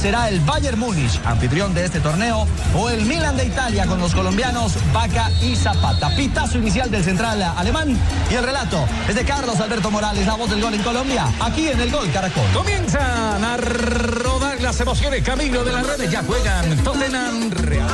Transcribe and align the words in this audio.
será 0.00 0.30
el 0.30 0.40
Bayern 0.40 0.78
Múnich, 0.78 1.20
anfitrión 1.26 1.74
de 1.74 1.84
este 1.84 2.00
torneo, 2.00 2.46
o 2.74 2.88
el 2.88 3.04
Milan 3.04 3.36
de 3.36 3.44
Italia 3.44 3.84
con 3.86 4.00
los 4.00 4.14
colombianos 4.14 4.72
Vaca 4.94 5.30
y 5.42 5.54
Zapata. 5.54 6.08
Pitazo 6.16 6.58
inicial 6.58 6.90
del 6.90 7.04
central 7.04 7.42
alemán 7.42 7.98
y 8.30 8.34
el 8.34 8.42
relato 8.42 8.82
es 9.08 9.14
de 9.14 9.24
Carlos 9.24 9.60
Alberto 9.60 9.90
Morales, 9.90 10.26
la 10.26 10.36
voz 10.36 10.48
del 10.48 10.62
gol 10.62 10.72
en 10.72 10.82
Colombia, 10.82 11.26
aquí 11.40 11.68
en 11.68 11.80
el 11.80 11.90
Gol 11.90 12.10
Caracol. 12.10 12.46
Comienzan 12.54 13.44
a 13.44 13.56
rodar 13.58 14.60
las 14.62 14.80
emociones 14.80 15.22
camino 15.22 15.62
de 15.64 15.72
las 15.72 15.86
redes, 15.86 16.10
ya 16.10 16.22
juegan 16.22 16.76
Tottenham 16.78 17.50
Real. 17.50 17.90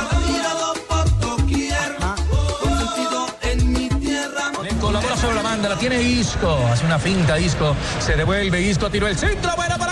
colabora 4.79 5.17
sobre 5.17 5.35
la 5.35 5.41
banda, 5.41 5.69
la 5.69 5.77
tiene 5.77 6.01
Isco, 6.01 6.57
hace 6.71 6.85
una 6.85 6.97
finta 6.97 7.37
Isco, 7.37 7.75
se 7.99 8.15
devuelve 8.15 8.61
Isco, 8.61 8.89
tiró 8.89 9.07
el 9.07 9.17
centro, 9.17 9.51
bueno 9.57 9.77
para 9.77 9.86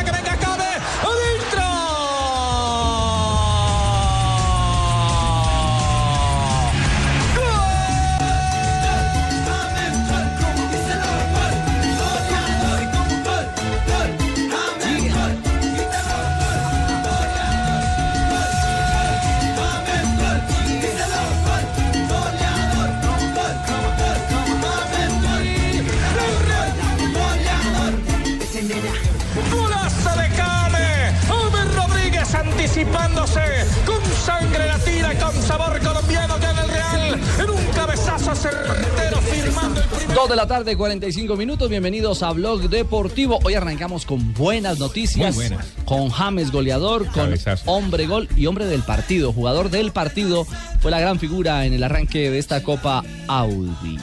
anticipándose, 32.80 33.40
con 33.86 34.04
sangre 34.26 34.68
latina 34.68 35.14
y 35.14 35.18
con 35.18 35.34
sabor 35.44 35.80
colombiano 35.80 36.38
que 36.38 36.46
en 36.46 36.58
el 36.58 36.68
Real, 36.68 37.20
en 37.40 37.50
un 37.50 37.66
cabezazo 37.74 38.36
certero 38.36 39.18
firmando 39.22 39.80
el 39.82 39.88
primer... 39.88 40.14
Dos 40.14 40.30
de 40.30 40.36
la 40.36 40.46
tarde, 40.46 40.76
45 40.76 41.38
minutos. 41.38 41.70
Bienvenidos 41.70 42.22
a 42.22 42.32
Blog 42.34 42.70
Deportivo. 42.70 43.40
Hoy 43.46 43.54
arrancamos 43.54 44.06
con 44.06 44.34
buenas 44.34 44.78
noticias. 44.78 45.36
Muy 45.36 45.48
buenas. 45.48 45.66
Con 45.86 46.10
James 46.10 46.52
goleador, 46.52 47.06
con 47.06 47.14
Cabezazo. 47.28 47.72
hombre 47.72 48.08
gol 48.08 48.28
y 48.36 48.46
hombre 48.48 48.66
del 48.66 48.84
partido. 48.84 49.32
Jugador 49.32 49.70
del 49.70 49.94
partido. 49.94 50.46
Fue 50.82 50.92
la 50.92 51.00
gran 51.00 51.18
figura 51.18 51.66
en 51.66 51.74
el 51.74 51.82
arranque 51.84 52.30
de 52.30 52.40
esta 52.40 52.62
Copa 52.62 53.04
Audi. 53.28 53.98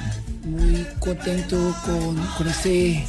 muy 0.47 0.87
contento 0.99 1.75
con, 1.85 2.17
con 2.39 2.49
este 2.49 3.05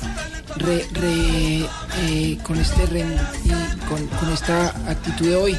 re, 0.57 0.85
re, 0.91 1.65
eh, 2.01 2.37
con 2.43 2.59
este 2.59 2.85
re- 2.85 3.05
y 3.45 3.49
con, 4.19 4.33
esta 4.33 4.69
actitud 4.89 5.25
de 5.25 5.35
hoy. 5.35 5.57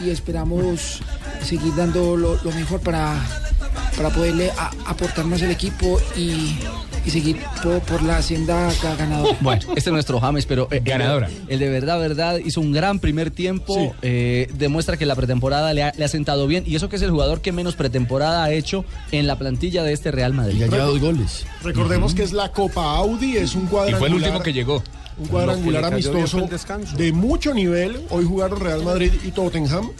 Y, 0.00 0.10
esperamos 0.10 1.00
seguir 1.42 1.74
dando 1.74 2.16
lo, 2.16 2.38
mejor 2.52 2.80
para, 2.80 3.14
para 3.96 4.10
poderle 4.10 4.52
aportar 4.86 5.24
más 5.24 5.42
al 5.42 5.50
equipo 5.50 6.00
y, 6.16 6.58
y 7.04 7.10
seguir 7.10 7.36
por, 7.62 7.80
por 7.80 8.02
la 8.02 8.20
ga- 8.20 8.96
ganadora. 8.98 9.36
Bueno, 9.40 9.62
este 9.76 9.90
es 9.90 9.92
nuestro 9.92 10.20
James, 10.20 10.46
pero 10.46 10.68
eh, 10.70 10.80
Ganadora. 10.84 11.28
El, 11.28 11.54
el 11.54 11.58
de 11.58 11.68
verdad, 11.68 11.98
verdad, 12.00 12.38
hizo 12.44 12.60
un 12.60 12.72
gran 12.72 12.98
primer 12.98 13.30
tiempo. 13.30 13.94
eh, 14.02 14.48
demuestra 14.54 14.96
que 14.96 15.06
la 15.06 15.14
pretemporada 15.16 15.72
le 15.74 15.82
ha, 15.82 15.92
le 15.96 16.04
ha 16.04 16.08
sentado 16.08 16.46
bien. 16.46 16.64
Y 16.66 16.76
eso 16.76 16.88
que 16.88 16.96
es 16.96 17.02
el 17.02 17.10
jugador 17.10 17.40
que 17.40 17.52
menos 17.52 17.74
pretemporada 17.76 18.44
ha 18.44 18.50
hecho 18.52 18.84
en 19.12 19.26
la 19.26 19.36
plantilla 19.38 19.82
de 19.82 19.92
este 19.92 20.10
Real 20.10 20.32
Madrid. 20.34 20.56
Ya 20.58 20.66
lleva 20.66 20.84
dos 20.84 21.00
goles. 21.00 21.44
Recordemos 21.62 22.14
que 22.14 22.22
es 22.22 22.32
la 22.32 22.50
Copa 22.52 22.96
Audi, 22.96 23.36
es 23.36 23.54
un 23.54 23.64
Y 23.64 23.66
cuadrangular. 23.66 23.98
fue 23.98 24.08
el 24.08 24.14
último 24.14 24.40
que 24.42 24.52
llegó. 24.52 24.82
Un 25.16 25.28
cuadrangular 25.28 25.84
amistoso 25.84 26.48
de 26.96 27.12
mucho 27.12 27.54
nivel. 27.54 28.00
Hoy 28.10 28.24
jugaron 28.24 28.58
Real 28.60 28.82
Madrid 28.82 29.12
y 29.24 29.30
Tottenham. 29.30 29.90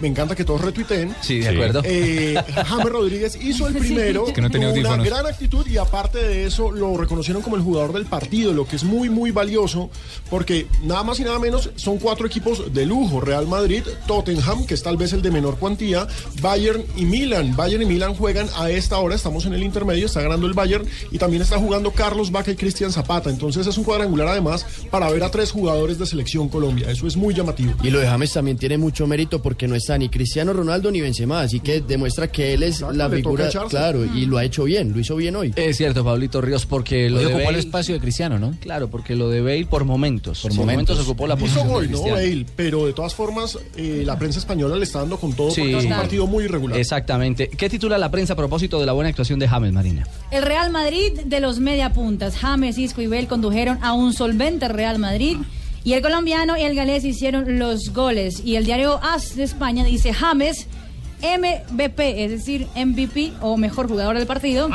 Me 0.00 0.08
encanta 0.08 0.34
que 0.36 0.44
todos 0.44 0.60
retuiteen. 0.60 1.14
Sí, 1.20 1.38
de 1.40 1.42
Sí. 1.42 1.54
acuerdo. 1.54 1.82
Eh, 1.84 2.34
James 2.66 2.88
Rodríguez 2.88 3.38
hizo 3.42 3.66
el 3.66 3.74
primero, 3.78 4.26
Es 4.28 4.32
que 4.32 4.40
no 4.40 4.50
tenía 4.50 4.68
una 4.70 4.96
gran 5.02 5.26
actitud 5.26 5.66
y 5.66 5.76
aparte 5.76 6.18
de 6.18 6.44
eso 6.46 6.70
lo 6.70 6.96
reconocieron 6.96 7.42
como 7.42 7.56
el 7.56 7.62
jugador 7.62 7.92
del 7.92 8.06
partido, 8.06 8.52
lo 8.52 8.66
que 8.66 8.76
es 8.76 8.84
muy 8.84 9.08
muy 9.10 9.30
valioso 9.30 9.90
porque 10.30 10.66
nada 10.84 11.02
más 11.02 11.18
y 11.20 11.24
nada 11.24 11.38
menos 11.38 11.70
son 11.76 11.98
cuatro 11.98 12.26
equipos 12.26 12.72
de 12.72 12.86
lujo, 12.86 13.20
Real 13.20 13.46
Madrid, 13.46 13.82
Tottenham, 14.06 14.66
que 14.66 14.74
es 14.74 14.82
tal 14.82 14.96
vez 14.96 15.12
el 15.12 15.22
de 15.22 15.30
menor 15.30 15.58
cuantía, 15.58 16.06
Bayern 16.40 16.84
y 16.96 17.04
Milan. 17.04 17.56
Bayern 17.56 17.82
y 17.82 17.86
Milan 17.86 18.14
juegan 18.14 18.48
a 18.56 18.70
esta 18.70 18.98
hora, 18.98 19.14
estamos 19.14 19.46
en 19.46 19.54
el 19.54 19.62
intermedio, 19.62 20.06
está 20.06 20.20
ganando 20.22 20.46
el 20.46 20.52
Bayern 20.54 20.86
y 21.10 21.18
también 21.18 21.42
está 21.42 21.58
jugando 21.58 21.90
Carlos 21.92 22.30
Vaca 22.30 22.50
y 22.50 22.56
Cristian 22.56 22.92
Zapata. 22.92 23.30
Entonces 23.30 23.66
es 23.66 23.76
un 23.78 23.84
cuadrangular 23.84 24.28
además 24.28 24.64
para 24.90 25.10
ver 25.10 25.22
a 25.24 25.30
tres 25.30 25.50
jugadores 25.50 25.98
de 25.98 26.06
selección 26.06 26.48
Colombia. 26.48 26.90
Eso 26.90 27.06
es 27.06 27.16
muy 27.16 27.34
llamativo. 27.34 27.72
Y 27.82 27.90
lo 27.90 27.98
de 27.98 28.06
James 28.06 28.32
también 28.32 28.56
tiene 28.58 28.78
mucho 28.78 29.06
mérito 29.06 29.40
porque 29.42 29.66
no 29.66 29.74
está 29.88 29.96
ni 29.96 30.10
Cristiano 30.10 30.52
Ronaldo 30.52 30.90
ni 30.90 31.00
Benzema, 31.00 31.40
así 31.40 31.60
que 31.60 31.80
demuestra 31.80 32.28
que 32.30 32.52
él 32.52 32.62
es 32.62 32.82
la 32.92 33.08
figura, 33.08 33.48
claro, 33.70 34.04
y 34.04 34.26
lo 34.26 34.36
ha 34.36 34.44
hecho 34.44 34.64
bien, 34.64 34.92
lo 34.92 35.00
hizo 35.00 35.16
bien 35.16 35.34
hoy. 35.34 35.54
Es 35.56 35.78
cierto, 35.78 36.04
Pablito 36.04 36.42
Ríos, 36.42 36.66
porque 36.66 37.08
lo 37.08 37.18
de 37.20 37.26
ocupó 37.26 37.38
el 37.40 37.44
Bale- 37.46 37.58
espacio 37.60 37.94
de 37.94 38.00
Cristiano, 38.00 38.38
¿no? 38.38 38.54
Claro, 38.60 38.88
porque 38.90 39.16
lo 39.16 39.30
de 39.30 39.40
Bale 39.40 39.64
por 39.64 39.86
momentos. 39.86 40.42
Por 40.42 40.52
momentos. 40.52 40.96
momentos 40.96 41.06
ocupó 41.08 41.26
la 41.26 41.34
Hizo 41.36 41.40
posición. 41.44 41.66
de 41.68 41.72
gol, 41.72 41.82
¿no? 41.84 41.88
Cristiano. 42.02 42.16
Bale, 42.18 42.46
pero 42.54 42.84
de 42.86 42.92
todas 42.92 43.14
formas 43.14 43.58
eh, 43.76 44.02
la 44.04 44.18
prensa 44.18 44.40
española 44.40 44.76
le 44.76 44.84
está 44.84 44.98
dando 45.00 45.16
con 45.18 45.32
todo 45.32 45.50
Sí. 45.52 45.62
porque 45.62 45.78
es 45.78 45.84
un 45.84 45.90
partido 45.90 46.26
muy 46.26 46.44
irregular. 46.44 46.78
Exactamente. 46.78 47.48
¿Qué 47.48 47.70
titula 47.70 47.96
la 47.96 48.10
prensa 48.10 48.34
a 48.34 48.36
propósito 48.36 48.78
de 48.78 48.84
la 48.84 48.92
buena 48.92 49.08
actuación 49.08 49.38
de 49.38 49.48
James 49.48 49.72
Marina? 49.72 50.06
El 50.30 50.42
Real 50.42 50.70
Madrid 50.70 51.12
de 51.24 51.40
los 51.40 51.60
media 51.60 51.94
puntas, 51.94 52.36
James, 52.36 52.76
Isco 52.76 53.00
y 53.00 53.06
Bell 53.06 53.26
condujeron 53.26 53.78
a 53.80 53.94
un 53.94 54.12
solvente 54.12 54.68
Real 54.68 54.98
Madrid 54.98 55.38
y 55.84 55.92
el 55.94 56.02
colombiano 56.02 56.56
y 56.56 56.62
el 56.62 56.74
galés 56.74 57.04
hicieron 57.04 57.58
los 57.58 57.92
goles. 57.92 58.42
Y 58.44 58.56
el 58.56 58.64
diario 58.64 59.00
AS 59.02 59.36
de 59.36 59.44
España 59.44 59.84
dice 59.84 60.12
James 60.12 60.66
MVP, 61.22 62.24
es 62.24 62.30
decir, 62.30 62.66
MVP 62.76 63.32
o 63.40 63.56
mejor 63.56 63.88
jugador 63.88 64.16
del 64.18 64.26
partido. 64.26 64.68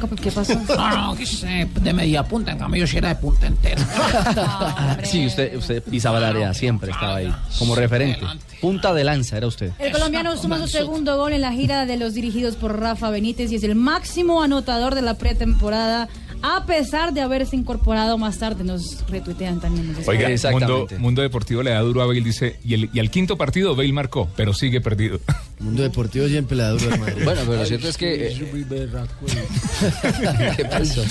¿Cómo- 0.00 0.14
¿Qué 0.14 0.30
pasó? 0.30 0.54
No, 0.54 0.90
no, 1.08 1.16
que 1.16 1.26
sé, 1.26 1.68
de 1.82 1.92
media 1.92 2.22
punta, 2.22 2.52
en 2.52 2.58
cambio 2.58 2.80
yo 2.80 2.86
sí 2.86 2.98
era 2.98 3.08
de 3.08 3.16
punta 3.16 3.46
entera. 3.48 3.84
Ah. 4.40 4.96
Sí, 5.02 5.26
usted, 5.26 5.56
usted 5.56 5.82
pisaba 5.82 6.18
el 6.18 6.24
área, 6.24 6.54
siempre 6.54 6.92
estaba 6.92 7.16
ahí, 7.16 7.34
como 7.58 7.74
referente. 7.74 8.20
Punta 8.60 8.92
de 8.94 9.02
lanza 9.04 9.36
era 9.36 9.46
usted. 9.48 9.72
El 9.78 9.90
colombiano 9.92 10.36
suma 10.36 10.58
su 10.60 10.68
segundo 10.68 11.16
gol 11.16 11.32
en 11.32 11.40
la 11.40 11.52
gira 11.52 11.84
de 11.86 11.96
los 11.96 12.14
dirigidos 12.14 12.54
por 12.56 12.78
Rafa 12.78 13.10
Benítez 13.10 13.50
y 13.50 13.56
es 13.56 13.64
el 13.64 13.74
máximo 13.74 14.40
anotador 14.42 14.94
de 14.94 15.02
la 15.02 15.14
pretemporada, 15.14 16.08
a 16.42 16.64
pesar 16.66 17.12
de 17.12 17.20
haberse 17.20 17.56
incorporado 17.56 18.18
más 18.18 18.38
tarde. 18.38 18.64
Nos 18.64 19.04
retuitean 19.08 19.60
también. 19.60 19.92
nos 19.92 20.06
Oiga, 20.06 20.30
Exactamente. 20.30 20.94
Mundo, 20.94 20.98
Mundo 20.98 21.22
Deportivo 21.22 21.62
le 21.62 21.70
da 21.70 21.80
duro 21.80 22.02
a 22.02 22.06
Bale, 22.06 22.20
dice, 22.20 22.58
y, 22.64 22.74
el, 22.74 22.90
y 22.92 23.00
al 23.00 23.10
quinto 23.10 23.36
partido 23.36 23.74
Bale 23.74 23.92
marcó, 23.92 24.28
pero 24.36 24.52
sigue 24.52 24.80
perdido. 24.80 25.20
Mundo 25.60 25.82
Deportivo 25.82 26.28
siempre 26.28 26.56
le 26.56 26.62
da 26.62 26.70
duro 26.70 26.92
al 26.92 27.00
Madrid. 27.00 27.14
Bueno, 27.28 27.40
pero 27.46 27.58
lo 27.58 27.66
cierto 27.66 27.88
es 27.88 27.96
que... 27.96 28.28
eh, 28.28 28.38
¿Qué 30.56 30.64
pasó? 30.64 31.02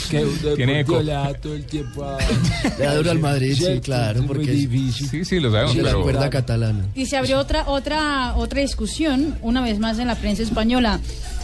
Tiene 0.55 0.79
eco. 0.79 1.01
le 1.01 1.11
da 1.11 1.33
todo 1.33 1.53
el 1.53 1.65
tiempo 1.65 2.03
a... 2.03 2.17
le 2.77 2.85
da 2.85 2.95
duro 2.95 3.11
al 3.11 3.19
Madrid, 3.19 3.55
sí, 3.55 3.79
claro, 3.81 4.23
porque 4.25 4.53
es 4.53 4.67
Sí, 5.09 5.25
sí, 5.25 5.39
lo 5.39 5.51
sabemos, 5.51 5.75
la 5.75 5.83
pero... 5.83 6.03
cuerda 6.03 6.29
catalana. 6.29 6.85
Y 6.95 7.05
se 7.05 7.17
abrió 7.17 7.39
otra, 7.39 7.67
otra, 7.67 8.35
otra 8.35 8.61
discusión, 8.61 9.37
una 9.41 9.61
vez 9.61 9.79
más 9.79 9.99
en 9.99 10.07
la 10.07 10.15
prensa 10.15 10.43
española. 10.43 10.99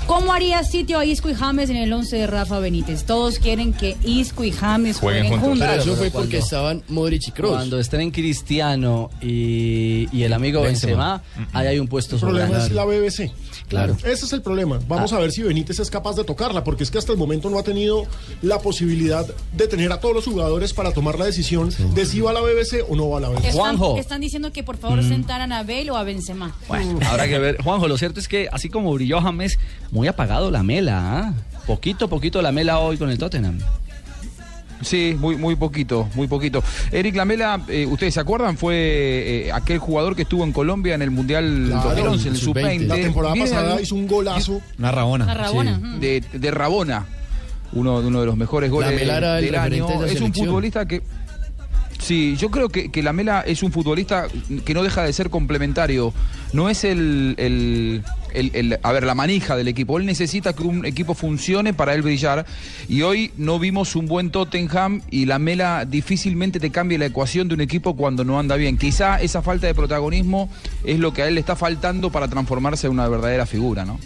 ¿Cómo 0.07 0.33
haría 0.33 0.63
sitio 0.63 0.99
a 0.99 1.05
Isco 1.05 1.29
y 1.29 1.33
James 1.33 1.69
en 1.69 1.77
el 1.77 1.91
11 1.91 2.17
de 2.17 2.27
Rafa 2.27 2.59
Benítez? 2.59 3.05
Todos 3.05 3.39
quieren 3.39 3.71
que 3.71 3.95
Isco 4.03 4.43
y 4.43 4.51
James 4.51 4.97
Jueguen 4.97 5.27
jueguen, 5.27 5.39
juntos. 5.39 5.49
juntos. 5.49 5.67
Pero 5.69 5.81
eso 5.83 5.95
fue 5.95 6.11
cuando- 6.11 6.19
porque 6.29 6.37
estaban 6.39 6.83
Modric 6.89 7.27
y 7.29 7.31
Kroos. 7.31 7.55
Cuando 7.55 7.79
estén 7.79 8.11
Cristiano 8.11 9.09
y, 9.21 10.07
y 10.15 10.23
el 10.23 10.33
amigo 10.33 10.61
Benzema, 10.61 11.23
ahí 11.53 11.67
hay 11.67 11.79
un 11.79 11.87
puesto 11.87 12.15
El 12.15 12.21
problema 12.21 12.57
es 12.57 12.71
la 12.71 12.83
BBC. 12.85 13.31
Claro. 13.69 13.95
Ese 14.03 14.25
es 14.25 14.33
el 14.33 14.41
problema. 14.41 14.79
Vamos 14.87 15.13
a 15.13 15.19
ver 15.19 15.31
si 15.31 15.41
Benítez 15.41 15.79
es 15.79 15.89
capaz 15.89 16.15
de 16.17 16.23
tocarla, 16.25 16.63
porque 16.65 16.83
es 16.83 16.91
que 16.91 16.97
hasta 16.97 17.13
el 17.13 17.17
momento 17.17 17.49
no 17.49 17.57
ha 17.57 17.63
tenido 17.63 18.05
la 18.41 18.59
posibilidad 18.59 19.25
de 19.53 19.67
tener 19.67 19.91
a 19.93 19.99
todos 20.01 20.13
los 20.13 20.25
jugadores 20.25 20.73
para 20.73 20.91
tomar 20.91 21.17
la 21.17 21.25
decisión 21.25 21.69
de 21.95 22.05
si 22.05 22.19
va 22.19 22.31
a 22.31 22.33
la 22.33 22.41
BBC 22.41 22.83
o 22.87 22.95
no 22.97 23.09
va 23.09 23.19
a 23.19 23.21
la 23.21 23.29
BBC. 23.29 23.45
Están, 23.47 23.53
Juanjo. 23.77 23.97
están 23.97 24.21
diciendo 24.21 24.51
que 24.51 24.63
por 24.63 24.77
favor 24.77 25.01
sentaran 25.01 25.53
a 25.53 25.63
Bale 25.63 25.89
o 25.91 25.95
a 25.97 26.03
Benzema. 26.03 26.53
Bueno, 26.67 26.99
habrá 27.09 27.27
que 27.27 27.39
ver. 27.39 27.61
Juanjo, 27.63 27.87
lo 27.87 27.97
cierto 27.97 28.19
es 28.19 28.27
que 28.27 28.49
así 28.51 28.67
como 28.69 28.93
brilló 28.93 29.21
James, 29.21 29.57
muy 29.93 30.07
apagado 30.07 30.51
la 30.51 30.63
mela. 30.63 31.19
¿ah? 31.19 31.33
Poquito, 31.65 32.09
poquito 32.09 32.41
la 32.41 32.51
mela 32.51 32.79
hoy 32.79 32.97
con 32.97 33.09
el 33.09 33.17
Tottenham. 33.17 33.59
Sí, 34.81 35.15
muy, 35.17 35.37
muy 35.37 35.55
poquito, 35.55 36.09
muy 36.13 36.27
poquito. 36.27 36.61
Eric 36.91 37.15
Lamela, 37.15 37.61
eh, 37.69 37.85
¿ustedes 37.89 38.15
se 38.15 38.19
acuerdan? 38.19 38.57
Fue 38.57 38.75
eh, 38.75 39.51
aquel 39.53 39.79
jugador 39.79 40.13
que 40.13 40.23
estuvo 40.23 40.43
en 40.43 40.51
Colombia 40.51 40.93
en 40.95 41.01
el 41.01 41.09
Mundial 41.11 41.67
Claro, 41.69 41.89
2011, 41.89 42.21
en 42.27 42.27
el 42.27 42.35
el 42.35 42.41
sub-20. 42.41 42.61
Sub-20. 42.61 42.87
La 42.87 42.95
temporada 42.95 43.35
pasada 43.35 43.81
hizo 43.81 43.95
un 43.95 44.07
golazo. 44.07 44.61
Una 44.77 44.91
rabona. 44.91 45.31
A 45.31 45.33
Rabona. 45.35 45.79
ujú. 45.81 45.99
de, 45.99 46.21
de 46.33 46.51
Rabona, 46.51 47.05
uno, 47.71 47.99
uno 47.99 48.19
de 48.19 48.25
los 48.25 48.35
mejores 48.35 48.69
goles 48.69 48.91
Lamela 48.91 49.35
del 49.35 49.55
año. 49.55 49.87
de 50.01 50.11
Es 50.11 50.19
un 50.19 50.33
futbolista 50.33 50.85
que... 50.85 51.01
Sí, 51.99 52.35
yo 52.35 52.51
creo 52.51 52.67
que, 52.67 52.91
que 52.91 53.01
Lamela 53.01 53.41
es 53.47 53.63
un 53.63 53.71
futbolista 53.71 54.27
que 54.65 54.73
no 54.73 54.83
deja 54.83 55.03
de 55.03 55.13
ser 55.13 55.29
complementario. 55.29 56.13
No 56.53 56.69
es 56.69 56.83
el, 56.83 57.33
el- 57.37 58.03
el- 58.33 58.51
el- 58.53 58.79
a 58.81 58.91
ver, 58.91 59.03
la 59.05 59.15
manija 59.15 59.55
del 59.55 59.67
equipo. 59.67 59.97
Él 59.99 60.05
necesita 60.05 60.53
que 60.53 60.63
un 60.63 60.85
equipo 60.85 61.13
funcione 61.15 61.73
para 61.73 61.93
él 61.95 62.01
brillar. 62.01 62.45
Y 62.87 63.01
hoy 63.01 63.31
no 63.37 63.59
vimos 63.59 63.95
un 63.95 64.05
buen 64.07 64.29
Tottenham 64.31 65.01
y 65.11 65.25
Lamela 65.25 65.85
difícilmente 65.85 66.59
te 66.59 66.69
cambia 66.71 66.97
la 66.99 67.05
ecuación 67.07 67.47
de 67.47 67.55
un 67.55 67.61
equipo 67.61 67.95
cuando 67.95 68.23
no 68.23 68.39
anda 68.39 68.55
bien. 68.55 68.77
Quizá 68.77 69.19
esa 69.21 69.41
falta 69.41 69.67
de 69.67 69.73
protagonismo 69.75 70.49
es 70.83 70.99
lo 70.99 71.11
que 71.13 71.23
a 71.23 71.27
él 71.27 71.35
le 71.35 71.39
está 71.39 71.55
faltando 71.55 72.11
para 72.11 72.27
transformarse 72.27 72.87
en 72.87 72.93
una 72.93 73.07
verdadera 73.07 73.45
figura, 73.45 73.83
¿no? 73.85 73.99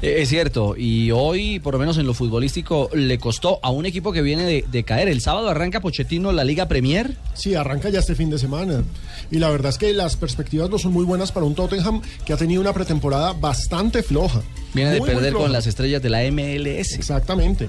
Eh, 0.00 0.16
Es 0.22 0.28
cierto, 0.28 0.74
y 0.76 1.10
hoy, 1.10 1.58
por 1.58 1.74
lo 1.74 1.80
menos 1.80 1.98
en 1.98 2.06
lo 2.06 2.14
futbolístico, 2.14 2.88
le 2.94 3.18
costó 3.18 3.58
a 3.62 3.70
un 3.70 3.84
equipo 3.84 4.12
que 4.12 4.22
viene 4.22 4.44
de, 4.44 4.64
de 4.70 4.82
caer. 4.84 5.08
El 5.08 5.20
sábado 5.20 5.48
arranca 5.48 5.80
Pochettino 5.80 6.30
la 6.32 6.44
Liga 6.44 6.68
Premier. 6.68 7.16
Sí, 7.34 7.54
arranca 7.54 7.88
ya 7.90 7.98
este 7.98 8.14
fin 8.14 8.30
de 8.30 8.38
semana. 8.38 8.82
Y 9.30 9.38
la 9.38 9.50
verdad 9.50 9.70
es 9.70 9.78
que 9.78 9.92
las 9.92 10.16
perspectivas 10.16 10.70
no 10.70 10.78
son 10.78 10.92
muy 10.92 11.04
buenas 11.04 11.32
para 11.32 11.46
un 11.46 11.54
Tottenham 11.54 11.81
que 12.24 12.32
ha 12.32 12.36
tenido 12.36 12.60
una 12.60 12.72
pretemporada 12.72 13.32
bastante 13.32 14.02
floja. 14.02 14.42
Viene 14.74 14.90
de 14.90 15.00
Muy, 15.00 15.08
perder 15.08 15.32
con 15.34 15.52
las 15.52 15.66
estrellas 15.66 16.02
de 16.02 16.10
la 16.10 16.22
MLS. 16.30 16.94
Exactamente. 16.94 17.68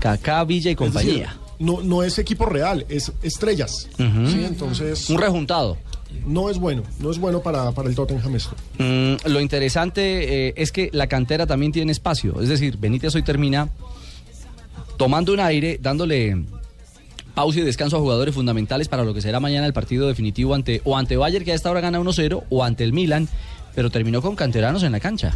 Kaká, 0.00 0.44
Villa 0.44 0.70
y 0.70 0.74
decir, 0.74 0.76
compañía. 0.76 1.36
no, 1.58 1.80
no 1.82 2.02
es 2.02 2.18
equipo 2.18 2.46
real, 2.46 2.84
es 2.88 3.12
estrellas. 3.22 3.88
Sí, 3.96 4.44
entonces. 4.44 5.08
Un 5.10 5.18
rejuntado. 5.18 5.78
No 6.26 6.50
es 6.50 6.58
bueno, 6.58 6.82
no 6.98 7.10
es 7.10 7.18
bueno 7.18 7.40
para, 7.42 7.72
para 7.72 7.88
el 7.88 7.94
Tottenham 7.94 8.34
esto. 8.36 8.54
Mm, 8.78 9.14
lo 9.30 9.40
interesante 9.40 10.48
eh, 10.48 10.54
es 10.56 10.70
que 10.70 10.90
la 10.92 11.06
cantera 11.06 11.46
también 11.46 11.72
tiene 11.72 11.90
espacio. 11.92 12.40
Es 12.42 12.48
decir, 12.48 12.76
Benítez 12.76 13.14
hoy 13.14 13.22
termina 13.22 13.70
tomando 14.98 15.32
un 15.32 15.40
aire, 15.40 15.78
dándole 15.80 16.44
pausa 17.34 17.60
y 17.60 17.62
descanso 17.62 17.96
a 17.96 18.00
jugadores 18.00 18.34
fundamentales 18.34 18.88
para 18.88 19.04
lo 19.04 19.14
que 19.14 19.20
será 19.20 19.40
mañana 19.40 19.66
el 19.66 19.72
partido 19.72 20.06
definitivo 20.08 20.54
ante 20.54 20.80
o 20.84 20.96
ante 20.96 21.16
Bayern 21.16 21.44
que 21.44 21.52
a 21.52 21.54
esta 21.54 21.70
hora 21.70 21.80
gana 21.80 21.98
1-0 22.00 22.44
o 22.48 22.64
ante 22.64 22.84
el 22.84 22.92
Milan, 22.92 23.28
pero 23.74 23.90
terminó 23.90 24.22
con 24.22 24.36
canteranos 24.36 24.82
en 24.82 24.92
la 24.92 25.00
cancha. 25.00 25.34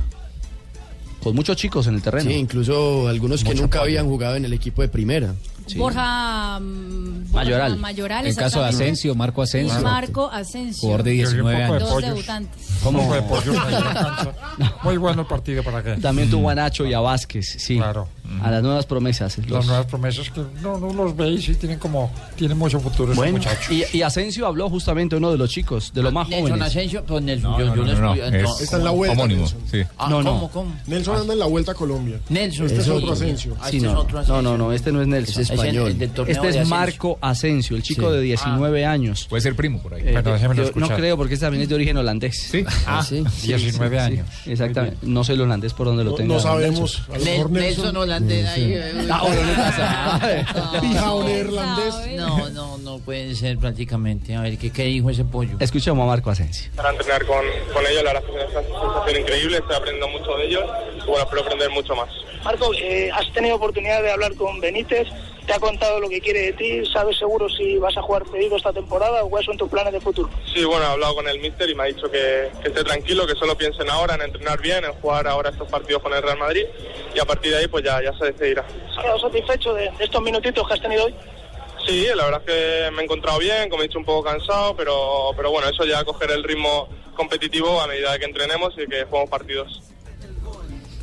Con 1.23 1.35
muchos 1.35 1.57
chicos 1.57 1.87
en 1.89 1.95
el 1.97 2.03
terreno. 2.03 2.31
Sí, 2.31 2.37
incluso 2.37 3.09
algunos 3.09 3.43
que 3.43 3.55
nunca 3.55 3.81
habían 3.81 4.07
jugado 4.07 4.37
en 4.37 4.45
el 4.45 4.53
equipo 4.53 4.83
de 4.83 4.89
primera. 4.89 5.35
Borja, 5.75 6.61
mm, 6.61 7.33
Borja 7.33 7.35
Mayoral. 7.35 7.77
Mayoral, 7.79 8.27
El 8.27 8.37
caso 8.37 8.61
de. 8.61 8.69
Asensio, 8.69 9.15
Marco 9.17 9.43
Asensio. 9.43 9.81
Marco 9.81 10.31
Asensio. 10.31 10.81
Jugador 10.83 11.03
de 11.03 11.11
19 11.11 11.63
años. 11.65 11.83
Dos 11.83 12.03
debutantes. 12.03 12.69
¿Cómo? 12.83 13.13
De. 13.13 13.23
Muy 14.85 14.97
bueno 14.97 15.23
el 15.23 15.27
partido 15.27 15.65
para 15.65 15.83
que. 15.83 16.01
También 16.01 16.31
tuvo 16.31 16.49
a 16.49 16.55
Nacho 16.55 16.87
y 16.87 16.95
a 16.95 17.01
Vázquez, 17.01 17.57
sí. 17.59 17.79
Claro. 17.79 18.09
A 18.43 18.51
las 18.51 18.63
nuevas 18.63 18.87
promesas. 18.87 19.39
Las 19.49 19.67
nuevas 19.67 19.87
promesas 19.87 20.31
que 20.31 20.41
no, 20.63 20.79
no 20.79 20.93
los 20.93 21.17
veis 21.17 21.49
y 21.49 21.55
tienen 21.55 21.79
como. 21.79 22.11
Tienen 22.37 22.57
mucho 22.59 22.79
futuro 22.81 23.05
esos 23.13 23.17
Bueno, 23.17 23.39
muchachos. 23.39 23.71
y, 23.71 23.85
y 23.97 24.03
Asensio 24.03 24.47
habló 24.47 24.69
justamente 24.69 25.17
uno 25.17 25.31
de 25.33 25.39
los 25.39 25.51
chicos, 25.51 25.93
de 25.95 26.03
los 26.03 26.13
más 26.13 26.29
Nelson 26.29 26.49
jóvenes. 26.51 26.69
Asensio, 26.69 27.05
pues 27.05 27.23
Nelson, 27.23 27.51
No, 27.53 27.59
yo, 27.59 27.67
no, 27.67 27.75
yo 27.77 27.85
no, 27.95 28.15
no, 28.15 28.15
es 28.15 28.61
Está 28.61 28.77
en 28.79 28.85
la 28.85 28.91
vuelta. 28.91 29.15
homónimo, 29.15 29.47
sí. 29.47 29.83
Ah, 29.99 30.09
No, 30.11 30.23
no. 30.23 30.31
¿cómo, 30.33 30.51
cómo? 30.51 30.77
Nelson 30.87 31.17
anda 31.17 31.33
en 31.33 31.39
la 31.39 31.47
vuelta 31.47 31.73
a 31.73 31.75
Colombia. 31.75 32.21
Nelson. 32.29 32.67
Este 32.67 32.81
es 32.81 32.89
otro 32.89 33.13
Asensio. 33.13 33.57
Ah, 33.61 33.69
Sí, 33.71 33.77
este 33.77 33.89
no, 33.89 33.93
es 33.95 33.99
otro 34.01 34.13
no, 34.15 34.21
Asensio. 34.21 34.43
no, 34.43 34.59
no, 34.59 34.73
este 34.73 34.93
no 34.93 35.01
es 35.03 35.09
Nelson. 35.09 35.43
Es 35.43 35.51
español. 35.51 35.91
el 35.91 36.03
Este 36.29 36.49
es. 36.61 36.69
Marco 36.69 37.19
Asensio, 37.21 37.77
el 37.77 37.83
chico 37.83 38.09
Sí. 38.11 38.17
de 38.17 38.23
19 38.23 38.85
años. 38.87 39.27
Puede 39.29 39.41
ser 39.43 39.55
primo 39.57 39.81
por 39.81 39.95
ahí. 39.95 40.03
Eh, 40.05 40.23
déjemelo 40.23 40.71
no 40.75 40.89
creo 40.89 41.17
porque 41.17 41.35
este 41.35 41.47
también 41.47 41.63
es 41.63 41.69
de 41.69 41.75
origen 41.75 41.97
holandés. 41.97 42.37
Sí. 42.51 42.65
Ah, 42.87 43.03
sí. 43.07 43.25
19 43.45 43.99
años. 43.99 44.27
Exactamente. 44.47 44.99
No 45.03 45.25
sé 45.25 45.33
el 45.35 45.41
holandés 45.41 45.73
por 45.73 45.87
dónde 45.87 46.05
lo 46.05 46.11
No, 46.11 46.17
tenga. 46.17 46.35
no 46.35 46.41
sabemos. 46.41 47.03
Nelson 47.25 47.53
Nelson. 47.53 48.26
Holandés 48.27 48.59
ahí. 51.95 52.17
No, 52.17 52.49
no, 52.51 52.79
no 52.79 52.99
puede 52.99 53.35
ser 53.35 53.59
prácticamente. 53.59 54.35
A 54.35 54.43
ver, 54.43 54.59
¿qué, 54.59 54.71
qué 54.71 54.85
dijo 54.85 55.11
ese 55.11 55.25
pollo? 55.25 55.57
Escuchemos 55.61 56.03
a 56.03 56.07
Marco 56.07 56.31
Asensio. 56.31 56.71
para 56.77 56.91
entrenar 56.91 57.25
con, 57.27 57.45
con 57.73 57.87
ellos, 57.87 58.03
la 58.05 58.13
verdad 58.13 58.29
es 58.29 58.35
que 58.35 58.45
es 58.45 58.51
una 58.51 58.63
sensación 58.95 59.23
increíble, 59.23 59.57
estoy 59.59 59.77
aprendiendo 59.77 60.09
mucho 60.09 60.37
de 60.37 60.47
ellos 60.47 60.65
y 60.97 61.07
bueno, 61.07 61.25
espero 61.25 61.43
aprender 61.43 61.71
mucho 61.71 61.95
más. 61.97 62.09
Marco, 62.45 62.73
eh, 62.75 63.11
has 63.13 63.33
tenido 63.33 63.57
oportunidad 63.57 64.03
de 64.03 64.13
hablar 64.13 64.35
con 64.35 64.61
Benítez, 64.61 65.09
te 65.47 65.53
ha 65.53 65.61
contado 65.61 66.01
lo 66.01 66.09
que 66.09 66.21
quiere 66.21 66.41
de 66.47 66.53
ti, 66.55 66.85
sabes 66.93 67.17
seguro 67.17 67.49
si 67.49 67.77
vas 67.79 67.97
a 67.97 68.03
jugar 68.03 68.25
cedido 68.31 68.57
esta 68.57 68.73
temporada 68.73 69.23
o 69.23 69.31
cuáles 69.31 69.47
son 69.47 69.57
tus 69.57 69.71
planes 69.71 69.93
de 69.93 70.01
futuro. 70.01 70.29
Sí, 70.53 70.65
bueno, 70.65 70.85
he 70.85 70.89
hablado 70.89 71.15
con 71.15 71.29
el 71.29 71.39
míster 71.39 71.71
y 71.71 71.75
me 71.75 71.85
ha 71.85 71.87
dicho 71.87 72.11
que, 72.11 72.51
que 72.61 72.69
esté 72.69 72.83
tranquilo, 72.83 73.27
que 73.27 73.35
solo 73.35 73.57
piensen 73.57 73.89
ahora 73.89 74.17
en 74.17 74.23
entrenar 74.23 74.61
bien, 74.61 74.85
en 74.85 74.93
jugar 74.95 75.27
ahora 75.29 75.51
estos 75.51 75.71
partidos 75.71 76.03
con 76.03 76.13
el 76.13 76.23
Real 76.23 76.39
Madrid 76.39 76.65
y 77.15 77.19
a 77.21 77.25
partir 77.25 77.53
de 77.53 77.59
ahí 77.59 77.69
pues 77.69 77.85
ya, 77.85 78.03
ya 78.03 78.13
se 78.19 78.33
decidirá. 78.33 78.65
¿Has 78.91 79.03
quedado 79.03 79.21
satisfecho 79.21 79.75
de, 79.75 79.91
de 79.97 80.05
estos 80.05 80.23
minutitos 80.23 80.67
que 80.67 80.75
has 80.75 80.83
tenido 80.83 81.05
hoy? 81.05 81.15
Sí, 81.87 82.07
la 82.17 82.25
verdad 82.25 82.43
es 82.45 82.53
que 82.53 82.91
me 82.91 83.03
he 83.03 83.05
encontrado 83.05 83.39
bien, 83.39 83.71
como 83.71 83.83
he 83.83 83.87
dicho 83.87 83.99
un 83.99 84.05
poco 84.05 84.25
cansado, 84.25 84.75
pero, 84.77 85.31
pero 85.37 85.53
bueno, 85.53 85.69
eso 85.69 85.85
ya 85.85 86.03
coger 86.05 86.33
el 86.33 86.43
ritmo 86.43 86.89
competitivo 87.15 87.81
a 87.81 87.87
medida 87.87 88.19
que 88.19 88.25
entrenemos 88.25 88.75
y 88.77 88.89
que 88.89 89.05
juguemos 89.05 89.31
partidos. 89.31 89.83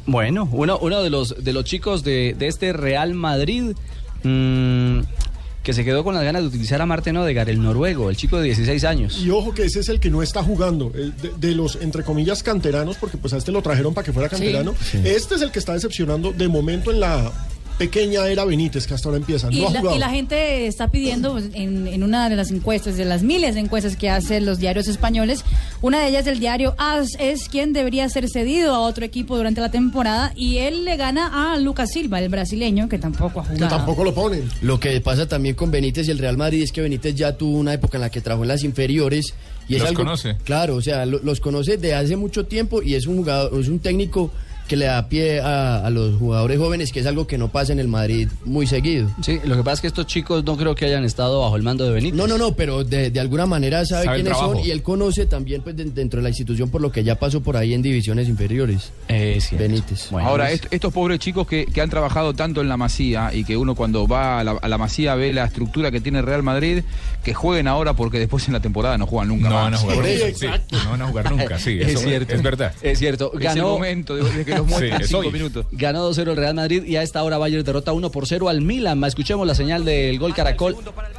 Bueno, 0.06 0.50
uno, 0.52 0.78
uno 0.82 1.02
de 1.02 1.10
los 1.10 1.42
de 1.42 1.54
los 1.54 1.64
chicos 1.64 2.04
de, 2.04 2.34
de 2.34 2.48
este 2.48 2.74
Real 2.74 3.14
Madrid 3.14 3.78
mm, 4.24 5.00
que 5.64 5.74
se 5.74 5.86
quedó 5.86 6.04
con 6.04 6.14
las 6.14 6.24
ganas 6.24 6.42
de 6.42 6.50
utilizar 6.50 6.82
a 6.82 6.86
Marten 6.86 7.16
Odegaard, 7.16 7.50
el 7.50 7.62
noruego, 7.62 8.10
el 8.10 8.18
chico 8.18 8.38
de 8.38 8.44
16 8.46 8.84
años. 8.84 9.18
Y 9.24 9.30
ojo 9.30 9.54
que 9.54 9.64
ese 9.64 9.80
es 9.80 9.90
el 9.90 10.00
que 10.00 10.10
no 10.10 10.22
está 10.22 10.44
jugando, 10.44 10.90
de, 10.90 11.32
de 11.38 11.56
los 11.56 11.78
entre 11.78 12.04
comillas 12.04 12.44
canteranos, 12.44 12.98
porque 12.98 13.18
pues 13.18 13.34
a 13.34 13.38
este 13.38 13.52
lo 13.52 13.62
trajeron 13.62 13.94
para 13.94 14.04
que 14.06 14.12
fuera 14.12 14.28
canterano. 14.28 14.76
Este 15.06 15.36
es 15.36 15.42
el 15.42 15.52
que 15.52 15.60
está 15.60 15.74
decepcionando 15.74 16.34
de 16.34 16.48
momento 16.50 16.92
en 16.92 17.00
la 17.00 17.32
pequeña 17.78 18.28
era 18.28 18.46
Benítez, 18.46 18.86
que 18.88 18.94
hasta 18.94 19.10
ahora 19.10 19.18
empieza. 19.18 19.48
Y 19.52 19.60
No 19.62 19.68
ha 19.68 19.72
la, 19.72 19.80
jugado. 19.80 19.98
y 19.98 20.00
la 20.00 20.10
gente 20.10 20.68
está 20.68 20.90
pidiendo 20.90 21.32
pues, 21.34 21.46
en, 21.54 21.88
en 21.88 22.04
una 22.04 22.30
de 22.30 22.36
las 22.36 22.52
encuestas, 22.52 22.98
de 22.98 23.06
las 23.06 23.24
miles 23.24 23.56
de 23.56 23.62
encuestas 23.62 23.96
que 23.96 24.10
hacen 24.10 24.46
los 24.46 24.60
diarios 24.60 24.88
españoles, 24.88 25.44
una 25.82 26.00
de 26.02 26.10
ellas 26.10 26.26
del 26.26 26.40
diario 26.40 26.76
AS 26.78 27.10
es 27.20 27.50
quien 27.50 27.74
debería 27.74 28.08
ser 28.10 28.30
cedido 28.30 28.74
a 28.76 28.80
otro 28.80 29.06
equipo 29.06 29.36
durante 29.38 29.62
la 29.62 29.72
temporada 29.72 30.32
y 30.36 30.58
él 30.60 30.86
le 30.86 30.98
gana 30.98 31.54
a 31.54 31.58
Lucas 31.58 31.90
Silva, 31.92 32.20
el 32.20 32.30
brasileño, 32.30 32.88
que 32.90 32.98
tampoco 33.00 33.42
ha 33.42 33.44
que 33.44 33.56
jugado. 33.56 33.76
tampoco 33.78 34.04
lo 34.04 34.14
ponen. 34.14 34.50
Lo 34.62 34.80
que 34.80 35.00
pasa 35.02 35.28
también 35.28 35.56
con 35.56 35.72
Benítez 35.72 36.08
y 36.08 36.12
el 36.12 36.20
Real 36.20 36.38
Madrid 36.38 36.64
es 36.64 36.72
que 36.72 36.82
Benítez 36.82 37.16
ya 37.16 37.36
tuvo 37.38 37.58
una 37.58 37.74
época 37.74 37.98
en 37.98 38.02
la 38.02 38.10
que 38.10 38.22
trabajó 38.22 38.44
en 38.44 38.50
las 38.50 38.64
inferiores 38.64 39.34
y 39.68 39.76
es 39.76 39.80
Los 39.80 39.90
algo 39.90 40.04
conoce. 40.04 40.36
claro, 40.44 40.76
o 40.76 40.82
sea, 40.82 41.06
lo- 41.06 41.20
los 41.24 41.40
conoce 41.40 41.78
de 41.78 41.94
hace 41.94 42.16
mucho 42.16 42.46
tiempo 42.46 42.82
y 42.82 42.96
es 42.96 43.08
un 43.08 43.18
jugador, 43.18 43.60
es 43.60 43.68
un 43.68 43.80
técnico 43.80 44.32
que 44.68 44.76
le 44.78 44.86
da 44.86 45.08
pie 45.10 45.42
a, 45.42 45.86
a 45.86 45.90
los 45.90 46.18
jugadores 46.18 46.58
jóvenes, 46.58 46.92
que 46.92 47.00
es 47.02 47.06
algo 47.06 47.28
que 47.28 47.38
no 47.38 47.50
pasa 47.50 47.74
en 47.74 47.80
el 47.80 47.88
Madrid 47.88 48.30
muy 48.46 48.66
seguido. 48.68 49.10
Sí, 49.22 49.40
lo 49.44 49.56
que 49.58 49.64
pasa 49.64 49.74
es 49.76 49.82
que 49.82 49.88
estos 49.88 50.08
chicos 50.08 50.44
no 50.46 50.56
creo 50.58 50.74
que 50.76 50.86
hayan 50.86 51.04
estado 51.04 51.42
bajo 51.42 51.56
el 51.56 51.64
mando 51.64 51.84
de 51.86 51.92
Benítez. 51.92 52.16
No, 52.18 52.28
no, 52.28 52.38
no, 52.38 52.54
pero 52.56 52.84
de, 52.84 53.12
de 53.12 53.20
alguna 53.20 53.46
manera 53.46 53.86
sabe, 53.86 54.08
quiénes 54.16 54.38
son 54.38 54.60
y 54.60 54.72
él 54.72 54.82
conoce 54.82 55.26
también 55.26 55.62
pues 55.62 55.76
de- 55.76 55.86
dentro 55.86 56.20
de 56.20 56.24
la 56.24 56.30
institución 56.30 56.70
por 56.70 56.82
lo 56.82 56.92
que 56.92 57.04
ya 57.04 57.16
pasó 57.16 57.42
por 57.42 57.58
ahí 57.58 57.74
en 57.74 57.82
divisiones 57.82 58.30
inferiores. 58.30 58.92
Eh, 59.10 59.38
cierto. 59.42 59.64
Benítez. 59.68 60.08
Bueno, 60.12 60.28
Ahora, 60.30 60.50
es- 60.52 60.62
est- 60.62 60.74
estos 60.74 60.94
pobres 60.94 61.20
chicos 61.20 61.46
que, 61.48 61.66
que 61.66 61.82
han 61.82 61.90
trabajado 61.90 62.34
tanto 62.34 62.62
en 62.62 62.70
la 62.70 62.78
Masía 62.78 63.32
y 63.34 63.44
que 63.44 63.58
uno 63.58 63.76
cuando 63.76 64.08
va 64.08 64.40
a 64.40 64.44
la, 64.44 64.52
a 64.54 64.68
la 64.68 64.78
Masía 64.78 65.16
ve 65.16 65.34
la 65.34 65.46
estructura 65.46 65.92
que 65.92 66.00
tiene 66.02 66.22
Real 66.22 66.42
Madrid, 66.44 66.84
que 67.24 67.34
jueguen 67.34 67.68
ahora 67.68 67.94
porque 67.94 68.18
después 68.20 68.48
en 68.48 68.54
la 68.54 68.60
temporada 68.62 68.98
no 68.98 69.08
juegan 69.08 69.28
nunca 69.28 69.50
No 69.50 69.56
más. 69.56 69.64
van 69.66 69.74
a 69.74 69.78
jugar 69.78 69.96
Por 69.98 70.06
nunca. 70.06 70.18
sí. 70.20 70.24
exacto. 70.46 70.78
No 70.84 70.90
van 70.92 71.02
a 71.02 71.08
jugar 71.08 71.32
nunca, 71.32 71.60
sí. 71.60 71.78
es 71.82 71.88
eso 71.90 72.00
cierto. 72.00 72.34
Es 72.34 72.42
verdad. 72.42 72.74
Es 72.82 73.00
cierto. 73.00 73.32
Es 73.34 73.38
el 73.40 73.44
Ganó, 73.44 73.70
momento 73.70 74.16
de, 74.16 74.24
de 74.32 74.46
que 74.46 74.53
Sí, 74.80 74.90
cinco 75.08 75.20
hoy. 75.20 75.32
minutos. 75.32 75.66
ganó 75.72 76.10
2-0 76.12 76.32
el 76.32 76.38
Real 76.38 76.56
Madrid 76.56 76.84
y 76.86 76.96
a 76.96 77.04
esta 77.04 77.24
hora 77.24 77.38
Bayern 77.38 77.64
derrota 77.64 77.94
1 77.94 78.12
por 78.12 78.28
0 78.28 78.50
al 78.50 78.62
Milan. 78.62 79.04
Escuchemos 79.04 79.46
la 79.48 79.56
señal 79.56 79.86
del 79.86 80.20
gol 80.20 80.34
Caracol 80.34 80.76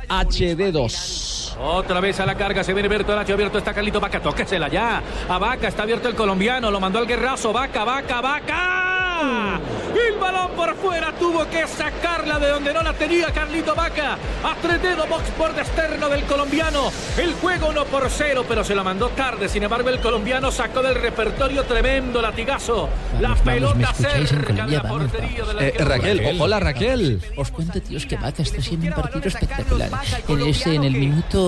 HD2. 0.09 1.44
Otra 1.61 2.00
vez 2.00 2.18
a 2.20 2.26
la 2.26 2.34
carga, 2.34 2.64
se 2.64 2.73
viene 2.75 2.88
Bertolacho, 2.88 3.32
abierto 3.34 3.58
está 3.58 3.73
Carlito 3.73 4.00
Vaca, 4.00 4.20
tóquesela 4.20 4.68
ya. 4.68 5.02
A 5.28 5.38
Vaca, 5.38 5.68
está 5.68 5.84
abierto 5.84 6.08
el 6.08 6.14
colombiano, 6.14 6.70
lo 6.70 6.80
mandó 6.80 6.99
al 6.99 7.06
guerrazo, 7.06 7.52
Vaca, 7.52 7.84
Vaca, 7.84 8.20
Vaca. 8.20 9.61
El 9.94 10.18
balón 10.18 10.50
por 10.56 10.75
fuera, 10.76 11.12
tuvo 11.12 11.49
que 11.49 11.66
sacarla 11.68 12.38
de 12.40 12.49
donde 12.49 12.75
no 12.75 12.82
la 12.82 12.92
tenía 12.92 13.30
Carlito 13.30 13.75
Vaca. 13.75 14.14
A 14.42 14.54
tres 14.61 14.82
dedos, 14.82 15.08
box 15.08 15.23
por 15.38 15.50
externo 15.52 16.08
del 16.08 16.25
colombiano. 16.25 16.90
El 17.16 17.32
juego 17.34 17.68
1 17.68 17.84
por 17.84 18.11
0, 18.11 18.44
pero 18.49 18.64
se 18.64 18.75
la 18.75 18.82
mandó 18.82 19.08
tarde. 19.11 19.49
Sin 19.49 19.62
embargo, 19.62 19.88
el 19.88 20.00
colombiano 20.00 20.50
sacó 20.50 20.82
del 20.82 20.96
repertorio 20.96 21.62
tremendo 21.62 22.20
latigazo. 22.20 22.88
La 23.20 23.28
Vamos, 23.28 23.44
vamos, 23.44 23.44
¿me 23.44 23.52
pelota 23.54 23.90
escucháis 23.92 24.16
en 24.16 24.26
cerca 24.26 24.52
de 24.52 24.54
Colombia? 24.54 24.82
la 24.82 24.82
Vamos, 24.82 25.11
portería 25.12 25.44
de 25.44 25.54
la 25.54 25.62
Eh, 25.62 25.75
Raquel, 25.78 26.18
Raquel. 26.18 26.40
hola 26.42 26.61
Raquel. 26.61 27.23
Os 27.37 27.50
cuento, 27.52 27.80
tíos, 27.80 28.06
que 28.06 28.16
Vaca 28.16 28.42
está 28.42 28.58
haciendo 28.58 28.87
un 28.88 28.92
partido 28.94 29.28
espectacular. 29.28 29.90
En, 30.28 30.40
ese, 30.42 30.75
en 30.75 30.84
el 30.84 30.92
minuto 30.92 31.44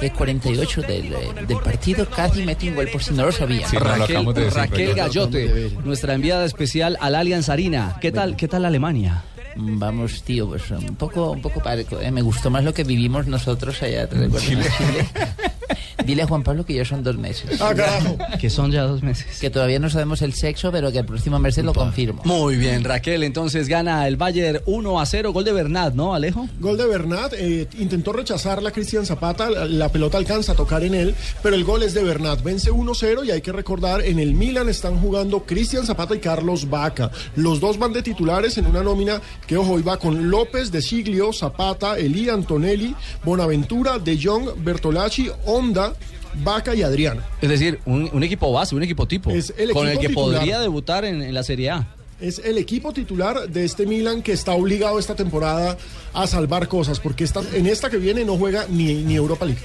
eh, 0.00 0.10
48 0.16 0.82
del, 0.82 1.14
del 1.46 1.58
partido 1.58 2.08
casi 2.08 2.42
metió 2.42 2.70
un 2.70 2.76
gol 2.76 2.88
por 2.88 3.02
si 3.02 3.12
no 3.14 3.24
lo 3.26 3.32
sabían. 3.32 3.68
Sí, 3.68 3.76
no, 3.76 3.84
lo 3.84 3.96
Raquel, 3.96 4.24
de 4.26 4.32
decir, 4.44 4.58
Raquel 4.58 4.86
Raquel. 4.88 4.94
Gallote, 4.94 5.70
nuestra 5.84 6.14
enviada 6.14 6.44
especial 6.44 6.96
al 7.00 7.14
Allianz 7.14 7.48
Arena. 7.48 7.96
¿Qué 8.00 8.12
tal, 8.12 8.36
qué 8.36 8.48
tal 8.48 8.64
Alemania? 8.64 9.24
Mm, 9.56 9.78
Vamos, 9.78 10.22
tío, 10.22 10.48
pues 10.48 10.70
un 10.70 10.96
poco, 10.96 11.30
un 11.32 11.42
poco 11.42 11.60
parco. 11.62 12.00
¿eh? 12.00 12.10
Me 12.10 12.22
gustó 12.22 12.50
más 12.50 12.64
lo 12.64 12.72
que 12.72 12.84
vivimos 12.84 13.26
nosotros 13.26 13.82
allá, 13.82 14.08
¿te 14.08 14.16
recuerdas? 14.16 14.48
En 14.50 14.60
Chile. 14.62 15.08
Dile 16.04 16.22
a 16.22 16.26
Juan 16.26 16.42
Pablo 16.42 16.64
que 16.64 16.74
ya 16.74 16.84
son 16.84 17.02
dos 17.02 17.16
meses. 17.16 17.60
Ah, 17.60 17.74
carajo. 17.74 18.16
Que 18.40 18.50
son 18.50 18.70
ya 18.70 18.82
dos 18.82 19.02
meses. 19.02 19.38
Que 19.40 19.50
todavía 19.50 19.78
no 19.78 19.90
sabemos 19.90 20.22
el 20.22 20.32
sexo, 20.32 20.72
pero 20.72 20.90
que 20.90 20.98
el 20.98 21.06
próximo 21.06 21.38
mes 21.38 21.54
se 21.54 21.62
lo 21.62 21.72
confirmo. 21.74 22.22
Muy 22.24 22.56
bien, 22.56 22.84
Raquel, 22.84 23.22
entonces 23.22 23.68
gana 23.68 24.06
el 24.08 24.16
Bayern 24.16 24.60
1 24.66 25.00
a 25.00 25.06
0, 25.06 25.32
gol 25.32 25.44
de 25.44 25.52
Bernat, 25.52 25.94
¿no, 25.94 26.14
Alejo? 26.14 26.48
Gol 26.60 26.76
de 26.76 26.86
Bernat, 26.86 27.32
eh, 27.34 27.68
intentó 27.78 28.12
rechazarla 28.12 28.70
Cristian 28.70 29.06
Zapata, 29.06 29.50
la, 29.50 29.64
la 29.66 29.88
pelota 29.90 30.18
alcanza 30.18 30.52
a 30.52 30.54
tocar 30.54 30.82
en 30.84 30.94
él, 30.94 31.14
pero 31.42 31.54
el 31.54 31.64
gol 31.64 31.82
es 31.82 31.94
de 31.94 32.02
Bernat, 32.02 32.42
vence 32.42 32.70
1-0 32.70 33.24
y 33.26 33.30
hay 33.30 33.40
que 33.40 33.52
recordar, 33.52 34.02
en 34.04 34.18
el 34.18 34.34
Milan 34.34 34.68
están 34.68 34.98
jugando 35.00 35.44
Cristian 35.44 35.86
Zapata 35.86 36.14
y 36.14 36.18
Carlos 36.18 36.68
Vaca. 36.68 37.10
Los 37.36 37.60
dos 37.60 37.78
van 37.78 37.92
de 37.92 38.02
titulares 38.02 38.58
en 38.58 38.66
una 38.66 38.82
nómina 38.82 39.20
que, 39.46 39.56
ojo, 39.56 39.78
iba 39.78 39.96
con 39.98 40.30
López, 40.30 40.70
De 40.72 40.82
Siglio, 40.82 41.32
Zapata, 41.32 41.98
Elí 41.98 42.28
Antonelli, 42.28 42.94
Bonaventura, 43.24 43.98
De 43.98 44.18
Jong, 44.22 44.50
Bertolacci, 44.64 45.30
Honda, 45.62 45.92
Vaca 46.42 46.74
y 46.74 46.82
Adriano. 46.82 47.22
Es 47.40 47.48
decir, 47.48 47.78
un, 47.86 48.10
un 48.12 48.22
equipo 48.22 48.52
base, 48.52 48.74
un 48.74 48.82
equipo 48.82 49.06
tipo, 49.06 49.30
Es 49.30 49.52
el 49.56 49.70
con 49.72 49.86
el 49.86 49.92
equipo 49.94 50.02
que 50.02 50.08
titular. 50.08 50.38
podría 50.40 50.60
debutar 50.60 51.04
en, 51.04 51.22
en 51.22 51.34
la 51.34 51.42
Serie 51.44 51.70
A. 51.70 51.86
Es 52.20 52.40
el 52.44 52.56
equipo 52.58 52.92
titular 52.92 53.48
de 53.48 53.64
este 53.64 53.84
Milan 53.86 54.22
que 54.22 54.32
está 54.32 54.52
obligado 54.52 54.98
esta 54.98 55.14
temporada 55.14 55.76
a 56.14 56.26
salvar 56.26 56.68
cosas, 56.68 57.00
porque 57.00 57.24
esta, 57.24 57.40
en 57.54 57.66
esta 57.66 57.90
que 57.90 57.96
viene 57.96 58.24
no 58.24 58.36
juega 58.36 58.66
ni, 58.68 58.94
ni 58.94 59.14
Europa 59.14 59.44
League. 59.44 59.60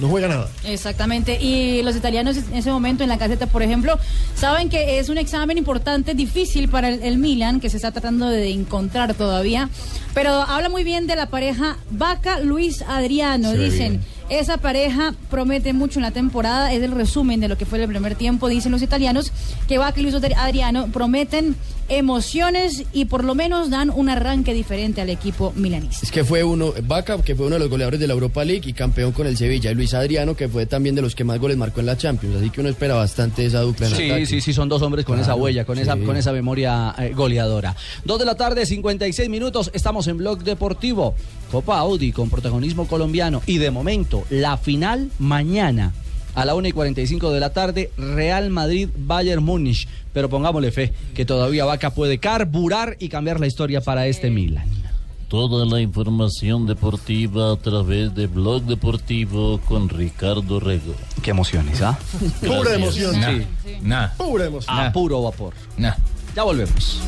No 0.00 0.08
juega 0.08 0.26
nada. 0.26 0.48
Exactamente. 0.64 1.38
Y 1.40 1.82
los 1.82 1.94
italianos 1.94 2.36
en 2.36 2.54
ese 2.56 2.72
momento 2.72 3.04
en 3.04 3.08
la 3.08 3.18
caseta, 3.18 3.46
por 3.46 3.62
ejemplo, 3.62 3.98
saben 4.34 4.68
que 4.68 4.98
es 4.98 5.08
un 5.10 5.18
examen 5.18 5.58
importante, 5.58 6.14
difícil 6.14 6.68
para 6.68 6.88
el, 6.88 7.02
el 7.04 7.18
Milan, 7.18 7.60
que 7.60 7.70
se 7.70 7.76
está 7.76 7.92
tratando 7.92 8.28
de 8.28 8.50
encontrar 8.50 9.14
todavía. 9.14 9.68
Pero 10.12 10.30
habla 10.32 10.68
muy 10.70 10.82
bien 10.82 11.06
de 11.06 11.14
la 11.14 11.26
pareja 11.26 11.76
Vaca 11.90 12.40
Luis 12.40 12.82
Adriano. 12.82 13.52
Se 13.52 13.58
Dicen, 13.58 13.88
bien. 13.92 14.04
Esa 14.38 14.56
pareja 14.58 15.14
promete 15.30 15.72
mucho 15.72 15.98
en 15.98 16.04
la 16.04 16.10
temporada. 16.10 16.72
Es 16.72 16.82
el 16.82 16.92
resumen 16.92 17.40
de 17.40 17.48
lo 17.48 17.58
que 17.58 17.66
fue 17.66 17.82
el 17.82 17.88
primer 17.88 18.14
tiempo. 18.14 18.48
Dicen 18.48 18.72
los 18.72 18.82
italianos 18.82 19.32
que 19.68 19.78
Luis 19.96 20.14
Adriano 20.14 20.88
prometen 20.88 21.56
emociones 21.98 22.84
y 22.92 23.04
por 23.06 23.24
lo 23.24 23.34
menos 23.34 23.70
dan 23.70 23.90
un 23.90 24.08
arranque 24.08 24.54
diferente 24.54 25.00
al 25.00 25.10
equipo 25.10 25.52
milanista. 25.56 25.98
Es 26.02 26.10
que 26.10 26.24
fue 26.24 26.42
uno, 26.44 26.72
Vaca, 26.84 27.20
que 27.22 27.34
fue 27.34 27.46
uno 27.46 27.56
de 27.56 27.60
los 27.60 27.68
goleadores 27.68 28.00
de 28.00 28.06
la 28.06 28.14
Europa 28.14 28.44
League 28.44 28.68
y 28.68 28.72
campeón 28.72 29.12
con 29.12 29.26
el 29.26 29.36
Sevilla, 29.36 29.70
y 29.70 29.74
Luis 29.74 29.94
Adriano, 29.94 30.34
que 30.36 30.48
fue 30.48 30.66
también 30.66 30.94
de 30.94 31.02
los 31.02 31.14
que 31.14 31.24
más 31.24 31.38
goles 31.38 31.56
marcó 31.56 31.80
en 31.80 31.86
la 31.86 31.96
Champions, 31.96 32.36
así 32.36 32.50
que 32.50 32.60
uno 32.60 32.70
espera 32.70 32.94
bastante 32.94 33.44
esa 33.46 33.60
dupla 33.60 33.88
en 33.88 33.94
Sí, 33.96 34.04
ataque. 34.10 34.26
sí, 34.26 34.40
sí, 34.40 34.52
son 34.52 34.68
dos 34.68 34.82
hombres 34.82 35.04
con 35.04 35.16
Claro, 35.16 35.32
esa 35.32 35.34
huella, 35.40 35.64
con 35.64 35.78
esa, 35.78 35.96
con 35.96 36.16
esa 36.16 36.32
memoria 36.32 36.94
eh, 36.98 37.12
goleadora. 37.14 37.74
Dos 38.04 38.18
de 38.18 38.24
la 38.24 38.34
tarde, 38.36 38.64
56 38.66 39.28
minutos, 39.28 39.70
estamos 39.74 40.06
en 40.08 40.16
Blog 40.18 40.42
Deportivo. 40.42 41.14
Copa 41.50 41.78
Audi 41.78 42.12
con 42.12 42.30
protagonismo 42.30 42.86
colombiano. 42.86 43.42
Y 43.46 43.58
de 43.58 43.70
momento, 43.70 44.24
la 44.30 44.56
final 44.56 45.10
mañana 45.18 45.92
a 46.34 46.44
la 46.44 46.54
1 46.54 46.68
y 46.68 46.72
45 46.72 47.30
de 47.30 47.40
la 47.40 47.52
tarde, 47.52 47.90
Real 47.96 48.50
Madrid, 48.50 48.88
Bayern 48.96 49.42
Múnich. 49.42 49.88
Pero 50.12 50.28
pongámosle 50.28 50.70
fe, 50.72 50.92
que 51.14 51.24
todavía 51.24 51.64
Vaca 51.64 51.90
puede 51.90 52.18
carburar 52.18 52.96
y 52.98 53.08
cambiar 53.08 53.40
la 53.40 53.46
historia 53.46 53.80
para 53.80 54.06
este 54.06 54.30
Milan. 54.30 54.66
Toda 55.28 55.64
la 55.64 55.80
información 55.80 56.66
deportiva 56.66 57.52
a 57.52 57.56
través 57.56 58.14
de 58.14 58.26
Blog 58.26 58.64
Deportivo 58.64 59.58
con 59.66 59.88
Ricardo 59.88 60.60
Rego. 60.60 60.94
Qué 61.22 61.30
emociones, 61.30 61.80
¿ah? 61.80 61.98
Pura 62.40 62.74
emoción. 62.74 63.14
Sí. 63.14 63.78
Nah. 63.80 64.08
Pura 64.18 64.44
emoción. 64.44 64.78
A 64.78 64.92
puro 64.92 65.22
vapor. 65.22 65.54
Nah. 65.78 65.94
Ya 66.36 66.42
volvemos. 66.42 67.00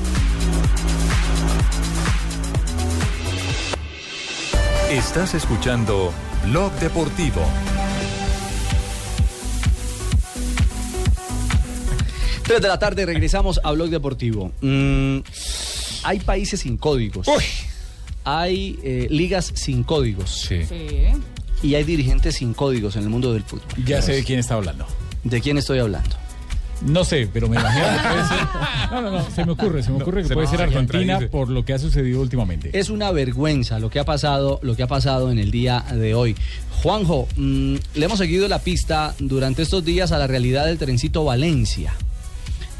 Estás 4.91 5.35
escuchando 5.35 6.13
Blog 6.47 6.73
Deportivo. 6.81 7.43
Tres 12.45 12.61
de 12.61 12.69
la 12.69 12.79
tarde 12.79 13.07
regresamos 13.07 13.59
a 13.65 13.73
Blog 13.73 13.89
Deportivo. 13.89 14.53
Mm, 14.61 15.21
hay 16.03 16.21
países 16.21 16.61
sin 16.61 16.77
códigos. 16.77 17.27
Hay 18.23 18.79
eh, 18.83 19.07
ligas 19.11 19.51
sin 19.55 19.83
códigos. 19.83 20.51
Y 21.63 21.75
hay 21.75 21.85
dirigentes 21.85 22.37
sin 22.37 22.53
códigos 22.53 22.97
en 22.97 23.05
el 23.05 23.09
mundo 23.09 23.33
del 23.33 23.45
fútbol. 23.45 23.67
Ya 23.87 24.03
sé 24.03 24.13
de 24.13 24.25
quién 24.25 24.39
está 24.39 24.55
hablando. 24.55 24.87
¿De 25.23 25.41
quién 25.41 25.57
estoy 25.57 25.79
hablando? 25.79 26.17
No 26.83 27.03
sé, 27.03 27.31
pero 27.33 27.49
me 27.49 27.57
imagino 27.57 27.87
que 27.87 28.09
puede 28.09 28.29
ser. 28.29 28.39
No, 28.91 29.01
no, 29.01 29.11
no, 29.11 29.31
se 29.31 29.45
me 29.45 29.53
ocurre, 29.53 29.83
se 29.83 29.91
me 29.91 30.03
ocurre 30.03 30.23
que 30.23 30.29
se 30.29 30.35
puede 30.35 30.47
ser 30.47 30.59
se 30.59 30.65
Argentina 30.65 31.19
por 31.31 31.49
lo 31.49 31.65
que 31.65 31.73
ha 31.73 31.79
sucedido 31.79 32.21
últimamente. 32.21 32.71
Es 32.79 32.91
una 32.91 33.11
vergüenza 33.11 33.79
lo 33.79 33.91
que 33.91 33.99
ha 33.99 34.05
pasado, 34.05 34.61
lo 34.63 34.77
que 34.77 34.85
ha 34.85 34.87
pasado 34.87 35.33
en 35.33 35.39
el 35.39 35.51
día 35.51 35.85
de 35.93 36.15
hoy. 36.15 36.37
Juanjo, 36.83 37.27
mm, 37.35 37.77
le 37.95 38.05
hemos 38.05 38.19
seguido 38.19 38.47
la 38.47 38.61
pista 38.61 39.15
durante 39.19 39.63
estos 39.63 39.85
días 39.85 40.13
a 40.13 40.19
la 40.19 40.27
realidad 40.27 40.67
del 40.67 40.79
trencito 40.79 41.25
Valencia. 41.25 41.95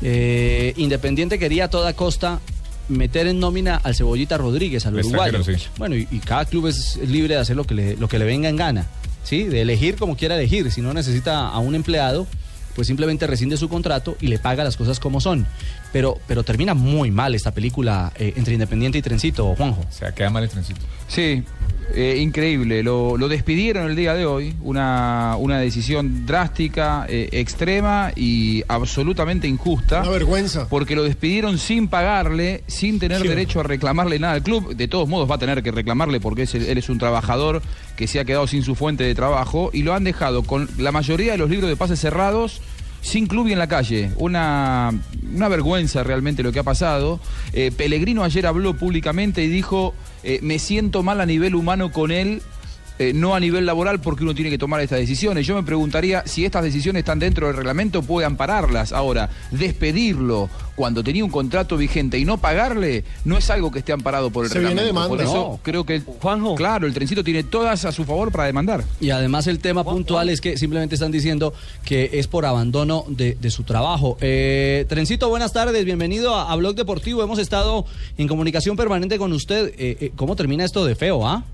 Eh, 0.07 0.75
Independiente 0.77 1.39
quería 1.39 1.65
a 1.65 1.69
toda 1.71 1.95
costa 1.95 2.41
meter 2.89 3.27
en 3.27 3.41
nómina 3.41 3.77
al 3.83 3.95
Cebollita 3.97 4.37
Rodríguez, 4.37 4.85
al 4.85 4.95
uruguayo. 4.97 5.43
sí. 5.43 5.53
Bueno, 5.79 5.97
y, 5.97 6.07
y 6.11 6.19
cada 6.19 6.45
club 6.45 6.67
es 6.67 6.97
libre 6.99 7.35
de 7.35 7.41
hacer 7.41 7.57
lo 7.57 7.65
que 7.65 7.75
le, 7.75 7.97
lo 7.97 8.07
que 8.09 8.19
le 8.19 8.27
venga 8.27 8.49
en 8.51 8.57
gana, 8.57 8.87
¿sí? 9.23 9.45
De 9.45 9.63
elegir 9.63 9.97
como 9.97 10.17
quiera 10.17 10.35
elegir. 10.37 10.71
Si 10.71 10.83
no 10.83 10.93
necesita 10.93 11.49
a 11.49 11.59
un 11.59 11.75
empleado, 11.75 12.27
pues 12.75 12.87
simplemente 12.87 13.27
rescinde 13.27 13.57
su 13.57 13.71
contrato 13.71 14.17
y 14.21 14.27
le 14.27 14.39
paga 14.39 14.63
las 14.65 14.77
cosas 14.77 15.01
como 15.01 15.21
son. 15.23 15.47
Pero, 15.95 16.19
pero 16.27 16.43
termina 16.43 16.75
muy 16.75 17.13
mal 17.13 17.37
esta 17.37 17.53
película 17.55 18.13
eh, 18.19 18.33
entre 18.35 18.55
Independiente 18.55 18.99
y 18.99 19.03
Trencito, 19.03 19.55
Juanjo. 19.55 19.83
O 19.89 19.93
sea, 19.93 20.13
queda 20.13 20.29
mal 20.29 20.43
el 20.43 20.49
trencito. 20.51 20.81
Sí, 21.07 21.45
eh, 21.95 22.19
increíble. 22.21 22.83
Lo, 22.83 23.17
lo 23.17 23.29
despidieron 23.29 23.89
el 23.89 23.95
día 23.95 24.13
de 24.15 24.27
hoy. 24.27 24.57
Una, 24.61 25.37
una 25.39 25.59
decisión 25.61 26.27
drástica, 26.27 27.07
eh, 27.09 27.29
extrema 27.31 28.11
y 28.17 28.65
absolutamente 28.67 29.47
injusta. 29.47 30.01
Una 30.01 30.11
vergüenza. 30.11 30.67
Porque 30.69 30.97
lo 30.97 31.05
despidieron 31.05 31.59
sin 31.59 31.87
pagarle, 31.87 32.65
sin 32.67 32.99
tener 32.99 33.21
Sí. 33.23 33.29
derecho 33.29 33.61
a 33.61 33.63
reclamarle 33.63 34.19
nada 34.19 34.33
al 34.33 34.43
club. 34.43 34.75
De 34.75 34.89
todos 34.89 35.09
modos 35.09 35.31
va 35.31 35.37
a 35.37 35.39
tener 35.39 35.63
que 35.63 35.71
reclamarle 35.71 36.19
porque 36.19 36.43
es 36.43 36.57
el- 36.57 36.65
él 36.67 36.77
es 36.79 36.89
un 36.89 36.99
trabajador 36.99 37.63
que 37.97 38.09
se 38.09 38.19
ha 38.19 38.25
quedado 38.25 38.49
sin 38.49 38.65
su 38.65 38.75
fuente 38.75 39.05
de 39.05 39.15
trabajo 39.15 39.71
y 39.73 39.85
lo 39.85 39.95
han 39.95 40.03
dejado 40.03 40.43
con 40.43 40.69
la 40.77 40.91
mayoría 40.91 41.31
de 41.31 41.39
los 41.39 41.49
libros 41.49 41.71
de 41.71 41.77
pases 41.77 42.01
cerrados. 42.01 42.61
Sin 43.05 43.27
club 43.27 43.49
y 43.49 43.53
en 43.53 43.59
la 43.59 43.69
calle. 43.69 44.11
Una, 44.17 44.91
una 45.35 45.49
vergüenza 45.49 46.03
realmente 46.03 46.43
lo 46.43 46.53
que 46.53 46.61
ha 46.61 46.63
pasado. 46.63 47.21
Eh, 47.53 47.71
Pellegrino 47.71 48.25
ayer 48.25 48.47
habló 48.47 48.75
públicamente 48.75 49.45
y 49.45 49.49
dijo, 49.49 49.95
eh, 50.23 50.39
me 50.43 50.59
siento 50.59 51.03
mal 51.03 51.21
a 51.21 51.27
nivel 51.27 51.55
humano 51.55 51.93
con 51.93 52.11
él, 52.11 52.41
eh, 52.99 53.13
no 53.15 53.35
a 53.35 53.41
nivel 53.41 53.67
laboral 53.67 54.01
porque 54.01 54.23
uno 54.25 54.35
tiene 54.35 54.51
que 54.51 54.59
tomar 54.59 54.81
estas 54.81 54.99
decisiones. 54.99 55.47
Yo 55.47 55.55
me 55.55 55.63
preguntaría 55.63 56.23
si 56.27 56.45
estas 56.45 56.63
decisiones 56.63 57.01
están 57.01 57.19
dentro 57.19 57.47
del 57.47 57.57
reglamento, 57.57 58.03
puede 58.03 58.27
ampararlas. 58.27 58.93
Ahora, 58.93 59.31
despedirlo 59.51 60.49
cuando 60.77 61.05
tenía 61.05 61.25
un 61.25 61.31
contrato 61.31 61.77
vigente 61.77 62.19
y 62.19 62.25
no 62.25 62.39
pagarle, 62.39 63.05
no 63.25 63.37
es 63.39 63.49
algo 63.51 63.71
que 63.71 63.79
esté 63.81 63.93
amparado 63.93 64.31
por 64.31 64.45
el 64.45 64.51
Se 64.51 64.59
viene 64.59 64.75
reglamento. 64.83 65.09
Por 65.09 65.21
eso 65.23 65.35
No. 65.35 65.61
creo 65.63 65.85
que, 65.85 66.03
claro, 66.57 66.87
el 66.87 66.95
trencito 66.95 67.23
tiene 67.23 67.45
todas 67.45 67.85
a 67.85 67.93
su 67.93 68.05
favor 68.05 68.33
para 68.33 68.45
demandar. 68.45 68.85
Y 69.01 69.11
además 69.11 69.47
el 69.47 69.61
tema 69.61 69.85
puntual 69.85 70.29
es 70.31 70.41
que 70.41 70.57
simplemente 70.57 70.95
están 70.97 71.13
diciendo 71.13 71.53
que 71.85 72.11
es 72.15 72.27
por 72.27 72.45
abandono 72.47 73.05
de, 73.09 73.37
de 73.41 73.51
su 73.51 73.63
trabajo. 73.63 74.17
Eh, 74.21 74.85
Trencito, 74.89 75.29
buenas 75.29 75.53
tardes, 75.53 75.85
bienvenido 75.85 76.35
a, 76.35 76.51
a 76.53 76.57
Blog 76.57 76.75
Deportivo. 76.75 77.23
Hemos 77.23 77.39
estado 77.39 77.87
en 78.19 78.27
comunicación 78.29 78.77
permanente 78.77 79.17
con 79.19 79.33
usted. 79.33 79.69
Eh, 79.79 79.97
eh, 80.01 80.13
¿Cómo 80.17 80.35
termina 80.37 80.65
esto 80.65 80.85
de 80.85 80.95
feo, 80.97 81.27
ah? 81.27 81.45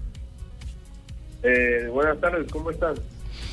Eh, 1.43 1.89
buenas 1.93 2.21
tardes, 2.21 2.51
¿cómo 2.51 2.71
están? 2.71 2.95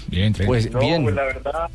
Bien, 0.07 0.33
Pues 0.45 0.69
no, 0.71 0.79
bien. 0.79 1.03
pues 1.03 1.15
la 1.15 1.23
verdad, 1.25 1.69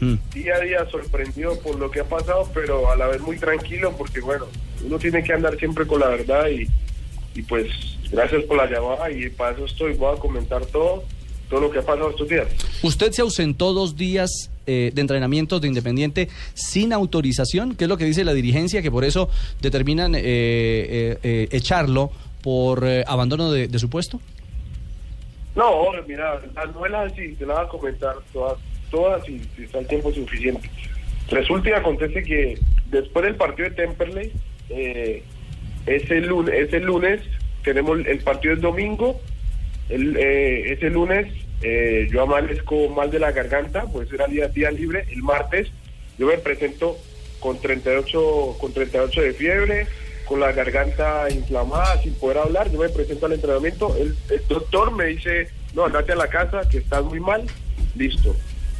Mm. 0.00 0.14
día 0.32 0.54
a 0.54 0.60
día 0.60 0.86
sorprendido 0.90 1.58
por 1.58 1.76
lo 1.76 1.90
que 1.90 2.00
ha 2.00 2.04
pasado, 2.04 2.48
pero 2.54 2.90
a 2.90 2.96
la 2.96 3.08
vez 3.08 3.20
muy 3.20 3.36
tranquilo 3.36 3.94
porque, 3.98 4.20
bueno, 4.20 4.46
uno 4.84 4.96
tiene 4.98 5.22
que 5.24 5.32
andar 5.32 5.58
siempre 5.58 5.86
con 5.86 5.98
la 6.00 6.08
verdad 6.08 6.48
y, 6.48 6.68
y 7.38 7.42
pues 7.42 7.66
gracias 8.12 8.44
por 8.44 8.56
la 8.58 8.66
llamada 8.70 9.10
y 9.10 9.28
para 9.30 9.56
eso 9.56 9.64
estoy, 9.64 9.94
voy 9.94 10.16
a 10.16 10.20
comentar 10.20 10.64
todo, 10.66 11.02
todo 11.50 11.60
lo 11.62 11.70
que 11.70 11.80
ha 11.80 11.82
pasado 11.82 12.10
estos 12.10 12.28
días. 12.28 12.46
Usted 12.82 13.10
se 13.10 13.22
ausentó 13.22 13.72
dos 13.72 13.96
días 13.96 14.50
eh, 14.68 14.92
de 14.94 15.00
entrenamiento 15.00 15.58
de 15.58 15.66
Independiente 15.66 16.28
sin 16.54 16.92
autorización, 16.92 17.74
que 17.74 17.84
es 17.84 17.88
lo 17.88 17.96
que 17.96 18.04
dice 18.04 18.22
la 18.24 18.34
dirigencia, 18.34 18.82
que 18.82 18.90
por 18.92 19.04
eso 19.04 19.28
determinan 19.60 20.14
eh, 20.14 20.20
eh, 20.24 21.18
eh, 21.24 21.48
echarlo 21.50 22.12
por 22.40 22.86
eh, 22.86 23.02
abandono 23.06 23.50
de, 23.50 23.66
de 23.66 23.78
su 23.80 23.90
puesto. 23.90 24.20
No, 25.58 25.90
mira, 26.06 26.40
la 26.54 26.66
novela 26.66 27.02
así, 27.02 27.34
te 27.34 27.44
la 27.44 27.54
voy 27.54 27.64
a 27.64 27.68
comentar 27.68 28.14
todas, 28.32 28.58
todas 28.92 29.28
y 29.28 29.40
si 29.56 29.64
está 29.64 29.80
el 29.80 29.88
tiempo 29.88 30.12
suficiente. 30.12 30.70
Resulta 31.30 31.70
y 31.70 31.72
acontece 31.72 32.22
que 32.22 32.56
después 32.86 33.24
del 33.24 33.34
partido 33.34 33.68
de 33.68 33.74
Temperley, 33.74 34.32
eh, 34.70 35.24
ese, 35.84 36.20
lunes, 36.20 36.54
ese 36.54 36.78
lunes, 36.78 37.22
tenemos 37.64 37.98
el 38.06 38.20
partido 38.20 38.54
es 38.54 38.60
domingo, 38.60 39.20
el, 39.88 40.16
eh, 40.16 40.74
ese 40.74 40.90
lunes 40.90 41.26
eh, 41.62 42.06
yo 42.08 42.22
amanezco 42.22 42.88
mal 42.90 43.10
de 43.10 43.18
la 43.18 43.32
garganta, 43.32 43.84
pues 43.92 44.12
era 44.12 44.28
día, 44.28 44.46
día 44.46 44.70
libre, 44.70 45.06
el 45.10 45.24
martes 45.24 45.72
yo 46.18 46.28
me 46.28 46.38
presento 46.38 46.96
con 47.40 47.60
38, 47.60 48.58
con 48.60 48.72
38 48.72 49.22
de 49.22 49.32
fiebre, 49.32 49.86
con 50.28 50.40
la 50.40 50.52
garganta 50.52 51.30
inflamada, 51.30 52.00
sin 52.02 52.14
poder 52.14 52.38
hablar, 52.38 52.70
yo 52.70 52.78
me 52.78 52.90
presento 52.90 53.26
al 53.26 53.32
entrenamiento, 53.32 53.96
el, 53.96 54.14
el 54.30 54.46
doctor 54.46 54.94
me 54.94 55.06
dice, 55.06 55.48
no, 55.74 55.86
andate 55.86 56.12
a 56.12 56.16
la 56.16 56.28
casa, 56.28 56.68
que 56.68 56.78
estás 56.78 57.02
muy 57.02 57.18
mal, 57.18 57.46
listo. 57.96 58.36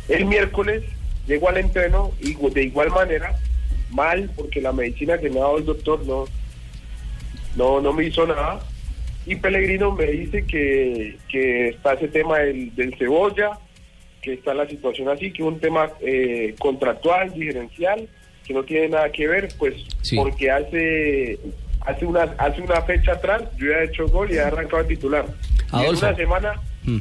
El 0.09 0.27
miércoles 0.27 0.85
llego 1.27 1.49
al 1.49 1.57
entreno 1.57 2.13
y 2.21 2.35
de 2.35 2.65
igual 2.65 2.91
manera, 2.91 3.35
mal, 3.91 4.31
porque 4.37 4.61
la 4.61 4.73
medicina 4.73 5.19
que 5.19 5.31
me 5.31 5.39
ha 5.39 5.45
dado 5.45 5.59
el 5.59 5.65
doctor 5.65 6.05
no, 6.05 6.27
no, 7.57 7.81
no 7.81 7.93
me 7.93 8.05
hizo 8.05 8.27
nada. 8.27 8.61
Y 9.25 9.37
Pellegrino 9.37 9.93
me 9.93 10.07
dice 10.07 10.45
que, 10.47 11.19
que 11.29 11.69
está 11.69 11.95
ese 11.95 12.09
tema 12.09 12.39
del, 12.39 12.75
del 12.75 12.97
cebolla, 12.97 13.59
que 14.23 14.35
está 14.35 14.53
la 14.53 14.69
situación 14.69 15.09
así, 15.09 15.33
que 15.33 15.43
un 15.43 15.61
tema 15.61 15.91
eh, 16.01 16.55
contractual, 16.59 17.33
diferencial, 17.33 18.09
que 18.49 18.55
no 18.55 18.65
tiene 18.65 18.89
nada 18.89 19.13
que 19.13 19.29
ver, 19.29 19.49
pues 19.59 19.75
Sí. 20.03 20.17
porque 20.17 20.51
hace 20.51 21.39
hace 21.87 22.05
una 22.07 22.23
hace 22.39 22.61
una 22.63 22.83
fecha 22.83 23.13
atrás 23.13 23.43
yo 23.57 23.67
ya 23.71 23.77
he 23.79 23.85
hecho 23.85 24.09
gol 24.09 24.31
y 24.31 24.35
he 24.37 24.41
arrancado 24.41 24.81
el 24.83 24.89
titular. 24.89 25.27
Y 25.75 25.85
en 25.85 25.95
una 25.97 26.17
semana 26.17 26.55
Mm. 26.85 26.99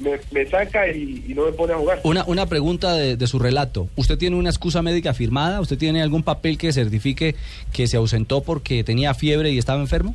me, 0.00 0.12
me 0.30 0.46
saca 0.46 0.88
y, 0.88 1.24
y 1.28 1.34
no 1.34 1.44
me 1.44 1.52
pone 1.52 1.74
a 1.74 1.76
jugar. 1.76 2.00
Una, 2.04 2.24
una 2.24 2.46
pregunta 2.46 2.94
de, 2.94 3.16
de 3.16 3.26
su 3.26 3.38
relato. 3.38 3.88
¿Usted 3.96 4.16
tiene 4.16 4.36
una 4.36 4.48
excusa 4.48 4.80
médica 4.80 5.12
firmada? 5.12 5.60
¿Usted 5.60 5.76
tiene 5.76 6.00
algún 6.00 6.22
papel 6.22 6.56
que 6.56 6.72
certifique 6.72 7.34
que 7.72 7.86
se 7.86 7.96
ausentó 7.98 8.42
porque 8.42 8.82
tenía 8.84 9.12
fiebre 9.12 9.50
y 9.50 9.58
estaba 9.58 9.80
enfermo? 9.80 10.14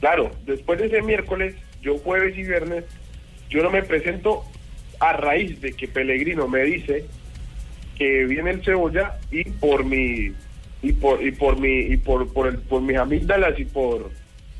Claro, 0.00 0.30
después 0.44 0.78
de 0.78 0.86
ese 0.86 1.02
miércoles, 1.02 1.54
yo 1.82 1.98
jueves 1.98 2.36
y 2.38 2.42
viernes, 2.44 2.84
yo 3.50 3.62
no 3.62 3.70
me 3.70 3.82
presento 3.82 4.44
a 5.00 5.12
raíz 5.14 5.60
de 5.60 5.72
que 5.72 5.88
Pellegrino 5.88 6.46
me 6.46 6.62
dice 6.62 7.06
que 7.96 8.24
viene 8.24 8.50
el 8.50 8.64
cebolla 8.64 9.18
y 9.30 9.44
por 9.44 9.84
mi 9.84 10.32
y 10.82 10.92
por 10.92 11.22
y 11.22 11.32
por 11.32 11.58
mi 11.58 11.78
y 11.80 11.96
por 11.96 12.32
por, 12.32 12.46
el, 12.48 12.58
por 12.58 12.82
mis 12.82 12.96
amígdalas 12.96 13.58
y 13.58 13.64
por 13.64 14.10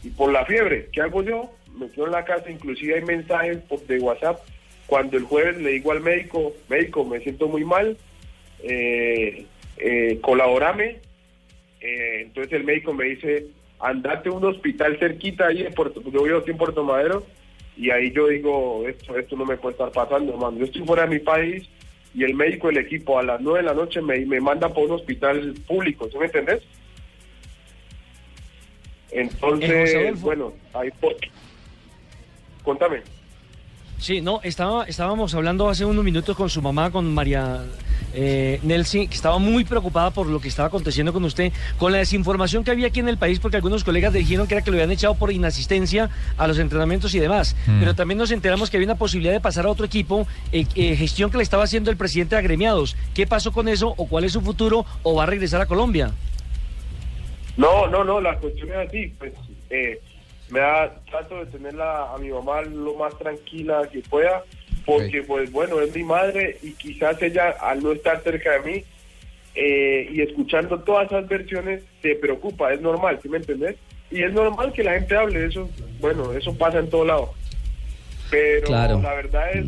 y 0.03 0.11
por 0.11 0.33
la 0.33 0.45
fiebre. 0.47 0.89
¿Qué 0.93 1.01
hago 1.03 1.23
yo? 1.23 1.51
Me 1.79 1.91
quedo 1.91 2.07
en 2.07 2.13
la 2.13 2.25
casa, 2.25 2.51
inclusive 2.51 2.95
hay 2.95 3.03
mensajes 3.05 3.59
por- 3.69 3.87
de 3.87 3.99
WhatsApp 3.99 4.41
cuando 4.87 5.17
el 5.17 5.25
jueves 5.25 5.59
le 5.59 5.73
digo 5.73 5.93
al 5.93 6.01
médico, 6.01 6.55
médico, 6.69 7.05
me 7.05 7.21
siento 7.21 7.49
muy 7.49 7.65
mal, 7.65 7.97
eh, 8.63 9.45
eh, 9.79 10.19
colaborame. 10.23 10.99
Eh, 11.81 12.21
entonces 12.23 12.53
el 12.55 12.65
médico 12.65 12.95
me 12.95 13.05
dice, 13.07 13.47
andate 13.81 14.29
a 14.29 14.33
un 14.33 14.45
hospital 14.45 14.97
cerquita 14.99 15.49
ahí 15.49 15.63
en 15.63 15.75
Puerto, 15.75 16.03
yo 16.11 16.23
vivo 16.23 16.39
aquí 16.39 16.53
en 16.53 16.57
Puerto 16.57 16.83
Madero, 16.85 17.27
y 17.77 17.91
ahí 17.91 18.11
yo 18.13 18.29
digo, 18.29 18.85
esto, 18.89 19.19
esto 19.19 19.37
no 19.37 19.45
me 19.45 19.57
puede 19.57 19.73
estar 19.73 19.91
pasando, 19.93 20.33
hermano. 20.33 20.59
Yo 20.59 20.65
estoy 20.65 20.83
fuera 20.87 21.03
de 21.03 21.11
mi 21.11 21.19
país 21.19 21.69
y 22.17 22.25
el 22.25 22.35
médico 22.35 22.69
del 22.69 22.79
equipo 22.79 23.19
a 23.19 23.23
las 23.23 23.41
nueve 23.43 23.59
de 23.59 23.67
la 23.67 23.75
noche 23.75 24.01
me, 24.01 24.19
me 24.25 24.41
manda 24.41 24.73
por 24.73 24.87
un 24.87 24.93
hospital 24.93 25.55
público, 25.69 26.09
¿sí 26.11 26.17
me 26.17 26.25
entendés? 26.25 26.63
Entonces, 29.11 30.21
bueno, 30.23 30.55
ahí 30.73 30.91
por... 30.99 31.15
Contame. 32.65 33.03
Sí, 33.99 34.23
no, 34.23 34.41
estaba, 34.43 34.85
estábamos 34.85 35.35
hablando 35.35 35.69
hace 35.69 35.85
unos 35.85 36.05
minutos 36.05 36.35
con 36.35 36.49
su 36.49 36.63
mamá, 36.63 36.91
con 36.91 37.13
María 37.13 37.63
eh, 38.17 38.61
Nelsi, 38.63 39.07
que 39.07 39.15
estaba 39.15 39.39
muy 39.39 39.65
preocupada 39.65 40.11
por 40.11 40.27
lo 40.27 40.41
que 40.41 40.49
estaba 40.49 40.69
aconteciendo 40.69 41.13
con 41.13 41.25
usted, 41.25 41.53
con 41.79 41.93
la 41.93 41.99
desinformación 41.99 42.65
que 42.65 42.71
había 42.71 42.89
aquí 42.89 43.01
en 43.01 43.09
el 43.09 43.19
país, 43.19 43.39
porque 43.39 43.57
algunos 43.57 43.85
colegas 43.85 44.13
dijeron 44.13 44.47
que 44.47 44.55
era 44.55 44.65
que 44.65 44.71
lo 44.71 44.77
habían 44.77 44.91
echado 44.91 45.15
por 45.15 45.31
inasistencia 45.31 46.11
a 46.39 46.49
los 46.49 46.59
entrenamientos 46.59 47.15
y 47.15 47.21
demás. 47.21 47.55
Mm. 47.67 47.81
Pero 47.81 47.95
también 47.95 48.19
nos 48.19 48.31
enteramos 48.31 48.71
que 48.71 48.79
había 48.79 48.87
una 48.87 48.97
posibilidad 48.97 49.35
de 49.35 49.41
pasar 49.41 49.67
a 49.67 49.71
otro 49.71 49.85
equipo, 49.85 50.27
eh, 50.51 50.65
eh, 50.75 50.97
gestión 50.97 51.31
que 51.31 51.37
le 51.37 51.43
estaba 51.43 51.65
haciendo 51.65 51.91
el 51.91 51.97
presidente 51.97 52.35
de 52.35 52.41
agremiados. 52.41 52.97
¿Qué 53.15 53.27
pasó 53.27 53.53
con 53.53 53.69
eso 53.69 53.95
o 53.97 54.07
cuál 54.09 54.25
es 54.25 54.33
su 54.33 54.41
futuro 54.41 54.87
o 55.03 55.15
va 55.15 55.25
a 55.25 55.27
regresar 55.27 55.61
a 55.61 55.67
Colombia? 55.67 56.13
No, 57.57 57.87
no, 57.87 58.05
no, 58.05 58.21
la 58.21 58.37
cuestión 58.39 58.71
es 58.71 58.89
así, 58.89 59.15
pues 59.19 59.33
eh, 59.71 60.01
me 60.51 60.61
da, 60.61 60.95
trato 61.11 61.37
de 61.37 61.47
tenerla 61.47 62.13
a 62.13 62.19
mi 62.19 62.29
mamá 62.29 62.63
lo 62.63 62.95
más 62.95 63.17
tranquila 63.19 63.89
que 63.91 64.01
pueda, 64.01 64.45
porque 64.87 65.23
pues 65.23 65.51
bueno, 65.53 65.81
es 65.81 65.95
mi 65.95 66.05
madre 66.05 66.57
y 66.63 66.71
quizás 66.73 67.21
ella 67.21 67.51
al 67.61 67.83
no 67.83 67.93
estar 67.93 68.23
cerca 68.23 68.53
de 68.53 68.61
mí 68.73 68.85
eh, 69.55 70.09
y 70.13 70.21
escuchando 70.23 70.81
todas 70.81 71.07
esas 71.07 71.29
versiones 71.29 71.83
se 72.03 72.15
preocupa, 72.15 72.73
es 72.73 72.81
normal, 72.81 73.19
¿sí 73.23 73.29
me 73.29 73.39
entendés? 73.39 73.77
Y 74.11 74.23
es 74.23 74.33
normal 74.33 74.73
que 74.73 74.85
la 74.85 74.93
gente 74.95 75.17
hable 75.17 75.45
eso, 75.47 75.69
bueno, 76.01 76.33
eso 76.33 76.57
pasa 76.57 76.79
en 76.79 76.89
todo 76.89 77.05
lado. 77.05 77.35
Pero 78.31 78.67
Claro. 78.69 79.01
la 79.03 79.15
verdad 79.15 79.51
es, 79.53 79.67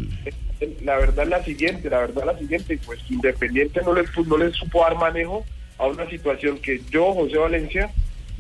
la 0.83 0.97
verdad 0.99 1.25
es 1.25 1.31
la 1.31 1.45
siguiente, 1.45 1.91
la 1.91 1.99
verdad 2.01 2.19
es 2.21 2.27
la 2.27 2.39
siguiente, 2.39 2.79
pues 2.85 3.01
Independiente 3.11 3.81
no 3.83 3.93
pu- 3.95 4.27
no 4.27 4.37
les 4.39 4.55
supo 4.55 4.81
dar 4.83 4.97
manejo 4.97 5.45
a 5.79 5.87
una 5.87 6.09
situación 6.11 6.59
que 6.59 6.81
yo, 6.91 7.13
José 7.15 7.39
Valencia, 7.39 7.91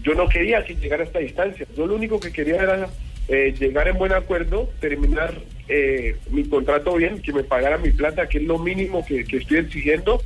yo 0.02 0.14
no 0.14 0.28
quería 0.28 0.64
que 0.64 0.74
llegara 0.74 1.02
a 1.02 1.06
esta 1.06 1.18
distancia. 1.20 1.66
Yo 1.76 1.86
lo 1.86 1.94
único 1.94 2.20
que 2.20 2.32
quería 2.32 2.62
era 2.62 2.88
eh, 3.28 3.54
llegar 3.58 3.88
en 3.88 3.98
buen 3.98 4.12
acuerdo, 4.12 4.70
terminar 4.80 5.34
eh, 5.68 6.16
mi 6.30 6.44
contrato 6.44 6.94
bien, 6.94 7.20
que 7.20 7.32
me 7.32 7.44
pagara 7.44 7.78
mi 7.78 7.90
plata, 7.90 8.28
que 8.28 8.38
es 8.38 8.44
lo 8.44 8.58
mínimo 8.58 9.04
que, 9.04 9.24
que 9.24 9.36
estoy 9.38 9.58
exigiendo, 9.58 10.22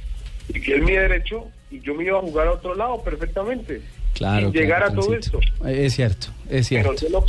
y 0.49 0.61
que 0.61 0.77
es 0.77 0.83
mi 0.83 0.93
derecho, 0.93 1.47
y 1.71 1.81
yo 1.81 1.95
me 1.95 2.05
iba 2.05 2.19
a 2.19 2.23
jugar 2.23 2.47
a 2.49 2.53
otro 2.53 2.75
lado 2.75 3.03
perfectamente. 3.03 3.81
Claro. 4.15 4.53
Sin 4.53 4.61
llegar 4.61 4.81
claro, 4.85 4.93
a 4.93 5.05
todo 5.05 5.15
esto. 5.15 5.41
Es 5.67 5.95
cierto, 5.95 6.29
es 6.49 6.69
Pero 6.69 6.97
cierto. 6.97 7.07
yo 7.07 7.09
lo, 7.09 7.25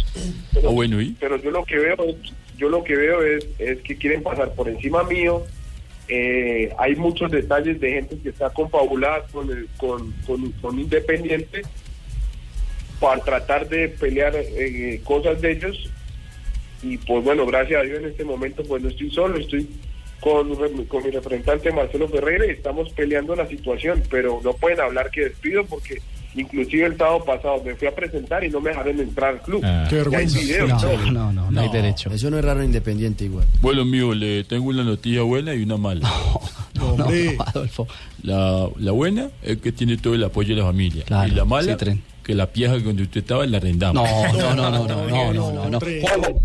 pero, 0.54 0.72
bueno, 0.72 1.02
¿y? 1.02 1.16
pero 1.20 1.38
yo 1.38 1.50
lo 1.50 1.64
que 1.66 1.78
veo, 1.78 1.96
es- 2.04 2.34
yo 2.58 2.70
lo 2.70 2.84
que 2.84 2.96
veo 2.96 3.24
es, 3.24 3.48
es 3.58 3.80
que 3.82 3.96
quieren 3.98 4.22
pasar 4.22 4.54
por 4.54 4.70
encima 4.70 5.04
mío. 5.04 5.44
Eh, 6.08 6.70
hay 6.78 6.96
muchos 6.96 7.32
detalles 7.32 7.80
de 7.80 7.92
gente 7.94 8.18
que 8.22 8.30
está 8.30 8.50
confabulada 8.52 9.24
con, 9.32 9.50
el- 9.50 9.68
con, 9.78 10.12
con, 10.28 10.52
con 10.62 10.78
Independiente 10.78 11.62
para 13.04 13.22
tratar 13.22 13.68
de 13.68 13.90
pelear 13.90 14.34
eh, 14.36 15.02
cosas 15.04 15.42
de 15.42 15.52
ellos. 15.52 15.90
Y 16.82 16.98
pues 17.00 17.22
bueno, 17.24 17.46
gracias 17.46 17.82
a 17.82 17.84
Dios 17.84 18.00
en 18.00 18.06
este 18.06 18.24
momento 18.24 18.64
pues 18.64 18.82
no 18.82 18.88
estoy 18.88 19.12
solo, 19.12 19.38
estoy 19.38 19.68
con, 20.22 20.56
con 20.86 21.04
mi 21.04 21.10
representante 21.12 21.70
Marcelo 21.74 22.08
Ferreira 22.08 22.46
y 22.46 22.52
estamos 22.52 22.90
peleando 22.94 23.36
la 23.36 23.46
situación, 23.48 24.02
pero 24.10 24.40
no 24.42 24.54
pueden 24.54 24.80
hablar 24.80 25.12
que 25.12 25.26
despido 25.26 25.66
porque 25.66 26.02
inclusive 26.36 26.86
el 26.86 26.98
sábado 26.98 27.26
pasado 27.26 27.62
me 27.64 27.76
fui 27.76 27.90
a 27.90 27.96
presentar 27.96 28.42
y 28.46 28.50
no 28.50 28.62
me 28.62 28.70
dejaron 28.70 29.00
entrar 29.02 29.32
al 29.36 29.42
club. 29.42 29.62
Ah. 29.66 29.86
Qué 29.90 29.96
vergüenza. 29.98 30.40
videos, 30.40 30.70
No, 30.70 30.78
todo. 30.80 31.12
no, 31.12 31.34
no, 31.34 31.52
no 31.52 31.62
hay 31.62 31.70
derecho. 31.70 32.10
Eso 32.10 32.30
no 32.30 32.40
es 32.40 32.46
raro 32.46 32.62
en 32.62 32.68
independiente 32.68 33.26
igual. 33.26 33.46
Bueno, 33.62 33.82
amigo, 33.82 34.14
le 34.14 34.46
tengo 34.46 34.70
una 34.70 34.84
noticia 34.86 35.24
buena 35.24 35.54
y 35.54 35.64
una 35.64 35.76
mala. 35.78 36.10
No, 36.74 36.98
no. 36.98 37.06
Adolfo. 37.46 37.88
La, 38.24 38.68
la 38.78 38.92
buena 38.92 39.30
es 39.44 39.58
que 39.58 39.72
tiene 39.72 39.96
todo 39.96 40.16
el 40.16 40.24
apoyo 40.24 40.54
de 40.56 40.62
la 40.62 40.68
familia. 40.68 41.04
Claro, 41.06 41.32
y 41.32 41.36
la 41.36 41.46
mala, 41.46 41.72
sí, 41.74 41.78
tren. 41.78 42.02
Que 42.24 42.34
la 42.34 42.48
pieza 42.48 42.78
donde 42.80 43.04
usted 43.04 43.22
estaba 43.22 43.46
la 43.46 43.58
arrendamos. 43.58 44.10
No, 44.10 44.56
no, 44.56 44.72
no, 44.72 44.88
no, 44.88 44.88
no, 44.88 45.34
no, 45.34 45.52
no, 45.52 45.70
no. 45.70 45.80
Juanjo. 45.80 46.42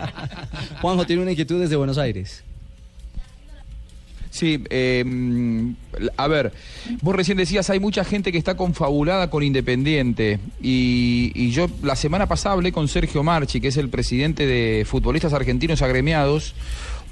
Juanjo 0.80 1.06
tiene 1.06 1.22
una 1.22 1.32
inquietud 1.32 1.60
desde 1.60 1.76
Buenos 1.76 1.98
Aires. 1.98 2.44
Sí, 4.30 4.62
eh, 4.70 5.04
a 6.16 6.28
ver, 6.28 6.52
vos 7.00 7.16
recién 7.16 7.38
decías, 7.38 7.70
hay 7.70 7.80
mucha 7.80 8.04
gente 8.04 8.30
que 8.30 8.38
está 8.38 8.56
confabulada 8.56 9.30
con 9.30 9.42
Independiente 9.42 10.38
y, 10.62 11.32
y 11.34 11.50
yo 11.50 11.68
la 11.82 11.96
semana 11.96 12.26
pasada 12.26 12.54
hablé 12.54 12.70
con 12.70 12.86
Sergio 12.86 13.24
Marchi, 13.24 13.60
que 13.60 13.68
es 13.68 13.76
el 13.78 13.88
presidente 13.88 14.46
de 14.46 14.84
Futbolistas 14.84 15.32
Argentinos 15.32 15.82
Agremiados. 15.82 16.54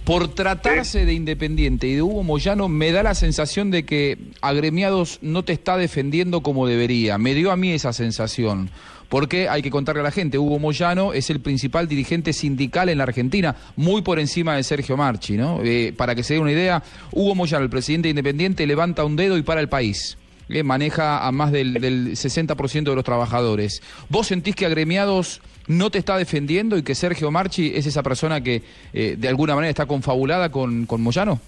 Por 0.07 0.29
tratarse 0.29 1.05
de 1.05 1.15
Independiente 1.15 1.89
y 1.89 1.97
de 1.97 2.03
Hugo 2.03 2.23
Moyano, 2.23 2.69
me 2.69 2.93
da 2.93 3.03
la 3.03 3.17
sensación 3.17 3.73
de 3.73 3.85
que 3.85 4.17
Agremiados 4.41 5.19
no 5.21 5.43
te 5.43 5.53
está 5.53 5.77
defendiendo 5.77 6.43
como 6.43 6.69
debería. 6.69 7.19
Me 7.19 7.35
dio 7.35 7.51
a 7.51 7.57
mí 7.57 7.73
esa 7.73 7.93
sensación. 7.93 8.71
Porque 9.09 9.49
hay 9.49 9.63
que 9.63 9.71
contarle 9.73 10.03
a 10.03 10.05
la 10.05 10.13
gente, 10.13 10.39
Hugo 10.39 10.61
Moyano 10.61 11.13
es 11.13 11.29
el 11.31 11.41
principal 11.41 11.89
dirigente 11.89 12.33
sindical 12.33 12.89
en 12.89 12.99
la 12.99 13.05
Argentina, 13.05 13.57
muy 13.75 14.03
por 14.03 14.21
encima 14.21 14.55
de 14.55 14.63
Sergio 14.63 14.97
Marchi, 14.97 15.37
¿no? 15.37 15.61
Eh, 15.65 15.93
para 15.97 16.15
que 16.15 16.23
se 16.23 16.35
dé 16.35 16.41
una 16.41 16.53
idea, 16.53 16.85
Hugo 17.11 17.35
Moyano, 17.35 17.65
el 17.65 17.71
presidente 17.71 18.09
independiente, 18.09 18.65
levanta 18.65 19.05
un 19.05 19.17
dedo 19.17 19.37
y 19.37 19.43
para 19.43 19.61
el 19.61 19.69
país. 19.69 20.19
Eh, 20.49 20.63
maneja 20.63 21.27
a 21.27 21.33
más 21.33 21.51
del, 21.51 21.75
del 21.75 22.13
60% 22.13 22.85
de 22.85 22.95
los 22.95 23.05
trabajadores. 23.05 23.83
¿Vos 24.09 24.29
sentís 24.29 24.55
que 24.55 24.67
Agremiados 24.67 25.41
no 25.69 25.91
te 25.91 25.99
está 25.99 26.17
defendiendo 26.17 26.77
y 26.77 26.83
que 26.83 26.95
Sergio 26.95 27.31
Marchi 27.31 27.73
es 27.75 27.87
esa 27.87 28.03
persona 28.03 28.41
que 28.41 28.63
eh, 28.93 29.17
de 29.19 29.29
alguna 29.29 29.55
manera 29.55 29.71
está 29.71 29.87
confabulada 29.87 30.51
con, 30.51 30.87
con 30.87 31.01
Moyano? 31.01 31.41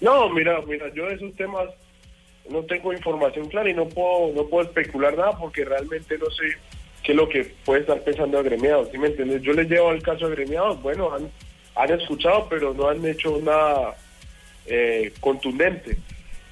No, 0.00 0.28
mira, 0.30 0.60
mira, 0.66 0.92
yo 0.94 1.06
de 1.06 1.14
esos 1.14 1.34
temas 1.36 1.68
no 2.50 2.62
tengo 2.64 2.92
información 2.92 3.48
clara 3.48 3.70
y 3.70 3.74
no 3.74 3.88
puedo 3.88 4.32
no 4.34 4.46
puedo 4.46 4.68
especular 4.68 5.16
nada 5.16 5.36
porque 5.38 5.64
realmente 5.64 6.16
no 6.18 6.26
sé 6.30 6.56
qué 7.02 7.12
es 7.12 7.16
lo 7.16 7.28
que 7.28 7.44
puede 7.64 7.80
estar 7.80 8.02
pensando 8.02 8.38
agremiados, 8.38 8.88
¿sí 8.92 8.98
me 8.98 9.08
entiendes? 9.08 9.42
Yo 9.42 9.52
les 9.52 9.68
llevo 9.68 9.90
al 9.90 10.02
caso 10.02 10.26
agremiados, 10.26 10.80
bueno, 10.82 11.12
han, 11.14 11.30
han 11.74 11.98
escuchado 11.98 12.46
pero 12.48 12.74
no 12.74 12.88
han 12.88 13.04
hecho 13.04 13.40
nada 13.42 13.96
eh, 14.66 15.12
contundente. 15.20 15.96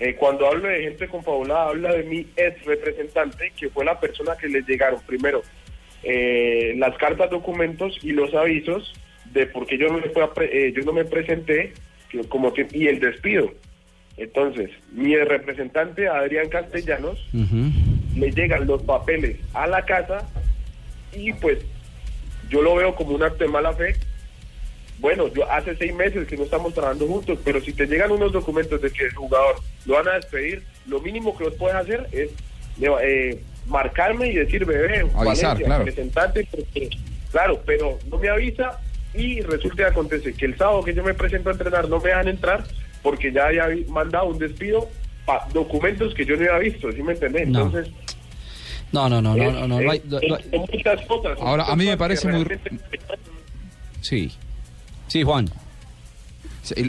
Eh, 0.01 0.17
cuando 0.17 0.49
hablo 0.49 0.69
de 0.69 0.83
gente 0.83 1.09
confabulada, 1.09 1.69
habla 1.69 1.93
de 1.93 2.03
mi 2.03 2.27
ex 2.37 2.65
representante, 2.65 3.53
que 3.57 3.69
fue 3.69 3.85
la 3.85 3.99
persona 4.01 4.37
que 4.37 4.49
les 4.49 4.67
llegaron 4.67 5.01
primero 5.07 5.43
eh, 6.05 6.75
las 6.77 6.97
cartas, 6.97 7.31
documentos 7.31 7.99
y 8.03 8.13
los 8.13 8.33
avisos 8.35 8.93
de 9.33 9.47
por 9.47 9.67
qué 9.67 9.79
yo 9.79 9.89
no 9.89 9.95
me, 9.99 10.09
fui 10.11 10.23
a 10.23 10.33
pre- 10.33 10.69
eh, 10.69 10.73
yo 10.77 10.83
no 10.85 10.93
me 10.93 11.05
presenté 11.05 11.73
como 12.29 12.53
que- 12.53 12.69
y 12.73 12.87
el 12.87 13.01
despido. 13.01 13.53
Entonces, 14.17 14.71
mi 14.93 15.17
representante, 15.17 16.07
Adrián 16.09 16.49
Castellanos, 16.49 17.19
le 18.17 18.31
llegan 18.31 18.67
los 18.67 18.83
papeles 18.85 19.39
a 19.55 19.67
la 19.67 19.85
casa 19.85 20.29
y 21.13 21.33
pues 21.33 21.59
yo 22.49 22.63
lo 22.63 22.77
veo 22.77 22.95
como 22.95 23.15
un 23.17 23.23
acto 23.25 23.43
de 23.45 23.51
mala 23.51 23.73
fe 23.73 23.95
bueno, 25.01 25.27
yo 25.35 25.51
hace 25.51 25.75
seis 25.77 25.93
meses 25.93 26.27
que 26.29 26.37
no 26.37 26.45
estamos 26.45 26.73
trabajando 26.73 27.09
juntos, 27.09 27.39
pero 27.45 27.61
si 27.61 27.73
te 27.73 27.85
llegan 27.87 28.13
unos 28.13 28.31
documentos 28.33 28.81
de 28.81 28.91
que 28.93 29.07
el 29.07 29.13
jugador 29.15 29.57
lo 29.87 29.95
van 29.95 30.07
a 30.07 30.13
despedir, 30.15 30.63
lo 30.87 31.01
mínimo 31.01 31.37
que 31.37 31.45
vos 31.45 31.55
puedes 31.59 31.75
hacer 31.77 32.07
es 32.13 32.31
eh, 33.03 33.41
marcarme 33.67 34.29
y 34.29 34.35
decir, 34.35 34.65
bebé, 34.65 35.01
Avisar, 35.01 35.15
Valencia, 35.25 35.55
claro. 35.67 35.85
representante, 35.85 36.49
porque- 36.51 36.91
claro, 37.31 37.61
pero 37.65 37.99
no 38.11 38.19
me 38.19 38.29
avisa 38.29 38.79
y 39.15 39.41
resulta 39.43 39.77
que 39.77 39.85
acontece 39.85 40.33
que 40.35 40.47
el 40.47 40.57
sábado 40.57 40.83
que 40.83 40.95
yo 40.95 41.03
me 41.05 41.15
presento 41.15 41.49
a 41.49 41.53
entrenar 41.53 41.89
no 41.89 41.99
me 42.01 42.09
dejan 42.09 42.29
entrar 42.29 42.65
porque 43.03 43.33
ya 43.33 43.47
había 43.47 43.67
mandado 43.89 44.27
un 44.27 44.39
despido 44.39 44.89
pa- 45.27 45.47
documentos 45.53 46.15
que 46.15 46.25
yo 46.25 46.37
no 46.37 46.43
había 46.53 46.59
visto, 46.71 46.91
¿sí 46.93 47.03
me 47.03 47.13
entendés? 47.13 47.49
No. 47.49 47.63
Entonces, 47.67 47.93
No, 48.93 49.09
no, 49.09 49.21
no, 49.21 49.35
no, 49.35 49.43
es- 49.43 49.53
no, 49.53 49.67
no, 49.67 49.91
hay- 49.91 50.03
muchas 50.53 51.05
cosas. 51.07 51.37
Ahora, 51.41 51.65
a 51.65 51.75
mí 51.75 51.85
me 51.87 51.97
parece 51.97 52.29
muy- 52.29 52.47
Sí. 54.01 54.31
Sí, 55.09 55.23
Juan. 55.23 55.51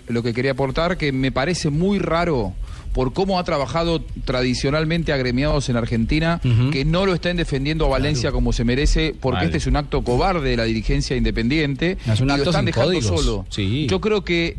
Lo 0.07 0.23
que 0.23 0.33
quería 0.33 0.51
aportar, 0.51 0.97
que 0.97 1.11
me 1.11 1.31
parece 1.31 1.69
muy 1.69 1.99
raro 1.99 2.53
por 2.95 3.11
cómo 3.13 3.37
ha 3.37 3.43
trabajado 3.43 4.01
tradicionalmente 4.23 5.11
agremiados 5.11 5.67
en 5.69 5.75
Argentina, 5.75 6.39
que 6.71 6.85
no 6.85 7.05
lo 7.05 7.13
estén 7.13 7.35
defendiendo 7.35 7.85
a 7.85 7.89
Valencia 7.89 8.31
como 8.31 8.53
se 8.53 8.63
merece, 8.63 9.13
porque 9.19 9.35
Vale. 9.35 9.45
este 9.47 9.57
es 9.57 9.67
un 9.67 9.75
acto 9.75 10.01
cobarde 10.01 10.49
de 10.51 10.57
la 10.57 10.63
dirigencia 10.63 11.15
independiente 11.17 11.97
Es 12.07 12.21
un 12.21 12.29
y 12.29 12.31
acto 12.31 12.45
lo 12.45 12.49
están 12.51 12.65
dejando 12.65 12.87
códigos. 12.93 13.21
solo. 13.21 13.45
Sí. 13.49 13.85
Yo 13.89 13.99
creo 14.01 14.23
que 14.23 14.55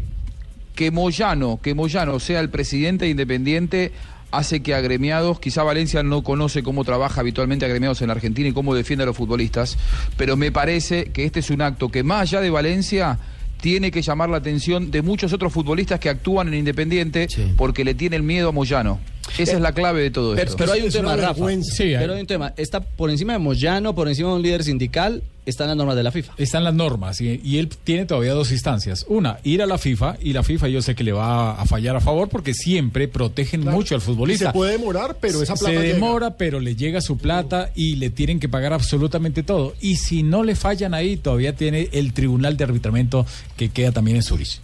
que 0.75 0.90
Moyano, 0.90 1.59
que 1.62 1.72
Moyano 1.75 2.20
sea 2.20 2.40
el 2.40 2.51
presidente 2.51 3.07
de 3.07 3.11
Independiente 3.11 3.92
hace 4.31 4.61
que 4.61 4.75
agremiados, 4.75 5.40
quizá 5.40 5.62
Valencia 5.62 6.03
no 6.03 6.22
conoce 6.22 6.62
cómo 6.62 6.85
trabaja 6.85 7.22
habitualmente 7.22 7.64
agremiados 7.64 8.03
en 8.03 8.09
la 8.09 8.12
Argentina 8.12 8.49
y 8.51 8.53
cómo 8.53 8.75
defiende 8.75 9.05
a 9.05 9.07
los 9.07 9.16
futbolistas, 9.16 9.79
pero 10.18 10.37
me 10.37 10.53
parece 10.53 11.07
que 11.07 11.25
este 11.25 11.40
es 11.40 11.49
un 11.49 11.62
acto 11.62 11.88
que 11.88 12.03
más 12.03 12.20
allá 12.20 12.42
de 12.42 12.51
Valencia 12.51 13.18
tiene 13.61 13.90
que 13.90 14.03
llamar 14.03 14.29
la 14.29 14.38
atención 14.38 14.90
de 14.90 15.03
muchos 15.03 15.33
otros 15.33 15.53
futbolistas 15.53 16.01
que 16.01 16.09
actúan 16.09 16.49
en 16.49 16.55
Independiente 16.55 17.29
porque 17.57 17.85
le 17.85 17.95
tienen 17.95 18.25
miedo 18.27 18.49
a 18.51 18.53
Moyano. 18.53 19.01
Esa 19.38 19.53
es 19.53 19.61
la 19.61 19.72
clave 19.72 20.03
de 20.03 20.11
todo 20.11 20.37
esto. 20.37 20.57
pero 20.57 20.72
hay 20.72 20.83
un 20.83 20.90
tema, 20.90 21.16
Rafa. 21.16 21.44
Sí, 21.62 21.83
hay- 21.85 21.96
pero 21.99 22.14
hay 22.14 22.20
un 22.20 22.27
tema. 22.27 22.53
Está 22.57 22.81
por 22.81 23.11
encima 23.11 23.35
de 23.35 23.38
Moyano, 23.38 23.94
por 23.94 24.09
encima 24.09 24.31
de 24.31 24.35
un 24.37 24.42
líder 24.42 24.64
sindical, 24.64 25.22
están 25.44 25.68
las 25.68 25.77
normas 25.77 25.94
de 25.94 26.03
la 26.03 26.11
FIFA. 26.11 26.33
Están 26.38 26.64
las 26.64 26.75
normas 26.75 27.20
y, 27.20 27.40
y 27.44 27.59
él 27.59 27.68
tiene 27.85 28.05
todavía 28.07 28.33
dos 28.33 28.51
instancias. 28.51 29.05
Una, 29.09 29.38
ir 29.44 29.62
a 29.62 29.66
la 29.66 29.79
FIFA 29.79 30.16
y 30.20 30.33
la 30.33 30.42
FIFA 30.42 30.68
yo 30.68 30.83
sé 30.83 30.94
que 30.96 31.05
le 31.05 31.12
va 31.12 31.53
a 31.61 31.66
fallar 31.66 31.94
a 31.96 32.01
favor 32.01 32.29
porque 32.29 32.53
siempre 32.53 33.07
protegen 33.07 33.62
Claro. 33.62 33.77
mucho 33.77 33.94
al 33.94 34.01
futbolista. 34.01 34.44
Y 34.44 34.46
se 34.49 34.53
puede 34.53 34.72
demorar, 34.72 35.18
pero 35.20 35.40
esa 35.42 35.55
plata 35.55 35.77
Se 35.77 35.81
llega. 35.83 35.94
demora, 35.94 36.37
pero 36.37 36.59
le 36.59 36.75
llega 36.75 37.01
su 37.01 37.16
plata 37.18 37.70
y 37.77 37.96
le 37.96 38.11
tienen 38.11 38.40
que 38.40 38.49
pagar 38.49 38.72
absolutamente 38.72 39.44
todo. 39.44 39.75
Y 39.81 39.96
si 39.96 40.25
no 40.25 40.42
le 40.42 40.57
fallan 40.57 40.94
ahí, 40.94 41.16
todavía 41.16 41.55
tiene 41.55 41.90
el 41.92 42.12
tribunal 42.12 42.57
de 42.57 42.64
arbitramiento 42.64 43.25
que 43.57 43.68
queda 43.68 43.92
también 43.92 44.16
en 44.16 44.22
Zurich. 44.25 44.59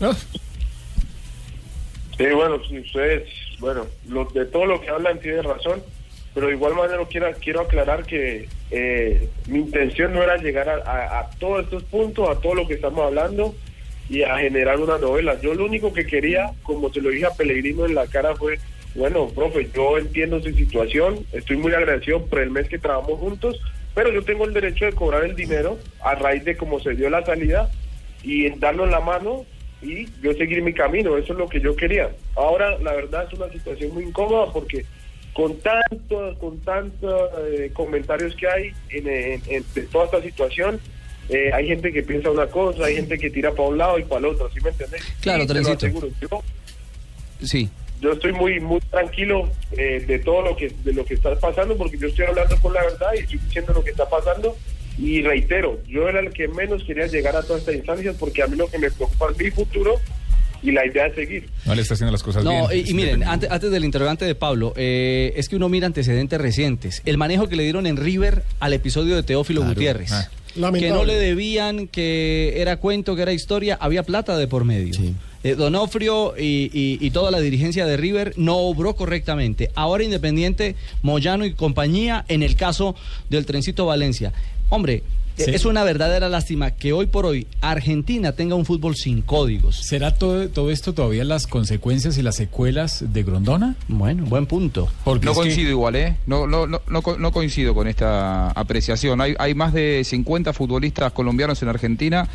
¿No? 0.00 0.12
Sí, 0.12 2.24
bueno, 2.34 2.56
si 2.68 2.78
ustedes, 2.78 3.26
bueno, 3.60 3.86
de 4.34 4.46
todo 4.46 4.66
lo 4.66 4.80
que 4.80 4.88
hablan 4.88 5.20
tiene 5.20 5.42
razón, 5.42 5.82
pero 6.34 6.48
de 6.48 6.54
igual 6.54 6.74
manera 6.74 6.98
quiero, 7.08 7.32
quiero 7.40 7.60
aclarar 7.60 8.04
que 8.04 8.48
eh, 8.70 9.28
mi 9.46 9.60
intención 9.60 10.12
no 10.12 10.22
era 10.22 10.36
llegar 10.36 10.68
a 10.68 11.30
todos 11.38 11.64
estos 11.64 11.84
puntos, 11.84 12.28
a 12.28 12.40
todo 12.40 12.54
lo 12.54 12.66
que 12.66 12.74
estamos 12.74 13.04
hablando 13.04 13.54
y 14.10 14.24
a 14.24 14.36
generar 14.38 14.80
una 14.80 14.98
novela. 14.98 15.40
Yo 15.40 15.54
lo 15.54 15.64
único 15.64 15.92
que 15.92 16.04
quería, 16.04 16.50
como 16.64 16.92
se 16.92 17.00
lo 17.00 17.10
dije 17.10 17.26
a 17.26 17.34
Pellegrino 17.34 17.86
en 17.86 17.94
la 17.94 18.08
cara, 18.08 18.34
fue, 18.34 18.58
bueno, 18.96 19.28
profe, 19.28 19.70
yo 19.72 19.96
entiendo 19.98 20.40
su 20.42 20.50
situación, 20.50 21.24
estoy 21.32 21.56
muy 21.56 21.72
agradecido 21.72 22.26
por 22.26 22.40
el 22.40 22.50
mes 22.50 22.68
que 22.68 22.78
trabajamos 22.78 23.20
juntos, 23.20 23.60
pero 23.94 24.12
yo 24.12 24.22
tengo 24.22 24.44
el 24.44 24.52
derecho 24.52 24.84
de 24.84 24.92
cobrar 24.92 25.24
el 25.24 25.36
dinero 25.36 25.78
a 26.02 26.16
raíz 26.16 26.44
de 26.44 26.56
cómo 26.56 26.80
se 26.80 26.94
dio 26.94 27.08
la 27.08 27.24
salida 27.24 27.70
y 28.24 28.46
en 28.46 28.58
darnos 28.58 28.90
la 28.90 29.00
mano 29.00 29.46
y 29.82 30.06
yo 30.22 30.32
seguir 30.34 30.62
mi 30.62 30.72
camino, 30.74 31.16
eso 31.16 31.32
es 31.32 31.38
lo 31.38 31.48
que 31.48 31.60
yo 31.60 31.74
quería. 31.74 32.10
Ahora, 32.36 32.78
la 32.78 32.92
verdad 32.92 33.26
es 33.30 33.38
una 33.38 33.50
situación 33.50 33.94
muy 33.94 34.04
incómoda 34.04 34.52
porque 34.52 34.84
con 35.32 35.56
tantos, 35.60 36.36
con 36.38 36.58
tantos 36.60 37.30
eh, 37.52 37.70
comentarios 37.72 38.34
que 38.36 38.46
hay 38.48 38.72
en, 38.90 39.08
en- 39.08 39.42
en- 39.48 39.64
de 39.74 39.82
toda 39.82 40.04
esta 40.06 40.22
situación, 40.22 40.80
eh, 41.28 41.50
hay 41.54 41.66
gente 41.68 41.92
que 41.92 42.02
piensa 42.02 42.30
una 42.30 42.46
cosa, 42.48 42.84
hay 42.86 42.96
gente 42.96 43.16
que 43.18 43.30
tira 43.30 43.52
para 43.52 43.68
un 43.68 43.78
lado 43.78 43.98
y 43.98 44.02
para 44.04 44.18
el 44.18 44.24
otro, 44.26 44.50
¿sí 44.52 44.60
me 44.62 44.70
entendés? 44.70 45.02
Claro, 45.20 45.46
Trencito. 45.46 45.86
yo 46.20 46.42
Sí. 47.42 47.70
yo 48.02 48.12
estoy 48.12 48.32
muy 48.32 48.60
muy 48.60 48.80
tranquilo 48.80 49.48
eh, 49.72 50.04
de 50.06 50.18
todo 50.18 50.42
lo 50.42 50.56
que 50.56 50.70
de 50.84 50.92
lo 50.92 51.04
que 51.04 51.14
está 51.14 51.34
pasando 51.38 51.76
porque 51.76 51.96
yo 51.96 52.08
estoy 52.08 52.26
hablando 52.26 52.54
con 52.60 52.74
la 52.74 52.82
verdad 52.82 53.08
y 53.14 53.20
estoy 53.20 53.38
diciendo 53.38 53.72
lo 53.72 53.82
que 53.84 53.90
está 53.90 54.08
pasando 54.08 54.56
y 55.00 55.22
reitero 55.22 55.80
yo 55.88 56.08
era 56.08 56.20
el 56.20 56.30
que 56.32 56.46
menos 56.48 56.84
quería 56.84 57.06
llegar 57.06 57.34
a 57.36 57.42
todas 57.42 57.60
estas 57.60 57.74
instancias 57.76 58.16
porque 58.18 58.42
a 58.42 58.46
mí 58.46 58.56
lo 58.56 58.68
que 58.68 58.78
me 58.78 58.90
preocupa 58.90 59.26
es 59.32 59.38
mi 59.38 59.50
futuro 59.50 59.94
y 60.62 60.72
la 60.72 60.84
idea 60.84 61.06
es 61.06 61.14
seguir 61.14 61.48
No 61.64 61.74
le 61.74 61.80
está 61.82 61.94
haciendo 61.94 62.12
las 62.12 62.22
cosas 62.22 62.44
No, 62.44 62.68
bien. 62.68 62.86
y, 62.86 62.90
y 62.90 62.94
miren, 62.94 63.22
antes, 63.24 63.50
antes 63.50 63.70
del 63.70 63.84
interrogante 63.84 64.26
de 64.26 64.34
Pablo, 64.34 64.74
eh, 64.76 65.32
es 65.36 65.48
que 65.48 65.56
uno 65.56 65.70
mira 65.70 65.86
antecedentes 65.86 66.38
recientes. 66.38 67.00
El 67.06 67.16
manejo 67.16 67.48
que 67.48 67.56
le 67.56 67.62
dieron 67.62 67.86
en 67.86 67.96
River 67.96 68.42
al 68.60 68.74
episodio 68.74 69.16
de 69.16 69.22
Teófilo 69.22 69.64
Gutiérrez. 69.64 70.12
Ah. 70.12 70.28
Que 70.74 70.90
no 70.90 71.04
le 71.04 71.14
debían, 71.14 71.86
que 71.86 72.60
era 72.60 72.76
cuento, 72.76 73.14
que 73.16 73.22
era 73.22 73.32
historia, 73.32 73.78
había 73.80 74.02
plata 74.02 74.36
de 74.36 74.48
por 74.48 74.64
medio. 74.66 74.92
Eh, 75.44 75.54
Donofrio 75.54 76.34
y, 76.36 76.70
y- 76.74 76.98
y 77.00 77.10
toda 77.12 77.30
la 77.30 77.40
dirigencia 77.40 77.86
de 77.86 77.96
River 77.96 78.34
no 78.36 78.56
obró 78.58 78.94
correctamente. 78.96 79.70
Ahora 79.74 80.04
Independiente, 80.04 80.74
Moyano 81.00 81.46
y 81.46 81.54
compañía 81.54 82.26
en 82.28 82.42
el 82.42 82.56
caso 82.56 82.96
del 83.30 83.46
Trencito 83.46 83.86
Valencia. 83.86 84.32
Hombre, 84.70 85.02
Sí. 85.36 85.52
es 85.54 85.64
una 85.64 85.84
verdadera 85.84 86.28
lástima 86.28 86.70
que 86.72 86.92
hoy 86.92 87.06
por 87.06 87.24
hoy 87.24 87.46
Argentina 87.62 88.32
tenga 88.32 88.56
un 88.56 88.66
fútbol 88.66 88.94
sin 88.94 89.22
códigos. 89.22 89.76
¿Será 89.76 90.12
todo, 90.14 90.48
todo 90.50 90.70
esto 90.70 90.92
todavía 90.92 91.24
las 91.24 91.46
consecuencias 91.46 92.18
y 92.18 92.22
las 92.22 92.36
secuelas 92.36 93.04
de 93.12 93.22
Grondona? 93.22 93.74
Bueno, 93.88 94.24
buen 94.26 94.44
punto. 94.44 94.88
Porque 95.02 95.24
No 95.24 95.32
que- 95.32 95.38
coincido 95.40 95.70
igual, 95.70 95.96
¿eh? 95.96 96.16
No, 96.26 96.46
no, 96.46 96.66
no, 96.66 96.82
no, 96.86 97.02
co- 97.02 97.16
no 97.16 97.32
coincido 97.32 97.74
con 97.74 97.88
esta 97.88 98.50
apreciación. 98.50 99.20
Hay, 99.22 99.34
hay 99.38 99.54
más 99.54 99.72
de 99.72 100.02
50 100.04 100.52
futbolistas 100.52 101.12
colombianos 101.12 101.62
en 101.62 101.68
Argentina 101.68 102.28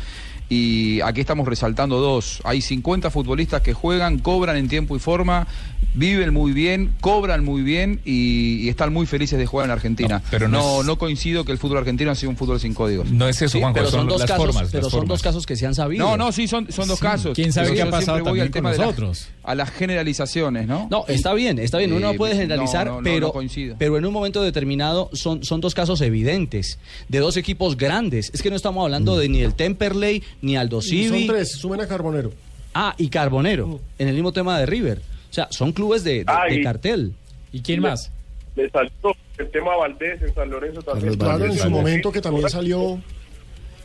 y 0.48 1.00
aquí 1.00 1.20
estamos 1.20 1.46
resaltando 1.48 1.98
dos. 2.00 2.40
Hay 2.44 2.60
50 2.60 3.10
futbolistas 3.10 3.62
que 3.62 3.72
juegan, 3.74 4.18
cobran 4.18 4.56
en 4.56 4.68
tiempo 4.68 4.94
y 4.96 4.98
forma, 5.00 5.46
viven 5.94 6.32
muy 6.32 6.52
bien, 6.52 6.92
cobran 7.00 7.44
muy 7.44 7.62
bien 7.62 8.00
y, 8.04 8.58
y 8.64 8.68
están 8.68 8.92
muy 8.92 9.06
felices 9.06 9.38
de 9.38 9.46
jugar 9.46 9.66
en 9.66 9.72
Argentina. 9.72 10.18
No, 10.18 10.24
pero 10.30 10.48
no 10.48 10.58
no, 10.58 10.80
es- 10.80 10.86
no 10.86 10.98
coincido 10.98 11.44
que 11.44 11.52
el 11.52 11.58
fútbol 11.58 11.78
argentino 11.78 12.10
ha 12.10 12.14
sido 12.14 12.30
un 12.30 12.36
fútbol 12.36 12.60
sin 12.60 12.74
códigos. 12.74 13.10
No 13.10 13.28
es 13.28 13.40
eso, 13.42 13.58
Sí, 13.58 13.64
pero 13.74 13.90
son, 13.90 14.06
dos 14.06 14.20
las 14.20 14.30
casos, 14.30 14.44
formas. 14.46 14.68
pero 14.70 14.82
las 14.84 14.90
son 14.92 15.00
formas. 15.00 15.08
dos 15.08 15.22
casos 15.22 15.46
que 15.46 15.56
se 15.56 15.66
han 15.66 15.74
sabido. 15.74 16.06
No, 16.06 16.16
no, 16.16 16.30
sí, 16.32 16.46
son, 16.46 16.70
son 16.70 16.86
dos 16.88 16.98
Sí, 16.98 17.04
casos. 17.04 17.34
quién 17.34 17.52
sabe 17.52 17.68
Pero 17.70 17.76
qué 17.76 17.82
ha 17.82 17.90
pasado 17.90 18.18
voy 18.24 18.40
al 18.40 18.50
también 18.50 18.52
tema 18.52 18.70
con 18.70 18.78
de 18.78 18.84
los 18.86 18.86
la- 18.86 18.92
otros. 19.04 19.28
a 19.42 19.54
las 19.54 19.70
generalizaciones, 19.70 20.66
¿no? 20.66 20.86
No, 20.90 21.04
está 21.08 21.34
bien, 21.34 21.58
está 21.58 21.78
bien, 21.78 21.92
uno 21.92 22.08
Eh, 22.08 22.12
no 22.12 22.16
puede 22.18 22.36
generalizar, 22.36 22.86
no, 22.86 22.92
no, 22.94 22.98
no, 23.00 23.04
pero, 23.04 23.26
no 23.28 23.32
coincido. 23.32 23.76
pero 23.78 23.96
en 23.98 24.04
un 24.06 24.12
momento 24.12 24.42
determinado 24.42 25.10
son, 25.12 25.42
son 25.44 25.60
dos 25.60 25.74
casos 25.74 26.00
evidentes 26.02 26.78
de 27.08 27.18
dos 27.18 27.36
equipos 27.36 27.76
grandes. 27.76 28.30
Es 28.34 28.42
que 28.42 28.50
no 28.50 28.56
estamos 28.56 28.84
hablando 28.84 29.16
de 29.18 29.28
ni 29.28 29.40
el 29.40 29.54
Temperley, 29.54 30.22
ni 30.46 30.56
Aldo 30.56 30.80
son 30.80 30.90
Civi. 30.90 31.26
tres, 31.26 31.52
sumen 31.52 31.80
a 31.80 31.86
Carbonero. 31.88 32.32
Ah, 32.74 32.94
y 32.98 33.08
Carbonero, 33.08 33.80
en 33.98 34.08
el 34.08 34.14
mismo 34.14 34.32
tema 34.32 34.58
de 34.58 34.66
River. 34.66 34.98
O 35.30 35.34
sea, 35.34 35.48
son 35.50 35.72
clubes 35.72 36.04
de, 36.04 36.18
de- 36.20 36.24
Ah, 36.26 36.44
de 36.48 36.62
cartel. 36.62 37.12
¿Y 37.52 37.60
quién 37.60 37.80
más? 37.80 38.10
le 38.54 38.70
salió 38.70 38.90
el 39.38 39.50
tema 39.50 39.76
Valdés 39.76 40.22
en 40.22 40.34
San 40.34 40.48
Lorenzo 40.48 40.80
también 40.80 41.14
Carlos 41.16 41.16
Claro, 41.18 41.44
en 41.44 41.52
su 41.52 41.58
Valdés. 41.64 41.70
momento 41.78 42.10
que 42.12 42.20
también 42.22 42.48
salió. 42.48 42.98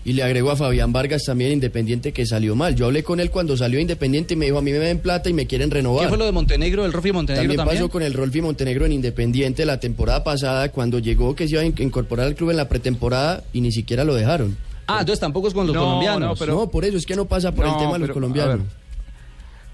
Y 0.04 0.14
le 0.14 0.24
agregó 0.24 0.50
a 0.50 0.56
Fabián 0.56 0.92
Vargas 0.92 1.26
también 1.26 1.52
Independiente 1.52 2.12
que 2.12 2.26
salió 2.26 2.56
mal. 2.56 2.74
Yo 2.76 2.86
hablé 2.88 3.04
con 3.04 3.20
él 3.20 3.30
cuando 3.30 3.56
salió 3.56 3.80
Independiente 3.80 4.34
y 4.34 4.38
me 4.38 4.46
dijo, 4.46 4.58
a 4.58 4.62
mí 4.64 4.72
me 4.72 4.80
den 4.80 4.98
plata 5.00 5.30
y 5.30 5.34
me 5.34 5.46
quieren 5.46 5.70
renovar. 5.70 6.04
¿Qué 6.06 6.10
fue 6.10 6.18
lo 6.18 6.26
de 6.26 6.32
Montenegro, 6.32 6.86
el 6.86 6.92
Rofi 6.94 7.12
Montenegro 7.12 7.44
También, 7.44 7.58
también? 7.58 7.78
pasó 7.78 7.90
con 7.92 8.02
el 8.02 8.14
Rolfi 8.14 8.42
Montenegro 8.42 8.86
en 8.88 8.94
Independiente 8.94 9.64
la 9.66 9.80
temporada 9.80 10.24
pasada, 10.24 10.70
cuando 10.72 10.98
llegó 11.00 11.36
que 11.36 11.48
se 11.48 11.54
iba 11.54 11.62
a 11.62 11.66
in- 11.66 11.76
incorporar 11.78 12.26
al 12.28 12.36
club 12.36 12.50
en 12.52 12.58
la 12.58 12.68
pretemporada 12.68 13.44
y 13.54 13.62
ni 13.62 13.72
siquiera 13.72 14.04
lo 14.04 14.16
dejaron. 14.16 14.58
Ah, 14.98 15.00
entonces 15.02 15.20
tampoco 15.20 15.48
es 15.48 15.54
con 15.54 15.66
los 15.68 15.76
No, 15.76 15.82
colombianos. 15.84 16.30
no, 16.30 16.36
pero- 16.36 16.54
no, 16.56 16.68
por 16.70 16.86
eso 16.86 16.98
es 16.98 17.06
que 17.06 17.16
no 17.16 17.26
pasa 17.26 17.52
por 17.54 17.66
el 17.66 17.78
tema 17.78 17.94
de 17.94 18.00
los 18.00 18.08
pero, 18.08 18.14
colombianos. 18.16 18.60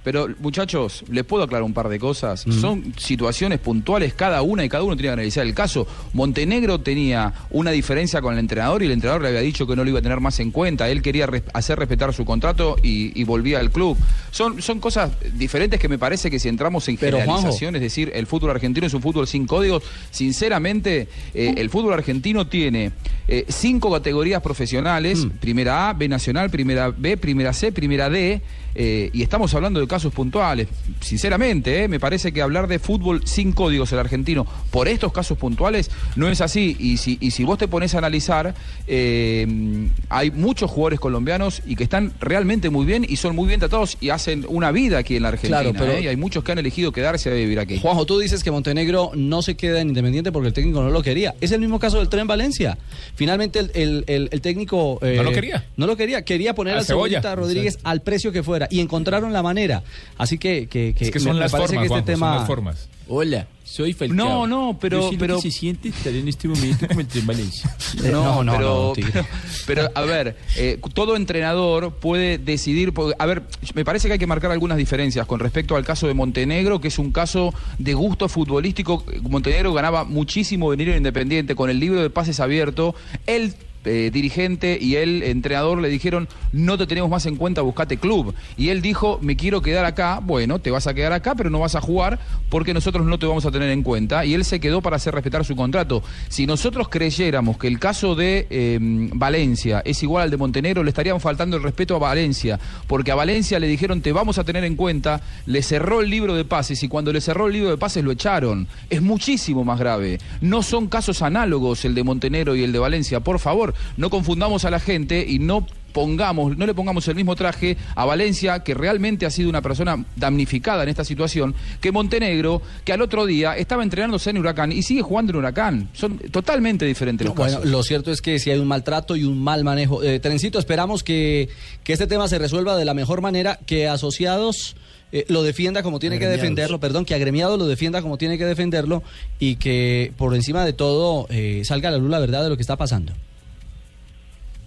Pero 0.08 0.30
muchachos, 0.40 1.04
les 1.12 1.26
puedo 1.26 1.44
aclarar 1.44 1.64
un 1.64 1.74
par 1.74 1.90
de 1.90 2.00
cosas. 2.00 2.46
Son 2.62 2.94
situaciones 2.98 3.60
puntuales 3.60 4.14
cada 4.14 4.42
una 4.42 4.64
y 4.64 4.70
cada 4.70 4.84
uno 4.86 4.96
tiene 4.96 5.10
que 5.10 5.14
analizar 5.14 5.46
el 5.46 5.54
caso. 5.54 5.86
Montenegro 6.14 6.80
tenía 6.80 7.34
una 7.50 7.72
diferencia 7.72 8.22
con 8.22 8.32
el 8.34 8.40
entrenador 8.40 8.82
y 8.82 8.86
el 8.86 8.94
entrenador 8.94 9.22
le 9.24 9.28
había 9.28 9.42
dicho 9.42 9.68
que 9.68 9.76
no 9.76 9.84
lo 9.84 9.90
iba 9.90 10.00
a 10.00 10.02
tener 10.02 10.22
más 10.22 10.40
en 10.40 10.52
cuenta. 10.52 10.90
Él 10.90 11.02
quería 11.02 11.26
res- 11.26 11.44
hacer 11.54 11.78
respetar 11.78 12.14
su 12.14 12.24
contrato 12.24 12.78
y, 12.82 13.20
y 13.20 13.26
volvía 13.26 13.60
al 13.60 13.70
club. 13.70 13.98
Son, 14.32 14.62
son 14.62 14.80
cosas 14.80 15.12
diferentes 15.34 15.78
que 15.78 15.90
me 15.90 15.98
parece 16.00 16.32
que 16.32 16.40
si 16.40 16.48
entramos 16.48 16.88
en 16.88 16.96
Pero, 16.96 17.18
Juanjo. 17.18 17.34
generalización, 17.52 17.76
es 17.76 17.82
decir, 17.82 18.10
el 18.16 18.28
fútbol 18.28 18.52
argentino 18.52 18.88
es 18.88 18.94
un 18.94 19.02
fútbol 19.02 19.28
sin 19.28 19.46
códigos, 19.46 19.84
sinceramente, 20.10 21.08
eh, 21.34 21.54
el 21.58 21.70
fútbol 21.70 21.94
argentino 21.94 22.48
tiene 22.48 22.92
eh, 23.28 23.46
cinco 23.50 23.92
categorías 23.92 24.42
profesionales, 24.42 25.26
Mm. 25.26 25.30
primera 25.40 25.90
A, 25.90 25.94
B 25.94 26.08
Nacional, 26.08 26.50
primera 26.50 26.92
B, 26.96 27.18
primera 27.18 27.52
C, 27.52 27.72
primera 27.74 28.10
D. 28.10 28.42
eh, 28.80 29.10
y 29.12 29.24
estamos 29.24 29.54
hablando 29.56 29.80
de 29.80 29.88
casos 29.88 30.14
puntuales. 30.14 30.68
Sinceramente, 31.02 31.84
eh, 31.84 31.88
me 31.88 32.00
parece 32.00 32.32
que 32.32 32.42
hablar 32.42 32.68
de 32.68 32.78
fútbol 32.80 33.22
sin 33.26 33.52
códigos 33.52 33.92
el 33.92 34.00
argentino 34.00 34.46
por 34.72 34.88
estos 34.88 35.12
casos 35.12 35.38
puntuales 35.38 35.90
no 36.16 36.30
es 36.30 36.42
así. 36.42 36.76
Y 36.80 36.98
si, 36.98 37.18
y 37.20 37.32
si 37.32 37.44
vos 37.44 37.58
te 37.58 37.68
pones 37.68 37.96
a 37.96 37.98
analizar, 37.98 38.54
eh, 38.88 39.88
hay 40.10 40.32
muchos 40.32 40.70
jugadores 40.72 41.00
colombianos 41.00 41.62
y 41.66 41.76
que 41.76 41.84
están 41.84 42.14
realmente 42.20 42.70
muy 42.70 42.86
bien 42.86 43.06
y 43.08 43.16
son 43.18 43.36
muy 43.36 43.48
bien 43.48 43.60
tratados 43.60 43.98
y 44.00 44.10
hacen 44.10 44.46
una 44.48 44.72
vida 44.72 44.98
aquí 45.00 45.16
en 45.16 45.24
la 45.24 45.30
Argentina. 45.30 45.62
Claro, 45.62 45.76
pero- 45.78 45.94
¿eh? 45.94 46.02
Y 46.04 46.08
hay 46.08 46.16
muchos 46.18 46.44
que 46.44 46.52
han 46.52 46.60
elegido 46.60 46.92
quedarse 46.92 47.30
a 47.30 47.34
vivir 47.34 47.60
aquí. 47.60 47.80
Juanjo, 47.80 48.06
tú 48.06 48.20
dices 48.20 48.44
que 48.44 48.52
Montenegro 48.52 49.12
no 49.16 49.42
se 49.42 49.56
queda 49.56 49.82
en 49.82 49.90
Independiente 49.90 50.32
porque 50.32 50.48
el 50.50 50.54
técnico 50.54 50.82
no 50.84 50.90
lo 50.90 51.02
quería. 51.02 51.34
Es 51.42 51.52
el 51.52 51.60
mismo 51.60 51.80
caso 51.80 51.98
del 52.00 52.10
Tren 52.10 52.28
Valencia. 52.28 52.78
Finalmente 53.16 53.60
el, 53.60 53.72
el- 53.74 54.04
el- 54.08 54.30
el 54.32 54.42
técnico... 54.42 55.00
eh, 55.02 55.16
No 55.18 55.24
lo 55.24 55.32
quería. 55.32 55.66
No 55.78 55.88
lo 55.88 55.96
quería. 55.98 56.24
Quería 56.24 56.54
poner 56.56 56.76
A 56.76 56.80
a. 56.80 56.84
Cebollita 56.84 57.36
Rodríguez 57.36 57.80
al 57.84 58.02
precio 58.02 58.32
que 58.32 58.44
fuera. 58.44 58.67
Y 58.70 58.80
encontraron 58.80 59.34
la 59.34 59.42
manera. 59.44 59.84
Así 60.18 60.38
que... 60.38 60.68
que, 60.68 60.96
Es 61.00 61.12
que 61.12 61.20
son 61.20 61.30
me- 61.30 61.34
me 61.36 61.40
las 61.42 61.52
parece 61.52 61.76
formas, 61.76 61.82
que 61.82 61.86
este 61.86 61.90
Juanjo, 61.90 62.06
tema... 62.06 62.28
son 62.28 62.38
las 62.38 62.48
formas. 62.48 62.90
Hola, 63.10 63.48
soy 63.64 63.94
Falcao. 63.94 64.16
No, 64.18 64.48
no, 64.48 64.78
pero- 64.82 65.00
Yo 65.00 65.08
sé 65.10 65.14
lo 65.16 65.20
pero- 65.20 65.36
que 65.38 65.42
se 65.44 65.52
siente 65.58 65.88
estar 65.90 66.14
en 66.14 66.28
este 66.28 66.50
momento 66.50 66.88
como 66.90 67.00
el 67.00 67.08
Tren 67.08 67.26
Valencia. 67.26 67.74
No, 68.12 68.44
no, 68.44 68.52
pero, 68.52 68.94
no, 68.98 69.12
pero, 69.14 69.26
pero, 69.66 69.90
a 69.96 70.02
ver, 70.02 70.36
eh, 70.58 70.78
todo 70.94 71.16
entrenador 71.16 71.94
puede 71.96 72.38
decidir. 72.38 72.94
A 73.18 73.26
ver, 73.26 73.44
me 73.76 73.86
parece 73.86 74.08
que 74.08 74.14
hay 74.14 74.20
que 74.20 74.28
marcar 74.28 74.52
algunas 74.52 74.78
diferencias 74.78 75.26
con 75.26 75.40
respecto 75.40 75.76
al 75.78 75.86
caso 75.86 76.06
de 76.08 76.14
Montenegro, 76.14 76.82
que 76.82 76.90
es 76.90 77.00
un 77.00 77.12
caso 77.14 77.54
de 77.78 77.94
gusto 77.94 78.28
futbolístico. 78.28 79.06
Montenegro 79.22 79.74
ganaba 79.74 80.04
muchísimo 80.04 80.68
venir 80.70 80.90
en 80.90 80.98
Independiente 80.98 81.56
con 81.56 81.70
el 81.70 81.80
libro 81.80 82.02
de 82.02 82.10
pases 82.10 82.40
abierto. 82.42 82.94
Él. 83.26 83.54
Eh, 83.86 84.10
dirigente 84.12 84.78
y 84.80 84.96
el 84.96 85.24
entrenador 85.24 85.80
le 85.80 85.90
dijeron 85.90 86.28
no 86.52 86.78
te 86.78 86.88
tenemos 86.88 87.10
más 87.10 87.26
en 87.26 87.36
cuenta, 87.36 87.62
buscate 87.62 87.98
club. 87.98 88.34
Y 88.58 88.70
él 88.70 88.82
dijo, 88.82 89.20
me 89.22 89.36
quiero 89.36 89.62
quedar 89.62 89.86
acá, 89.86 90.20
bueno, 90.22 90.60
te 90.60 90.72
vas 90.72 90.88
a 90.88 90.94
quedar 90.94 91.14
acá, 91.14 91.36
pero 91.36 91.50
no 91.50 91.60
vas 91.60 91.76
a 91.76 91.82
jugar 91.82 92.20
porque 92.50 92.74
nosotros 92.74 93.06
no 93.06 93.20
te 93.20 93.26
vamos 93.26 93.46
a 93.46 93.52
tener 93.52 93.70
en 93.70 93.84
cuenta. 93.84 94.26
Y 94.26 94.34
él 94.34 94.46
se 94.46 94.60
quedó 94.60 94.82
para 94.82 94.96
hacer 94.96 95.14
respetar 95.14 95.46
su 95.46 95.56
contrato. 95.56 96.04
Si 96.30 96.48
nosotros 96.48 96.90
creyéramos 96.90 97.58
que 97.58 97.68
el 97.68 97.80
caso 97.80 98.16
de 98.16 98.48
eh, 98.50 98.78
Valencia 98.82 99.82
es 99.86 100.02
igual 100.04 100.24
al 100.24 100.32
de 100.32 100.38
Montenegro, 100.38 100.84
le 100.84 100.90
estarían 100.90 101.20
faltando 101.20 101.58
el 101.58 101.64
respeto 101.64 101.96
a 101.96 102.00
Valencia, 102.00 102.60
porque 102.88 103.12
a 103.12 103.16
Valencia 103.16 103.60
le 103.60 103.68
dijeron 103.68 104.02
te 104.02 104.12
vamos 104.12 104.38
a 104.38 104.44
tener 104.44 104.64
en 104.64 104.76
cuenta, 104.76 105.22
le 105.46 105.62
cerró 105.62 106.02
el 106.02 106.10
libro 106.10 106.36
de 106.36 106.46
pases 106.46 106.82
y 106.84 106.88
cuando 106.88 107.12
le 107.12 107.22
cerró 107.22 107.48
el 107.48 107.54
libro 107.54 107.70
de 107.70 107.78
pases 107.78 108.04
lo 108.04 108.12
echaron. 108.12 108.68
Es 108.90 109.02
muchísimo 109.02 109.64
más 109.64 109.80
grave. 109.80 110.20
No 110.42 110.64
son 110.64 110.88
casos 110.88 111.22
análogos 111.22 111.86
el 111.86 111.96
de 111.96 112.04
Montenegro 112.04 112.56
y 112.56 112.64
el 112.64 112.72
de 112.72 112.80
Valencia. 112.80 113.20
Por 113.20 113.40
favor, 113.40 113.67
no 113.98 114.10
confundamos 114.10 114.66
a 114.66 114.72
la 114.72 114.80
gente 114.80 115.26
y 115.28 115.40
no 115.40 115.66
pongamos, 115.94 116.56
no 116.56 116.68
le 116.68 116.76
pongamos 116.76 117.08
el 117.08 117.16
mismo 117.16 117.36
traje 117.36 117.76
a 117.96 118.06
Valencia, 118.06 118.60
que 118.60 118.76
realmente 118.76 119.26
ha 119.26 119.32
sido 119.32 119.50
una 119.50 119.64
persona 119.64 120.06
damnificada 120.16 120.84
en 120.84 120.90
esta 120.90 121.04
situación, 121.04 121.56
que 121.82 121.92
Montenegro, 121.92 122.62
que 122.86 122.94
al 122.94 123.02
otro 123.02 123.26
día 123.26 123.58
estaba 123.58 123.82
entrenándose 123.82 124.30
en 124.30 124.38
Huracán 124.38 124.72
y 124.72 124.84
sigue 124.84 125.02
jugando 125.02 125.32
en 125.32 125.38
Huracán. 125.38 125.90
Son 125.94 126.20
totalmente 126.20 126.86
diferentes 126.86 127.26
los 127.26 127.36
Bueno, 127.36 127.58
casos. 127.58 127.72
lo 127.72 127.82
cierto 127.82 128.12
es 128.12 128.22
que 128.22 128.38
si 128.38 128.52
hay 128.52 128.60
un 128.60 128.68
maltrato 128.68 129.16
y 129.16 129.24
un 129.24 129.42
mal 129.42 129.64
manejo. 129.64 130.04
Eh, 130.04 130.20
Trencito, 130.20 130.60
esperamos 130.60 131.04
que, 131.04 131.50
que 131.84 131.94
este 131.94 132.06
tema 132.06 132.28
se 132.28 132.38
resuelva 132.38 132.78
de 132.78 132.86
la 132.86 132.94
mejor 132.94 133.22
manera, 133.22 133.58
que 133.66 133.88
asociados 133.88 134.76
eh, 135.12 135.26
lo 135.30 135.42
defienda 135.42 135.82
como 135.82 136.00
tiene 136.00 136.20
que 136.20 136.28
defenderlo, 136.28 136.80
perdón, 136.80 137.06
que 137.06 137.16
agremiado 137.16 137.58
lo 137.58 137.66
defienda 137.66 138.02
como 138.04 138.18
tiene 138.20 138.38
que 138.38 138.46
defenderlo 138.46 139.02
y 139.40 139.56
que 139.56 140.12
por 140.18 140.36
encima 140.36 140.64
de 140.66 140.74
todo 140.74 141.26
eh, 141.30 141.64
salga 141.66 141.90
a 141.90 141.94
la 141.94 141.98
luz 141.98 142.10
la 142.10 142.20
verdad 142.20 142.44
de 142.44 142.50
lo 142.50 142.56
que 142.56 142.62
está 142.62 142.76
pasando. 142.76 143.14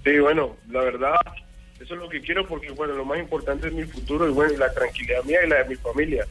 Sí, 0.05 0.19
bueno, 0.19 0.57
la 0.71 0.81
verdad, 0.81 1.15
eso 1.81 1.95
es 1.95 2.01
lo 2.01 2.09
que 2.09 2.21
quiero 2.21 2.47
porque, 2.47 2.71
bueno, 2.71 2.95
lo 2.95 3.05
más 3.05 3.19
importante 3.19 3.69
es 3.69 3.73
mi 3.73 3.85
futuro 3.85 4.29
y, 4.29 4.33
bueno, 4.33 4.57
la 4.59 4.73
tranquilidad 4.73 5.25
mía 5.25 5.41
y 5.45 5.49
la 5.49 5.63
de 5.63 5.69
mi 5.71 5.77
familia. 5.77 6.27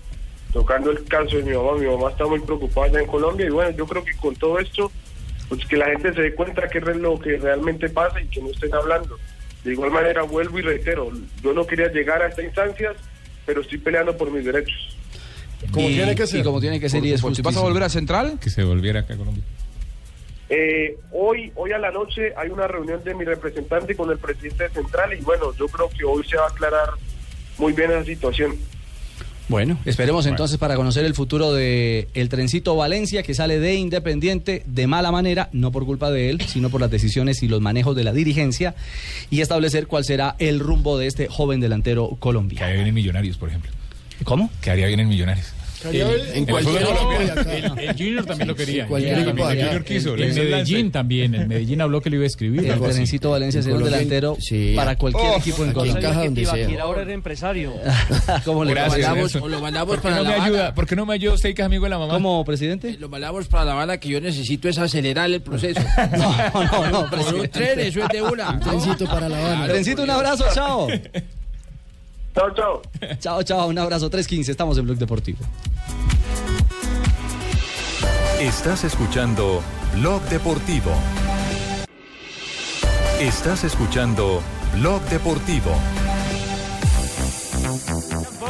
Tocando 0.53 0.91
el 0.91 1.03
caso 1.05 1.37
de 1.37 1.43
mi 1.43 1.55
mamá, 1.55 1.75
mi 1.75 1.85
mamá 1.85 2.09
está 2.09 2.25
muy 2.25 2.39
preocupada 2.39 2.87
allá 2.87 3.01
en 3.01 3.07
Colombia 3.07 3.45
y, 3.45 3.49
bueno, 3.49 3.69
yo 3.71 3.85
creo 3.85 4.03
que 4.03 4.15
con 4.17 4.35
todo 4.35 4.59
esto, 4.59 4.91
pues 5.47 5.65
que 5.65 5.77
la 5.77 5.87
gente 5.87 6.13
se 6.13 6.21
dé 6.21 6.33
cuenta 6.33 6.67
qué 6.67 6.79
es 6.79 6.97
lo 6.97 7.19
que 7.19 7.37
realmente 7.37 7.89
pasa 7.89 8.19
y 8.21 8.27
que 8.27 8.41
no 8.41 8.49
estén 8.49 8.73
hablando. 8.73 9.17
De 9.63 9.73
igual 9.73 9.91
manera, 9.91 10.23
vuelvo 10.23 10.57
y 10.59 10.61
reitero, 10.61 11.11
yo 11.43 11.53
no 11.53 11.67
quería 11.67 11.91
llegar 11.91 12.21
a 12.21 12.27
estas 12.27 12.45
instancias, 12.45 12.95
pero 13.45 13.61
estoy 13.61 13.77
peleando 13.77 14.17
por 14.17 14.31
mis 14.31 14.45
derechos. 14.45 14.97
y, 15.75 16.37
y 16.37 16.43
como 16.43 16.59
tiene 16.61 16.79
que 16.79 16.89
ser 16.89 17.03
y 17.05 17.13
es 17.13 17.21
¿Vas 17.21 17.57
a 17.57 17.61
volver 17.61 17.83
a 17.83 17.89
Central? 17.89 18.39
Que 18.39 18.49
se 18.49 18.63
volviera 18.63 19.01
acá 19.01 19.15
a 19.15 19.17
Colombia. 19.17 19.43
Eh, 20.49 20.97
hoy, 21.11 21.51
hoy 21.55 21.71
a 21.71 21.77
la 21.77 21.91
noche 21.91 22.33
hay 22.35 22.49
una 22.49 22.67
reunión 22.67 23.03
de 23.03 23.13
mi 23.13 23.23
representante 23.23 23.95
con 23.95 24.09
el 24.09 24.17
presidente 24.17 24.63
de 24.63 24.69
Central 24.71 25.13
y 25.13 25.21
bueno, 25.21 25.53
yo 25.57 25.67
creo 25.67 25.89
que 25.89 26.03
hoy 26.03 26.23
se 26.27 26.37
va 26.37 26.45
a 26.45 26.49
aclarar 26.49 26.89
muy 27.59 27.73
bien 27.73 27.91
esa 27.91 28.03
situación. 28.03 28.55
Bueno, 29.47 29.79
esperemos 29.85 30.27
entonces 30.27 30.59
para 30.59 30.75
conocer 30.75 31.05
el 31.05 31.15
futuro 31.15 31.53
de 31.53 32.07
el 32.13 32.29
trencito 32.29 32.75
Valencia 32.75 33.23
que 33.23 33.33
sale 33.33 33.59
de 33.59 33.73
Independiente 33.73 34.61
de 34.67 34.85
mala 34.85 35.11
manera, 35.11 35.49
no 35.53 35.71
por 35.71 35.85
culpa 35.85 36.11
de 36.11 36.29
él, 36.29 36.41
sino 36.41 36.69
por 36.69 36.81
las 36.81 36.91
decisiones 36.91 37.41
y 37.41 37.47
los 37.47 37.59
manejos 37.59 37.95
de 37.95 38.03
la 38.03 38.13
dirigencia 38.13 38.75
y 39.31 39.41
establecer 39.41 39.87
cuál 39.87 40.05
será 40.05 40.35
el 40.37 40.59
rumbo 40.59 40.99
de 40.99 41.07
este 41.07 41.27
joven 41.27 41.59
delantero 41.59 42.09
colombiano. 42.19 42.59
Que 42.59 42.63
haría 42.63 42.75
bien 42.75 42.87
en 42.89 42.93
Millonarios, 42.93 43.37
por 43.37 43.49
ejemplo. 43.49 43.71
¿Cómo? 44.23 44.51
Que 44.61 44.69
haría 44.69 44.85
bien 44.85 44.99
en 44.99 45.09
Millonarios. 45.09 45.51
En 45.85 46.43
el 46.43 46.45
cualquier. 46.47 46.81
El, 46.83 47.79
el 47.79 47.95
Junior 47.97 48.25
también 48.25 48.47
lo 48.47 48.55
quería. 48.55 48.83
En 48.83 48.89
cualquier 48.89 49.13
El 49.19 49.27
equipo 49.29 49.47
de 49.47 49.53
acá. 49.53 49.63
Junior 49.65 49.83
quiso. 49.85 50.13
El- 50.15 50.21
El, 50.23 50.37
el 50.37 50.49
Medellín 50.49 50.91
también. 50.91 51.35
El 51.35 51.47
Medellín 51.47 51.81
habló 51.81 52.01
que 52.01 52.09
le 52.09 52.15
iba 52.17 52.23
a 52.23 52.27
escribir. 52.27 52.65
El 52.69 52.79
trencito 52.79 53.31
Valencia 53.31 53.61
será 53.61 53.75
un 53.75 53.83
delantero 53.83 54.37
sí. 54.39 54.73
para 54.75 54.95
cualquier 54.97 55.31
Oh, 55.33 55.37
equipo 55.37 55.63
en 55.63 55.73
Colombia. 55.73 55.99
encaja 55.99 56.23
donde 56.25 56.45
sea. 56.45 56.81
Ahora 56.81 57.01
era 57.03 57.13
empresario. 57.13 57.73
¿Cómo 58.45 58.63
le 58.65 58.73
o 58.73 59.47
lo 59.47 59.59
mandamos 59.61 59.95
¿Por 59.95 59.97
qué 59.97 60.03
para 60.09 60.15
no 60.17 60.23
La 60.23 60.29
me 60.29 60.43
ayuda? 60.43 60.73
¿Por 60.73 60.87
qué 60.87 60.95
no 60.95 61.05
me 61.05 61.13
ayuda 61.13 61.33
usted 61.33 61.53
que 61.53 61.61
es 61.61 61.65
amigo 61.65 61.83
de 61.85 61.89
la 61.89 61.97
mamá? 61.99 62.13
¿Cómo, 62.13 62.43
presidente? 62.45 62.97
Lo 62.99 63.09
mandamos 63.09 63.47
para 63.47 63.65
La 63.65 63.71
Habana 63.73 63.97
que 63.97 64.09
yo 64.09 64.19
necesito 64.21 64.69
es 64.69 64.77
acelerar 64.77 65.29
el 65.29 65.41
proceso. 65.41 65.79
No, 66.17 66.63
no, 66.63 66.89
no, 66.89 67.09
Por 67.09 67.19
un 67.35 67.47
tren, 67.49 67.79
eso 67.79 68.01
es 68.03 68.09
de 68.09 68.21
una. 68.21 68.49
Un 68.51 68.59
trencito 68.59 69.05
para 69.05 69.29
La 69.29 69.37
Habana. 69.37 69.67
Trencito, 69.67 70.03
un 70.03 70.09
abrazo, 70.09 70.45
chao. 70.53 70.87
Chao, 72.39 72.53
chao. 72.53 72.81
Chao, 73.19 73.43
chao, 73.43 73.67
un 73.67 73.77
abrazo. 73.77 74.09
3.15, 74.09 74.49
estamos 74.49 74.77
en 74.77 74.85
Blog 74.85 74.97
Deportivo. 74.97 75.39
Estás 78.39 78.85
escuchando 78.85 79.61
Blog 79.95 80.21
Deportivo. 80.29 80.91
Estás 83.19 83.65
escuchando 83.65 84.41
Blog 84.77 85.01
Deportivo. 85.09 85.75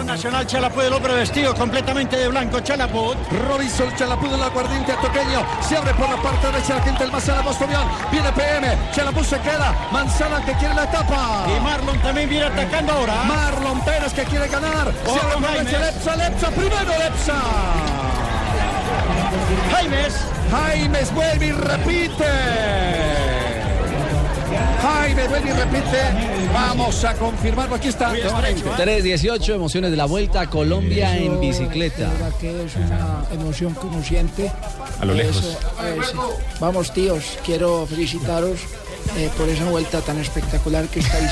Nacional 0.05 0.47
Chalapud, 0.47 0.81
el 0.81 0.93
hombre 0.93 1.13
vestido 1.13 1.53
completamente 1.53 2.17
de 2.17 2.27
blanco, 2.29 2.59
Chalapud. 2.61 3.15
Robinson 3.47 3.93
Chalapud 3.95 4.33
el 4.33 4.41
aguardiente 4.41 4.93
toqueño. 5.01 5.45
Se 5.61 5.77
abre 5.77 5.93
por 5.93 6.09
la 6.09 6.21
parte 6.21 6.47
derecha 6.47 6.77
la 6.77 6.83
quinta 6.83 7.03
el 7.03 7.11
Manzana 7.11 7.41
Bostonian. 7.41 7.87
Viene 8.11 8.31
PM. 8.31 8.75
Chalapud 8.91 9.23
se 9.23 9.39
queda. 9.39 9.75
Manzana 9.91 10.43
que 10.43 10.53
quiere 10.53 10.73
la 10.73 10.83
etapa. 10.83 11.45
Y 11.55 11.59
Marlon 11.61 12.01
también 12.01 12.29
viene 12.29 12.45
atacando 12.45 12.93
ahora. 12.93 13.23
Marlon 13.25 13.81
Pérez 13.81 14.13
que 14.13 14.23
quiere 14.23 14.47
ganar. 14.47 14.91
Se 15.05 15.19
abre 15.19 15.33
por 15.33 15.41
la 15.41 15.51
derecha. 15.51 15.79
Lepsa. 15.79 16.15
Lepsa. 16.15 16.49
Primero 16.49 16.97
Lepsa. 16.97 17.35
Jaimes. 19.71 20.15
Jaimes 20.51 21.13
vuelve 21.13 21.45
y 21.45 21.51
repite. 21.51 23.59
Jaime 24.82 25.28
vuelve 25.28 25.50
y 25.50 25.54
repite. 25.54 26.00
Vamos 26.54 27.04
a 27.06 27.13
confirmarlo. 27.15 27.76
Aquí 27.76 27.88
está. 27.89 28.12
3.18, 28.13 29.56
emociones 29.56 29.91
de 29.91 29.98
la 29.98 30.06
vuelta 30.06 30.41
a 30.41 30.50
Colombia 30.50 31.15
Eso, 31.15 31.26
en 31.26 31.39
bicicleta. 31.39 32.10
que 32.39 32.65
es 32.65 32.76
una 32.76 33.24
emoción 33.32 33.74
que 33.76 33.86
uno 33.88 34.04
siente. 34.04 34.52
A 35.00 35.06
lo 35.06 35.13
lejos. 35.13 35.38
Eso, 35.38 35.58
es- 36.02 36.60
vamos, 36.60 36.93
tíos, 36.93 37.24
quiero 37.45 37.86
felicitaros 37.88 38.60
eh, 39.17 39.30
por 39.38 39.48
esa 39.50 39.65
vuelta 39.65 40.02
tan 40.02 40.17
espectacular 40.19 40.86
que 40.88 41.00
estáis 41.00 41.32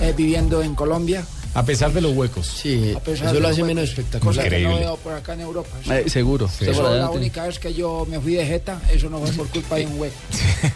eh, 0.00 0.12
viviendo 0.16 0.62
en 0.62 0.74
Colombia. 0.74 1.24
A 1.52 1.64
pesar 1.64 1.92
de 1.92 2.00
los 2.00 2.14
huecos. 2.16 2.46
Sí, 2.46 2.94
A 2.96 3.00
pesar 3.00 3.28
eso 3.28 3.40
lo 3.40 3.48
hace 3.48 3.64
menos 3.64 3.84
espectacular. 3.88 4.34
Cosa 4.36 4.42
que 4.44 4.50
no 4.50 4.56
Increíble. 4.58 4.84
veo 4.86 4.96
por 4.98 5.12
acá 5.14 5.34
en 5.34 5.40
Europa. 5.40 5.70
sí. 5.84 5.90
Eh, 5.92 6.08
seguro. 6.08 6.48
Sí. 6.48 6.64
Eso, 6.68 6.82
la 6.94 7.10
única 7.10 7.44
vez 7.46 7.58
que 7.58 7.74
yo 7.74 8.06
me 8.08 8.20
fui 8.20 8.34
de 8.34 8.46
jeta, 8.46 8.80
eso 8.92 9.10
no 9.10 9.18
fue 9.18 9.32
por 9.32 9.48
culpa 9.48 9.76
de 9.76 9.86
un 9.86 9.98
hueco. 9.98 10.14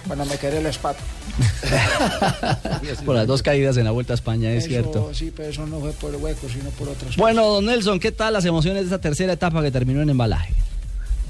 Cuando 0.07 0.25
me 0.27 0.37
quedé 0.37 0.59
el 0.59 0.67
espato. 0.67 0.99
Por 3.05 3.15
las 3.17 3.27
dos 3.27 3.43
caídas 3.43 3.77
en 3.77 3.85
la 3.85 3.91
vuelta 3.91 4.13
a 4.13 4.17
España, 4.17 4.51
es 4.53 4.59
Eso, 4.65 4.69
cierto. 4.69 5.11
Sí, 5.15 5.33
pero 5.35 5.49
eso 5.49 5.67
no 5.67 5.81
fue 5.81 5.91
por 5.93 6.15
el 6.15 6.21
hueco, 6.21 6.49
sino 6.49 6.71
por 6.71 6.89
otras 6.89 7.17
Bueno, 7.17 7.45
don 7.47 7.67
Nelson, 7.67 7.99
¿qué 7.99 8.13
tal 8.13 8.33
las 8.35 8.45
emociones 8.45 8.83
de 8.83 8.87
esta 8.87 9.01
tercera 9.01 9.33
etapa 9.33 9.63
que 9.63 9.71
terminó 9.71 10.01
en 10.03 10.11
embalaje? 10.11 10.55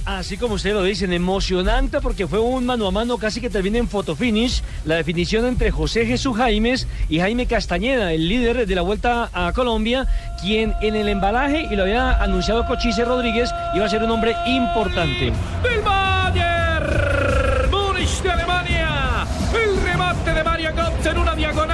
Así 0.07 0.37
como 0.37 0.57
ustedes 0.57 0.77
lo 0.77 0.83
dicen, 0.83 1.15
emocionante 1.15 1.99
porque 2.01 2.27
fue 2.27 2.39
un 2.39 2.67
mano 2.67 2.87
a 2.87 2.91
mano 2.91 3.17
casi 3.17 3.41
que 3.41 3.49
termina 3.49 3.79
en 3.79 3.89
fotofinish. 3.89 4.63
La 4.85 4.97
definición 4.97 5.47
entre 5.47 5.71
José 5.71 6.05
Jesús 6.05 6.37
Jaimes 6.37 6.87
y 7.09 7.21
Jaime 7.21 7.47
Castañeda, 7.47 8.13
el 8.13 8.29
líder 8.29 8.67
de 8.67 8.75
la 8.75 8.83
Vuelta 8.83 9.31
a 9.33 9.51
Colombia, 9.55 10.07
quien 10.43 10.75
en 10.83 10.95
el 10.95 11.09
embalaje, 11.09 11.69
y 11.71 11.77
lo 11.77 11.85
había 11.85 12.23
anunciado 12.23 12.67
Cochise 12.67 13.05
Rodríguez, 13.05 13.51
iba 13.75 13.87
a 13.87 13.89
ser 13.89 14.03
un 14.03 14.11
hombre 14.11 14.37
importante. 14.47 15.33
del 15.63 15.81
Bayern 15.83 17.71
Múnich 17.71 18.21
de 18.23 18.31
Alemania. 18.31 19.27
El 19.55 19.83
remate 19.83 20.35
de 20.35 20.45
Mario 20.45 20.71
Götze 20.75 21.11
en 21.11 21.19
una 21.19 21.35
diagonal 21.35 21.74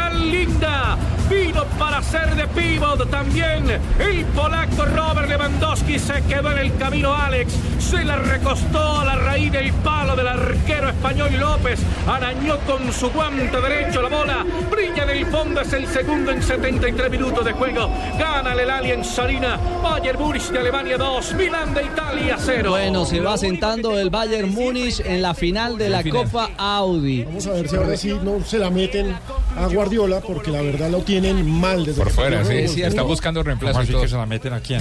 para 1.79 2.03
ser 2.03 2.35
de 2.35 2.47
pivot 2.49 3.09
también. 3.11 3.65
El 3.99 4.25
polaco 4.27 4.85
Robert 4.85 5.29
Lewandowski 5.29 5.99
se 5.99 6.23
quedó 6.23 6.53
en 6.53 6.59
el 6.59 6.77
camino 6.77 7.15
Alex. 7.15 7.55
Se 7.79 8.05
la 8.05 8.17
recostó 8.17 9.01
a 9.01 9.05
la 9.05 9.17
raíz 9.17 9.53
del 9.53 9.73
palo 9.75 10.15
del 10.17 10.29
arquero 10.29 10.89
español 10.89 11.31
López. 11.39 11.81
Arañó 12.07 12.59
con 12.61 12.93
su 12.93 13.11
guante 13.11 13.61
derecho 13.61 14.03
la 14.03 14.09
bola. 14.09 14.47
Brilla 14.71 15.05
en 15.05 15.11
el 15.11 15.27
fondo, 15.27 15.61
es 15.61 15.73
el 15.73 15.87
segundo 15.87 16.31
en 16.31 16.43
73 16.43 17.11
minutos 17.11 17.45
de 17.45 17.53
juego. 17.53 17.91
Gana 18.19 18.53
el 18.53 18.71
Alien 18.71 19.05
Sarina. 19.05 19.59
Bayern 19.83 20.19
Múnich 20.19 20.51
de 20.51 20.59
Alemania 20.59 20.99
2. 20.99 21.35
Milán 21.35 21.75
de 21.75 21.85
Italia 21.85 22.37
0. 22.39 22.71
Bueno, 22.71 23.05
se 23.05 23.21
va 23.21 23.37
sentando 23.37 23.99
el 23.99 24.11
Bayern 24.11 24.53
Múnich 24.53 25.01
en 25.01 25.23
la 25.23 25.35
final 25.35 25.79
de 25.79 25.89
la 25.89 26.05
Copa 26.05 26.51
Audi. 26.57 27.25
Vamos 27.25 27.47
a 27.47 27.53
ver 27.53 27.69
si 27.69 27.77
ahora 27.77 27.97
sí 27.97 28.19
no 28.23 28.45
se 28.45 28.59
la 28.59 28.71
meten 28.71 29.15
a 29.57 29.67
Guardiola, 29.67 30.21
porque 30.21 30.51
la 30.51 30.63
verdad 30.63 30.91
lo 30.91 31.03
tienen 31.03 31.60
mal 31.61 31.85
desde 31.85 31.99
Por 31.99 32.09
que 32.09 32.15
fuera, 32.15 32.45
sí. 32.45 32.63
los 32.63 32.77
Está 32.77 33.03
buscando 33.03 33.43
reemplazo. 33.43 33.75
¿Cómo 33.79 33.85
y 33.85 33.95
así 33.95 34.03
que 34.03 34.09
se 34.09 34.17
la 34.17 34.27
meten 34.27 34.53
a 34.53 34.61
quién? 34.61 34.81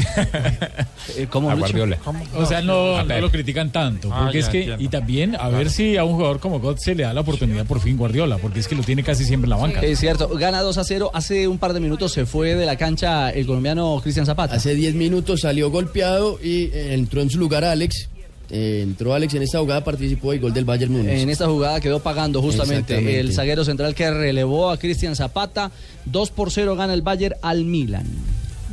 ¿Cómo, 1.29 1.51
a? 1.51 1.55
Guardiola. 1.55 1.97
O 2.35 2.45
sea, 2.45 2.61
no, 2.61 3.03
no 3.03 3.19
lo 3.19 3.29
critican 3.29 3.71
tanto. 3.71 4.09
Ah, 4.11 4.21
Porque 4.23 4.39
ya 4.39 4.45
es 4.45 4.49
que, 4.49 4.59
entiendo. 4.59 4.83
y 4.83 4.87
también 4.87 5.35
a 5.35 5.49
ver 5.49 5.69
si 5.69 5.97
a 5.97 6.03
un 6.03 6.13
jugador 6.13 6.39
como 6.39 6.59
God 6.59 6.77
se 6.77 6.95
le 6.95 7.03
da 7.03 7.13
la 7.13 7.21
oportunidad 7.21 7.65
por 7.65 7.79
fin 7.79 7.97
Guardiola, 7.97 8.37
porque 8.37 8.59
es 8.59 8.67
que 8.67 8.75
lo 8.75 8.83
tiene 8.83 9.03
casi 9.03 9.25
siempre 9.25 9.45
en 9.45 9.51
la 9.51 9.57
banca. 9.57 9.81
Es 9.81 9.99
cierto, 9.99 10.29
gana 10.29 10.61
2 10.61 10.77
a 10.77 10.83
0. 10.83 11.11
Hace 11.13 11.47
un 11.47 11.57
par 11.57 11.73
de 11.73 11.79
minutos 11.79 12.11
se 12.13 12.25
fue 12.25 12.55
de 12.55 12.65
la 12.65 12.77
cancha 12.77 13.29
el 13.29 13.45
colombiano 13.45 13.99
Cristian 14.01 14.25
Zapata. 14.25 14.55
Hace 14.55 14.75
10 14.75 14.95
minutos 14.95 15.41
salió 15.41 15.69
golpeado 15.69 16.39
y 16.41 16.65
eh, 16.65 16.93
entró 16.93 17.21
en 17.21 17.29
su 17.29 17.37
lugar 17.39 17.63
Alex. 17.63 18.09
Eh, 18.49 18.81
entró 18.83 19.13
Alex 19.13 19.33
en 19.35 19.43
esta 19.43 19.59
jugada, 19.59 19.83
participó 19.83 20.33
y 20.33 20.39
gol 20.39 20.53
del 20.53 20.65
Bayern 20.65 20.91
Múnich. 20.91 21.19
En 21.19 21.29
esta 21.29 21.47
jugada 21.47 21.79
quedó 21.79 21.99
pagando 21.99 22.41
justamente 22.41 23.19
el 23.19 23.33
zaguero 23.33 23.63
central 23.63 23.93
que 23.93 24.09
relevó 24.09 24.69
a 24.69 24.77
Cristian 24.77 25.15
Zapata. 25.15 25.71
2 26.05 26.31
por 26.31 26.51
0 26.51 26.75
gana 26.75 26.93
el 26.93 27.01
Bayern 27.01 27.35
al 27.41 27.65
Milan. 27.65 28.05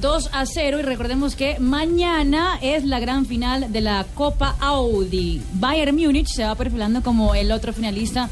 2 0.00 0.30
a 0.32 0.44
0 0.44 0.80
y 0.80 0.82
recordemos 0.82 1.36
que 1.36 1.58
mañana 1.58 2.58
es 2.60 2.84
la 2.84 3.00
gran 3.00 3.24
final 3.24 3.72
de 3.72 3.80
la 3.80 4.04
Copa 4.14 4.56
Audi. 4.60 5.40
Bayern 5.54 5.96
Múnich 5.96 6.28
se 6.28 6.44
va 6.44 6.54
perfilando 6.54 7.02
como 7.02 7.34
el 7.34 7.50
otro 7.50 7.72
finalista 7.72 8.28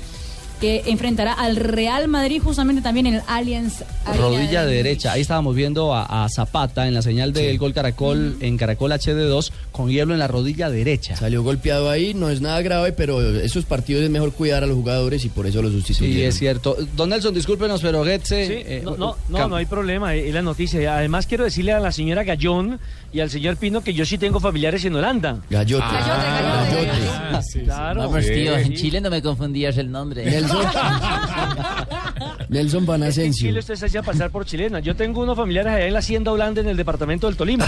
que 0.65 0.83
enfrentará 0.91 1.35
al 1.35 1.57
Real 1.57 2.09
Madrid 2.09 2.41
justamente 2.43 2.81
también 2.81 3.05
en 3.07 3.15
el 3.17 3.23
Allianz 3.27 3.85
Rodilla 4.17 4.65
de 4.65 4.77
derecha. 4.77 5.13
Ahí 5.13 5.21
estábamos 5.21 5.55
viendo 5.55 5.93
a, 5.95 6.25
a 6.25 6.29
Zapata 6.31 6.87
en 6.89 6.95
la 6.95 7.03
señal 7.03 7.35
del 7.35 7.59
gol 7.59 7.75
Caracol 7.75 8.37
en 8.41 8.57
Caracol 8.57 8.93
HD2 8.93 9.51
con 9.73 9.91
hielo 9.91 10.15
en 10.15 10.21
la 10.21 10.27
rodilla 10.27 10.71
derecha. 10.71 11.17
Salió 11.17 11.43
golpeado 11.43 11.91
ahí, 11.91 12.15
no 12.15 12.31
es 12.31 12.41
nada 12.41 12.63
grave, 12.63 12.93
pero 12.93 13.21
esos 13.41 13.67
partidos 13.67 14.03
es 14.05 14.09
mejor 14.11 14.33
cuidar 14.33 14.63
a 14.63 14.67
los 14.67 14.77
jugadores 14.77 15.23
y 15.27 15.29
por 15.29 15.47
eso 15.47 15.61
lo 15.61 15.71
sustituyeron. 15.71 16.17
Sí, 16.17 16.23
es 16.25 16.39
cierto. 16.39 16.77
Don 16.97 17.11
Nelson, 17.11 17.35
discúlpenos, 17.35 17.83
pero 17.83 18.03
Getze. 18.05 18.47
Sí, 18.47 18.53
eh, 18.57 18.81
no, 18.85 18.97
no, 18.97 19.17
no, 19.29 19.39
cam- 19.39 19.49
no 19.51 19.57
hay 19.57 19.67
problema, 19.67 20.15
es 20.15 20.33
la 20.33 20.41
noticia. 20.43 20.97
Además, 20.97 21.27
quiero 21.27 21.45
decirle 21.45 21.73
a 21.73 21.81
la 21.81 21.93
señora 21.93 22.25
Gallón 22.25 22.81
y 23.15 23.21
al 23.21 23.31
señor 23.31 23.57
Pino 23.57 23.81
que 23.81 23.95
yo 23.95 24.05
sí 24.05 24.19
tengo 24.19 24.41
familiares 24.41 24.85
en 24.85 24.95
Holanda. 24.97 25.39
Gallote. 25.49 25.85
Ah, 25.89 27.41
Claro. 27.65 28.01
Vamos, 28.03 28.27
tío, 28.27 28.57
Sí. 28.59 28.63
en 28.67 28.75
Chile 28.75 29.01
no 29.01 29.09
me 29.11 29.23
confundías 29.23 29.77
el 29.79 29.91
nombre. 29.91 30.25
Nelson. 30.25 30.65
Nelson 32.49 32.85
Van 32.87 33.03
En. 33.03 33.33
Chile 33.33 33.61
usted 33.61 33.77
se 33.77 33.87
hacía 33.87 34.03
pasar 34.03 34.31
por 34.31 34.45
chilena. 34.45 34.81
Yo 34.81 34.95
tengo 34.97 35.23
unos 35.23 35.37
familiares 35.37 35.73
allá 35.73 35.87
en 35.87 35.93
la 35.93 35.99
Hacienda 36.01 36.33
Holanda 36.33 36.61
en 36.61 36.69
el 36.69 36.77
departamento 36.77 37.27
del 37.27 37.37
Tolima. 37.37 37.67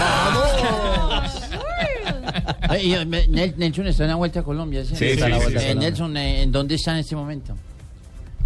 Ay, 2.69 2.93
y, 2.93 3.05
me- 3.05 3.27
Nel- 3.27 3.55
Nelson 3.55 3.87
está 3.87 4.03
en 4.03 4.09
la 4.09 4.15
vuelta 4.15 4.41
a 4.41 4.43
Colombia. 4.43 4.83
¿sí? 4.85 4.95
Sí, 4.95 5.05
Está 5.05 5.25
en 5.27 5.31
la 5.31 5.39
sí, 5.39 5.53
Eh. 5.57 5.75
Nelson, 5.75 6.17
eh, 6.17 6.41
¿en 6.43 6.51
dónde 6.51 6.75
está 6.75 6.91
en 6.91 6.97
este 6.97 7.15
momento? 7.15 7.55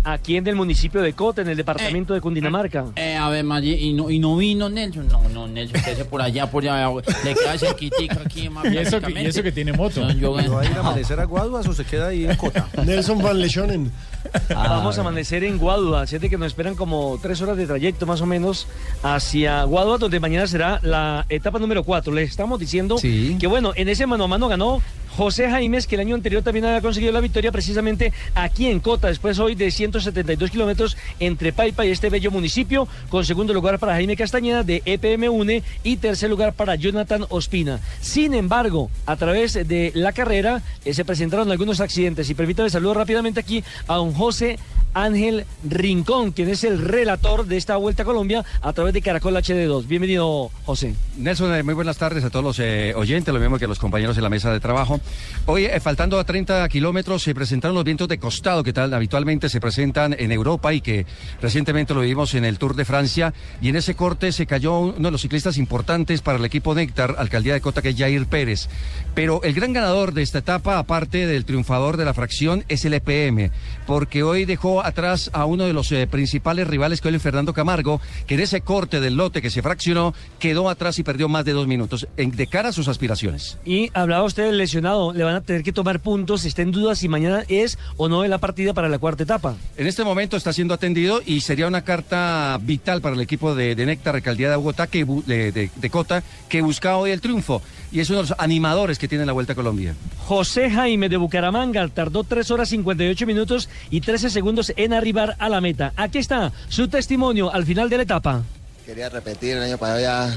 Aquí 0.04 0.36
en 0.36 0.48
el 0.48 0.56
municipio 0.56 1.00
de 1.02 1.14
Cota, 1.14 1.42
en 1.44 1.50
el 1.50 1.58
departamento 1.58 2.14
de 2.16 2.22
Cundinamarca. 2.22 2.86
Eh, 2.96 3.16
a 3.16 3.30
ver, 3.30 3.44
Maggi, 3.44 3.74
¿y 3.74 3.94
no, 3.94 4.10
¿y 4.10 4.18
no 4.18 4.36
vino 4.36 4.68
Nelson? 4.68 5.08
No, 5.08 5.22
no, 5.30 5.48
Nelson, 5.48 5.80
que 5.84 5.92
ese 5.92 6.06
por 6.06 6.22
allá, 6.24 6.50
por 6.50 6.64
allá, 6.68 6.90
le 7.24 7.36
queda 7.36 7.58
cerquitica 7.58 8.20
aquí 8.26 8.50
más 8.50 8.66
Y 8.66 8.78
eso, 8.78 9.00
que, 9.00 9.12
y 9.12 9.26
eso 9.28 9.44
que 9.44 9.52
tiene 9.52 9.74
moto. 9.74 10.02
No, 10.02 10.12
yo- 10.14 10.34
¿Va 10.34 10.62
a 10.62 10.66
ir 10.66 10.74
a 10.76 10.80
amanecer 10.80 11.20
a 11.20 11.26
Guaduas 11.26 11.68
o 11.68 11.74
se 11.74 11.84
queda 11.86 12.08
ahí 12.08 12.26
en 12.26 12.36
Cota? 12.36 12.68
Nelson 12.86 13.22
Van 13.22 13.40
Lechonen. 13.40 13.92
Vamos 14.50 14.98
a 14.98 15.02
amanecer 15.02 15.44
en 15.44 15.58
Guadua, 15.60 16.08
siete 16.08 16.30
que 16.30 16.38
nos 16.38 16.48
esperan 16.48 16.76
como 16.76 17.20
tres 17.22 17.40
horas 17.42 17.58
de 17.58 17.68
trayecto 17.68 18.06
más 18.08 18.22
o 18.22 18.26
menos 18.26 18.68
hacia 19.04 19.64
Guadua, 19.66 19.98
donde 19.98 20.20
mañana 20.20 20.48
será 20.48 20.80
la 20.84 21.26
etapa 21.30 21.60
número 21.60 21.84
cuatro. 21.84 22.12
Les 22.14 22.30
estamos 22.30 22.60
diciendo 22.60 22.98
Sí. 22.98 23.38
que 23.40 23.48
bueno, 23.48 23.72
en 23.76 23.88
ese 23.90 24.06
mano 24.08 24.24
a 24.24 24.28
mano 24.28 24.48
ganó 24.48 24.82
José 25.18 25.50
Jaimes, 25.50 25.88
que 25.88 25.96
el 25.96 26.02
año 26.02 26.16
anterior 26.16 26.44
también 26.44 26.66
había 26.66 26.82
conseguido 26.82 27.12
la 27.12 27.20
victoria 27.20 27.52
precisamente 27.52 28.14
aquí 28.34 28.68
en 28.68 28.80
Cota, 28.80 29.08
después 29.08 29.40
hoy 29.40 29.56
de 29.56 29.72
172 29.72 30.50
kilómetros 30.52 30.98
entre 31.20 31.54
Paipa 31.54 31.86
y 31.86 31.92
este 31.92 32.10
bello 32.10 32.32
municipio, 32.32 32.88
con 33.10 33.26
segundo 33.26 33.54
lugar 33.54 33.80
para 33.80 33.94
Jaime 33.94 34.16
Castañeda 34.16 34.64
de 34.64 34.82
EPM 34.86 35.30
UNE 35.30 35.64
y 35.84 35.98
tercer 35.98 36.30
lugar 36.30 36.54
para 36.54 36.76
Jonathan 36.76 37.26
Ospina. 37.30 37.80
Sin 38.00 38.34
embargo, 38.34 38.90
a 39.06 39.16
través 39.16 39.54
de 39.54 39.92
la 39.96 40.14
carrera 40.14 40.62
eh, 40.86 40.94
se 40.94 41.06
presentaron 41.06 41.52
algunos 41.52 41.82
accidentes 41.82 42.30
y 42.30 42.34
permítame 42.34 42.70
saludar 42.70 42.98
rápidamente 42.98 43.40
aquí 43.40 43.64
a 43.88 44.00
un 44.00 44.14
José 44.14 44.58
Ángel 44.94 45.46
Rincón, 45.64 46.32
quien 46.32 46.50
es 46.50 46.64
el 46.64 46.80
relator 46.80 47.46
de 47.46 47.58
esta 47.58 47.78
Vuelta 47.78 48.04
a 48.04 48.06
Colombia 48.06 48.44
a 48.62 48.74
través 48.74 48.94
de 48.94 49.02
Caracol 49.02 49.36
HD2. 49.36 49.88
Bienvenido, 49.88 50.52
José. 50.66 50.96
Nelson, 51.18 51.56
eh, 51.56 51.64
muy 51.64 51.74
buenas 51.74 51.98
tardes 51.98 52.24
a 52.24 52.30
todos 52.30 52.44
los 52.44 52.60
eh, 52.60 52.94
oyentes, 52.96 53.34
lo 53.34 53.40
mismo 53.40 53.58
que 53.58 53.66
a 53.66 53.68
los 53.68 53.80
compañeros 53.80 54.18
en 54.18 54.24
la 54.24 54.30
mesa 54.30 54.52
de 54.52 54.60
trabajo. 54.60 55.00
Hoy, 55.48 55.66
eh, 55.66 55.80
faltando 55.80 56.20
a 56.20 56.24
30 56.24 56.68
kilómetros, 56.70 57.24
se 57.24 57.34
presentaron 57.34 57.74
los 57.76 57.84
vientos 57.84 58.08
de 58.08 58.20
costado 58.20 58.64
que 58.64 58.74
tal 58.74 58.94
habitualmente 58.94 59.50
se 59.50 59.60
presentan 59.60 60.16
en 60.18 60.32
Europa 60.32 60.72
y 60.72 60.82
que 60.82 61.06
recientemente 61.42 61.96
lo 61.96 62.02
vimos 62.02 62.36
en 62.36 62.46
el 62.46 62.60
Tour 62.60 62.76
de 62.76 62.86
Francia. 62.86 63.34
Y 63.60 63.70
en 63.70 63.76
ese 63.76 63.96
corte 63.96 64.32
se 64.32 64.46
cayó 64.46 64.78
uno 64.80 65.08
de 65.08 65.12
los 65.12 65.22
ciclistas 65.22 65.58
importantes 65.58 66.22
para 66.22 66.38
el 66.38 66.46
equipo 66.46 66.76
Néctar, 66.76 67.16
alcaldía 67.18 67.54
de 67.54 67.62
Cota, 67.62 67.82
que 67.82 67.90
es 67.90 67.98
Jair 67.98 68.28
Pérez. 68.28 68.70
Pero 69.16 69.42
el 69.44 69.54
gran 69.54 69.74
ganador 69.74 70.14
de 70.14 70.22
esta 70.22 70.40
etapa, 70.40 70.78
aparte 70.78 71.26
del 71.26 71.46
triunfador 71.46 71.98
de 71.98 72.06
la 72.06 72.14
fracción, 72.14 72.64
es 72.70 72.86
el 72.86 72.94
EPM, 72.94 73.52
porque 73.88 74.24
hoy 74.24 74.46
dejó 74.46 74.84
atrás 74.84 75.32
a 75.34 75.46
uno 75.46 75.66
de 75.66 75.74
los 75.74 75.92
eh, 75.92 76.08
principales 76.08 76.68
rivales, 76.68 77.02
que 77.02 77.10
es 77.10 77.16
el 77.16 77.20
Fernando 77.20 77.54
Camargo, 77.54 78.00
que 78.28 78.36
en 78.36 78.42
ese 78.42 78.62
corte 78.62 79.00
del 79.00 79.16
lote 79.16 79.42
que 79.42 79.50
se 79.50 79.62
fraccionó, 79.62 80.14
quedó 80.40 80.70
atrás 80.70 81.00
y 81.00 81.04
perdió 81.04 81.30
más 81.30 81.46
de 81.46 81.54
dos 81.54 81.68
minutos, 81.68 82.08
de 82.16 82.48
cara 82.48 82.70
a 82.70 82.74
sus 82.74 82.88
aspiraciones. 82.88 83.58
Y 83.66 83.90
hablaba 83.94 84.24
usted 84.24 84.44
del 84.44 84.58
lesionado, 84.58 84.91
le 85.14 85.24
van 85.24 85.36
a 85.36 85.42
tener 85.42 85.64
que 85.64 85.72
tomar 85.72 86.00
puntos, 86.00 86.46
está 86.46 86.62
en 86.62 86.72
duda 86.72 86.96
si 86.96 87.08
mañana 87.08 87.44
es 87.48 87.78
o 87.98 88.08
no 88.10 88.24
en 88.24 88.30
la 88.30 88.38
partida 88.38 88.74
para 88.74 88.90
la 88.90 89.00
cuarta 89.00 89.24
etapa. 89.24 89.56
En 89.78 89.88
este 89.88 90.04
momento 90.04 90.38
está 90.38 90.54
siendo 90.54 90.74
atendido 90.74 91.22
y 91.26 91.42
sería 91.42 91.68
una 91.68 91.82
carta 91.84 92.58
vital 92.62 93.02
para 93.02 93.16
el 93.16 93.22
equipo 93.22 93.56
de, 93.56 93.76
de 93.76 93.86
Néctar, 93.86 94.16
alcaldía 94.16 94.50
de 94.50 94.56
Bogotá, 94.56 94.88
que, 94.88 95.06
de, 95.26 95.52
de- 95.52 95.70
de 95.76 95.90
Cota, 95.90 96.24
que 96.50 96.62
busca 96.62 96.98
hoy 96.98 97.12
el 97.12 97.22
triunfo. 97.22 97.62
Y 97.92 98.00
es 98.00 98.10
uno 98.10 98.24
de 98.24 98.30
los 98.30 98.40
animadores 98.40 98.98
que 99.00 99.08
tiene 99.08 99.26
la 99.26 99.34
Vuelta 99.34 99.54
a 99.54 99.56
Colombia. 99.56 99.96
José 100.26 100.70
Jaime 100.70 101.10
de 101.10 101.18
Bucaramanga 101.18 101.88
tardó 101.90 102.24
3 102.24 102.50
horas 102.52 102.70
58 102.70 103.26
minutos 103.26 103.70
y 103.90 104.02
13 104.02 104.30
segundos 104.30 104.72
en 104.76 104.94
arribar 104.94 105.36
a 105.40 105.50
la 105.50 105.60
meta. 105.62 105.92
Aquí 105.98 106.18
está 106.20 106.52
su 106.70 106.88
testimonio 106.88 107.52
al 107.54 107.66
final 107.66 107.90
de 107.90 107.98
la 107.98 108.04
etapa. 108.04 108.44
Quería 108.86 109.10
repetir, 109.10 109.58
el 109.58 109.64
año 109.64 109.78
pasado 109.78 110.00
ya, 110.00 110.34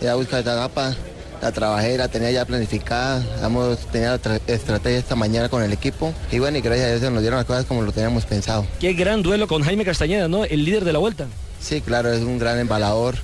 ya 0.00 0.14
buscar 0.14 0.40
esta 0.40 0.52
etapa, 0.52 0.94
la 1.40 1.52
trabajé, 1.52 1.96
la 1.96 2.08
tenía 2.08 2.30
ya 2.30 2.44
planificada, 2.44 3.24
hemos 3.44 3.78
tenido 3.86 4.18
estrategia 4.46 4.98
esta 4.98 5.16
mañana 5.16 5.48
con 5.48 5.62
el 5.62 5.72
equipo 5.72 6.12
y 6.30 6.38
bueno, 6.38 6.58
y 6.58 6.60
gracias 6.60 6.86
a 6.86 6.90
Dios 6.90 7.00
se 7.00 7.10
nos 7.10 7.20
dieron 7.20 7.38
las 7.38 7.46
cosas 7.46 7.64
como 7.64 7.82
lo 7.82 7.92
teníamos 7.92 8.24
pensado. 8.24 8.66
Qué 8.80 8.92
gran 8.92 9.22
duelo 9.22 9.46
con 9.46 9.62
Jaime 9.62 9.84
Castañeda, 9.84 10.28
¿no? 10.28 10.44
El 10.44 10.64
líder 10.64 10.84
de 10.84 10.92
la 10.92 10.98
vuelta. 10.98 11.26
Sí, 11.60 11.80
claro, 11.80 12.12
es 12.12 12.22
un 12.22 12.38
gran 12.38 12.58
embalador, 12.58 13.16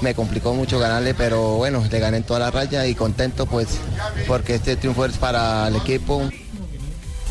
me 0.00 0.14
complicó 0.14 0.54
mucho 0.54 0.78
ganarle, 0.78 1.14
pero 1.14 1.56
bueno, 1.56 1.84
le 1.90 1.98
gané 1.98 2.18
en 2.18 2.22
toda 2.24 2.40
la 2.40 2.50
raya 2.50 2.86
y 2.86 2.94
contento 2.94 3.46
pues 3.46 3.68
porque 4.26 4.54
este 4.54 4.76
triunfo 4.76 5.04
es 5.04 5.16
para 5.18 5.68
el 5.68 5.76
equipo. 5.76 6.28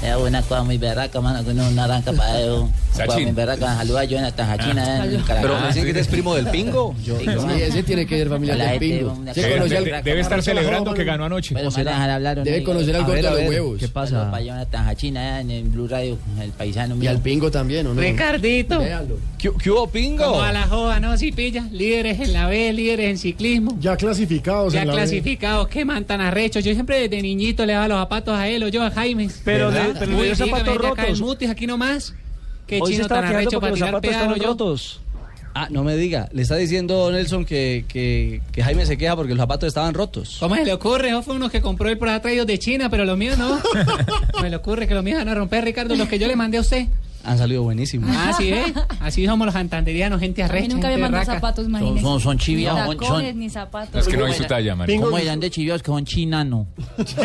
Es 0.03 0.15
una 0.15 0.41
cosa 0.41 0.63
muy 0.63 0.79
berraca, 0.79 1.21
mano, 1.21 1.43
que 1.43 1.51
uno 1.51 1.69
no 1.69 1.83
arranca 1.83 2.11
para 2.11 2.39
eso. 2.41 2.67
Una 2.95 3.05
cosa 3.05 3.19
muy 3.19 3.31
berraca. 3.31 3.75
Saluda 3.77 4.01
a 4.01 4.03
Jonathan 4.05 4.49
Hachina. 4.49 5.05
Pero 5.41 5.59
me 5.61 5.67
dicen 5.67 5.83
que 5.83 5.89
eres 5.91 6.07
primo 6.07 6.33
del 6.35 6.47
pingo. 6.47 6.95
Yo- 7.03 7.19
Sí, 7.19 7.27
ese 7.61 7.83
tiene 7.83 8.05
que 8.07 8.17
ser 8.17 8.27
familiar 8.29 8.57
La 8.57 8.71
del 8.71 8.79
pingo. 8.79 9.15
Debe 10.03 10.19
estar 10.21 10.41
celebrando 10.41 10.93
que 10.93 11.03
ganó 11.03 11.25
anoche. 11.25 11.53
Pero 11.53 11.67
¿O 11.67 11.71
me 11.71 11.75
van 11.75 11.81
a 11.81 11.83
será? 11.83 11.91
dejar 11.91 12.09
hablar, 12.09 12.39
¿o 12.39 12.43
Debe 12.43 12.59
no? 12.61 12.65
conocer 12.65 12.95
al 12.95 13.03
gordo 13.03 13.15
de 13.15 13.21
los 13.41 13.49
huevos. 13.49 13.79
¿Qué 13.79 13.87
pasa? 13.89 14.31
Para 14.31 14.43
Jonathan 14.43 14.87
Hachina 14.87 15.39
en 15.41 15.51
el 15.51 15.63
Blue 15.65 15.87
Radio, 15.87 16.17
el 16.41 16.49
paisano 16.51 16.95
Y 16.95 16.99
mío. 16.99 17.09
al 17.11 17.19
pingo 17.19 17.51
también, 17.51 17.85
¿o 17.87 17.93
no? 17.93 18.01
Ricardito. 18.01 18.79
Véalo. 18.79 19.17
¿Qué, 19.37 19.51
qué 19.61 19.71
hubo, 19.71 19.87
pingo? 19.87 20.23
Como 20.25 20.41
a 20.41 20.51
la 20.51 20.63
joda, 20.67 20.99
¿no? 20.99 21.15
Si 21.17 21.31
pilla. 21.31 21.65
Líderes 21.71 22.19
en 22.19 22.33
la 22.33 22.47
B, 22.47 22.73
líderes 22.73 23.09
en 23.11 23.17
ciclismo. 23.17 23.77
Ya 23.79 23.95
clasificados 23.97 24.73
Ya 24.73 24.83
clasificados, 24.83 25.67
qué 25.67 25.85
man 25.85 26.05
tan 26.05 26.21
arrechos. 26.21 26.63
Yo 26.63 26.73
siempre 26.73 26.99
desde 27.07 27.21
niñito 27.21 27.65
le 27.65 27.73
daba 27.73 27.87
los 27.87 27.99
zapatos 27.99 28.35
a 28.37 28.47
él 28.47 28.63
o 28.63 28.67
yo 28.67 28.83
a 28.83 28.91
Jaime. 28.91 29.29
Pero 29.45 29.71
Pero 29.99 30.17
Uy, 30.17 30.35
zapatos 30.35 30.77
rotos. 30.77 31.21
Mutis, 31.21 31.49
aquí 31.49 31.67
nomás. 31.67 32.13
Qué 32.67 32.79
Hoy 32.81 32.91
se 32.91 32.97
chino 32.97 33.07
tan 33.07 33.25
arrecho 33.25 33.59
para 33.59 33.71
los 33.71 33.79
tirar 33.79 34.05
estaban 34.05 34.39
yo. 34.39 34.47
rotos. 34.47 35.01
Ah, 35.53 35.67
no 35.69 35.83
me 35.83 35.97
diga. 35.97 36.29
Le 36.31 36.41
está 36.43 36.55
diciendo 36.55 37.11
Nelson 37.11 37.43
que, 37.43 37.83
que, 37.87 38.41
que 38.53 38.63
Jaime 38.63 38.85
se 38.85 38.97
queja 38.97 39.15
porque 39.15 39.33
los 39.33 39.39
zapatos 39.41 39.67
estaban 39.67 39.93
rotos. 39.93 40.37
¿Cómo 40.39 40.55
se 40.55 40.63
le 40.63 40.73
ocurre? 40.73 41.09
Esos 41.09 41.25
fue 41.25 41.35
unos 41.35 41.51
que 41.51 41.61
compró 41.61 41.89
él 41.89 41.97
por 41.97 42.07
ahí 42.07 42.19
traídos 42.21 42.47
de 42.47 42.57
China, 42.57 42.89
pero 42.89 43.03
los 43.03 43.17
míos 43.17 43.37
no. 43.37 43.59
me 44.41 44.49
le 44.49 44.55
ocurre 44.55 44.87
que 44.87 44.93
los 44.93 45.03
míos 45.03 45.17
van 45.17 45.27
a 45.27 45.35
romper, 45.35 45.65
Ricardo, 45.65 45.95
los 45.95 46.07
que 46.07 46.17
yo 46.19 46.27
le 46.27 46.35
mandé 46.37 46.57
a 46.57 46.61
usted. 46.61 46.87
Han 47.23 47.37
salido 47.37 47.63
buenísimos. 47.63 48.09
Ah, 48.13 48.33
sí, 48.37 48.49
¿eh? 48.49 48.73
Así 48.99 49.25
somos 49.25 49.45
los 49.45 49.53
santanderianos, 49.53 50.19
gente 50.19 50.41
A 50.43 50.47
mí 50.47 50.49
arrecha. 50.51 50.73
nunca 50.73 50.87
mandó 50.89 51.01
berraca. 51.17 51.33
zapatos, 51.35 51.65
imagínese. 51.67 52.01
Son- 52.01 52.19
son 52.19 52.37
chiviados, 52.37 52.79
Ni 52.81 52.85
son- 52.87 52.97
tacones, 52.97 53.29
son- 53.31 53.39
ni 53.39 53.49
zapatos. 53.49 54.01
Es 54.01 54.07
que 54.07 54.17
no 54.17 54.25
hay 54.25 54.33
su 54.33 54.43
talla, 54.45 54.75
María. 54.75 54.99
¿Cómo 54.99 55.17
eran 55.17 55.39
de 55.39 55.49
chiviados 55.51 55.81
que 55.83 55.87
son 55.91 56.03
chinano? 56.05 56.67
¿Usted 56.97 57.23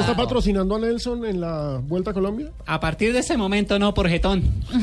está 0.00 0.14
patrocinando 0.16 0.76
a 0.76 0.78
Nelson 0.80 1.24
en 1.26 1.40
la 1.40 1.78
Vuelta 1.82 2.10
a 2.10 2.14
Colombia? 2.14 2.50
A 2.66 2.80
partir 2.80 3.12
de 3.12 3.20
ese 3.20 3.36
momento 3.36 3.78
no, 3.78 3.94
por 3.94 4.08
jetón. 4.08 4.42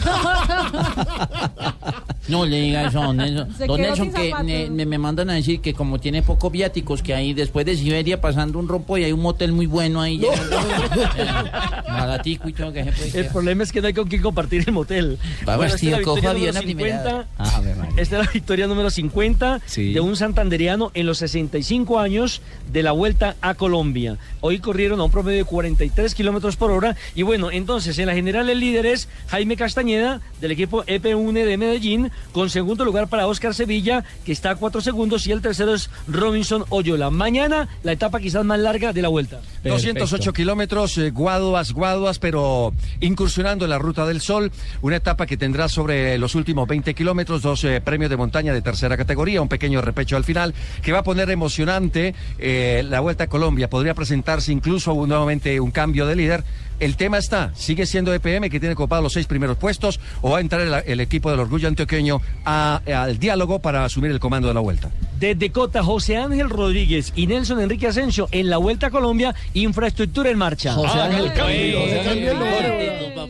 No 2.28 2.46
le 2.46 2.62
diga 2.62 2.84
eso 2.88 3.02
a 3.02 3.06
don 3.08 3.18
Nelson. 3.18 3.54
Se 3.58 3.66
Don 3.66 3.82
Nelson 3.82 4.12
que 4.12 4.32
me, 4.44 4.70
me- 4.70 4.86
me 4.86 4.98
mandan 5.00 5.32
a 5.32 5.34
decir 5.34 5.62
que 5.62 5.74
como 5.74 6.00
tiene 6.00 6.22
pocos 6.22 6.52
viáticos, 6.52 7.02
que 7.02 7.16
ahí 7.16 7.34
después 7.34 7.66
de 7.66 7.76
Siberia 7.76 8.22
pasando 8.22 8.60
un 8.60 8.68
rompo 8.68 9.00
y 9.00 9.04
hay 9.04 9.12
un 9.12 9.22
motel 9.22 9.52
muy 9.52 9.66
bueno 9.66 10.00
ahí. 10.00 10.22
Baratico 11.88 12.48
y 12.50 12.54
todo 12.54 12.72
que 12.72 12.84
se 12.84 12.92
puede 12.92 13.20
El 13.22 13.26
problema 13.28 13.64
es 13.64 13.72
que 13.72 13.82
no 13.82 13.89
hay 13.90 13.94
con 13.94 14.08
quién 14.08 14.22
compartir 14.22 14.64
el 14.66 14.74
motel. 14.74 15.18
Va 15.48 15.58
Bueno, 15.58 15.74
esta 15.74 15.88
es 15.88 15.94
a 15.94 16.62
primera 16.62 16.62
50. 16.62 17.10
edad. 17.10 17.26
Ah. 17.38 17.62
Esta 17.98 18.20
es 18.20 18.26
la 18.26 18.32
victoria 18.32 18.68
número 18.68 18.90
50 18.90 19.62
de 19.76 20.00
un 20.00 20.16
santanderiano 20.16 20.92
en 20.94 21.06
los 21.06 21.18
65 21.20 22.00
años 22.00 22.42
de 22.72 22.84
la 22.84 22.92
vuelta 22.92 23.36
a 23.42 23.56
Colombia. 23.56 24.18
Hoy 24.42 24.60
corrieron 24.60 25.00
a 25.00 25.04
un 25.04 25.12
promedio 25.12 25.40
de 25.40 25.44
43 25.44 26.16
kilómetros 26.16 26.56
por 26.56 26.72
hora. 26.72 26.96
Y 27.16 27.24
bueno, 27.24 27.52
entonces 27.52 27.98
en 28.00 28.08
la 28.08 28.14
general 28.14 28.50
el 28.50 28.60
líder 28.60 28.86
es 28.86 29.10
Jaime 29.28 29.58
Castañeda 29.58 30.22
del 30.40 30.52
equipo 30.52 30.84
EP1 30.86 31.46
de 31.46 31.58
Medellín, 31.58 32.12
con 32.32 32.50
segundo 32.50 32.86
lugar 32.86 33.08
para 33.08 33.28
Oscar 33.28 33.54
Sevilla, 33.54 34.04
que 34.26 34.32
está 34.32 34.52
a 34.52 34.56
4 34.56 34.82
segundos, 34.82 35.28
y 35.28 35.32
el 35.32 35.42
tercero 35.42 35.74
es 35.74 35.90
Robinson 36.08 36.64
Oyola. 36.70 37.10
Mañana 37.10 37.68
la 37.84 37.92
etapa 37.92 38.20
quizás 38.20 38.46
más 38.46 38.60
larga 38.60 38.94
de 38.94 39.02
la 39.02 39.10
vuelta. 39.10 39.42
208 39.64 40.34
kilómetros, 40.34 40.98
eh, 40.98 41.10
guaduas, 41.10 41.74
guaduas, 41.74 42.20
pero 42.20 42.74
incursionando 43.02 43.66
en 43.66 43.72
la 43.72 43.79
Ruta 43.80 44.06
del 44.06 44.22
Sol, 44.22 44.52
una 44.82 44.98
etapa 44.98 45.26
que 45.26 45.38
tendrá 45.38 45.68
sobre 45.68 46.18
los 46.18 46.36
últimos 46.36 46.68
20 46.68 46.94
kilómetros, 46.94 47.42
dos 47.42 47.64
eh, 47.64 47.82
premios 47.82 48.10
de 48.10 48.18
montaña 48.18 48.54
de 48.54 48.62
tercera 48.62 48.98
categoría, 48.98 49.42
un 49.42 49.48
pequeño 49.48 49.82
repecho 49.82 50.18
al 50.18 50.24
final, 50.24 50.54
que 50.82 50.92
va 50.92 51.00
a 51.00 51.04
poner 51.04 51.30
emocionante 51.30 52.14
eh, 52.38 52.84
la 52.88 53.00
Vuelta 53.00 53.26
a 53.26 53.28
Colombia. 53.28 53.70
Podría 53.70 53.94
presentarse 53.94 54.52
incluso 54.52 54.94
nuevamente 55.08 55.60
un 55.60 55.72
cambio 55.72 56.06
de 56.06 56.16
líder. 56.16 56.44
El 56.80 56.96
tema 56.96 57.18
está, 57.18 57.52
¿sigue 57.56 57.86
siendo 57.86 58.14
EPM 58.14 58.50
que 58.50 58.60
tiene 58.60 58.76
copado 58.76 59.02
los 59.02 59.14
seis 59.14 59.26
primeros 59.28 59.58
puestos 59.58 60.00
o 60.22 60.32
va 60.32 60.38
a 60.38 60.42
entrar 60.42 60.62
el, 60.62 60.74
el 60.86 61.00
equipo 61.02 61.30
del 61.30 61.40
orgullo 61.40 61.68
antioqueño 61.68 62.22
a- 62.46 62.82
al 62.96 63.20
diálogo 63.20 63.60
para 63.60 63.84
asumir 63.86 64.12
el 64.12 64.20
comando 64.20 64.48
de 64.48 64.54
la 64.54 64.60
Vuelta? 64.62 64.90
Desde 65.20 65.52
Cota, 65.52 65.84
José 65.84 66.16
Ángel 66.18 66.50
Rodríguez 66.50 67.12
y 67.16 67.28
Nelson 67.28 67.60
Enrique 67.60 67.88
Asensio 67.88 68.30
en 68.32 68.50
la 68.50 68.58
Vuelta 68.58 68.88
a 68.88 68.90
Colombia, 68.92 69.36
infraestructura 69.54 70.30
en 70.30 70.38
marcha. 70.38 70.74
José 70.74 71.00
Ángel, 71.00 71.30
José 71.32 72.00
Ángel 72.10 72.38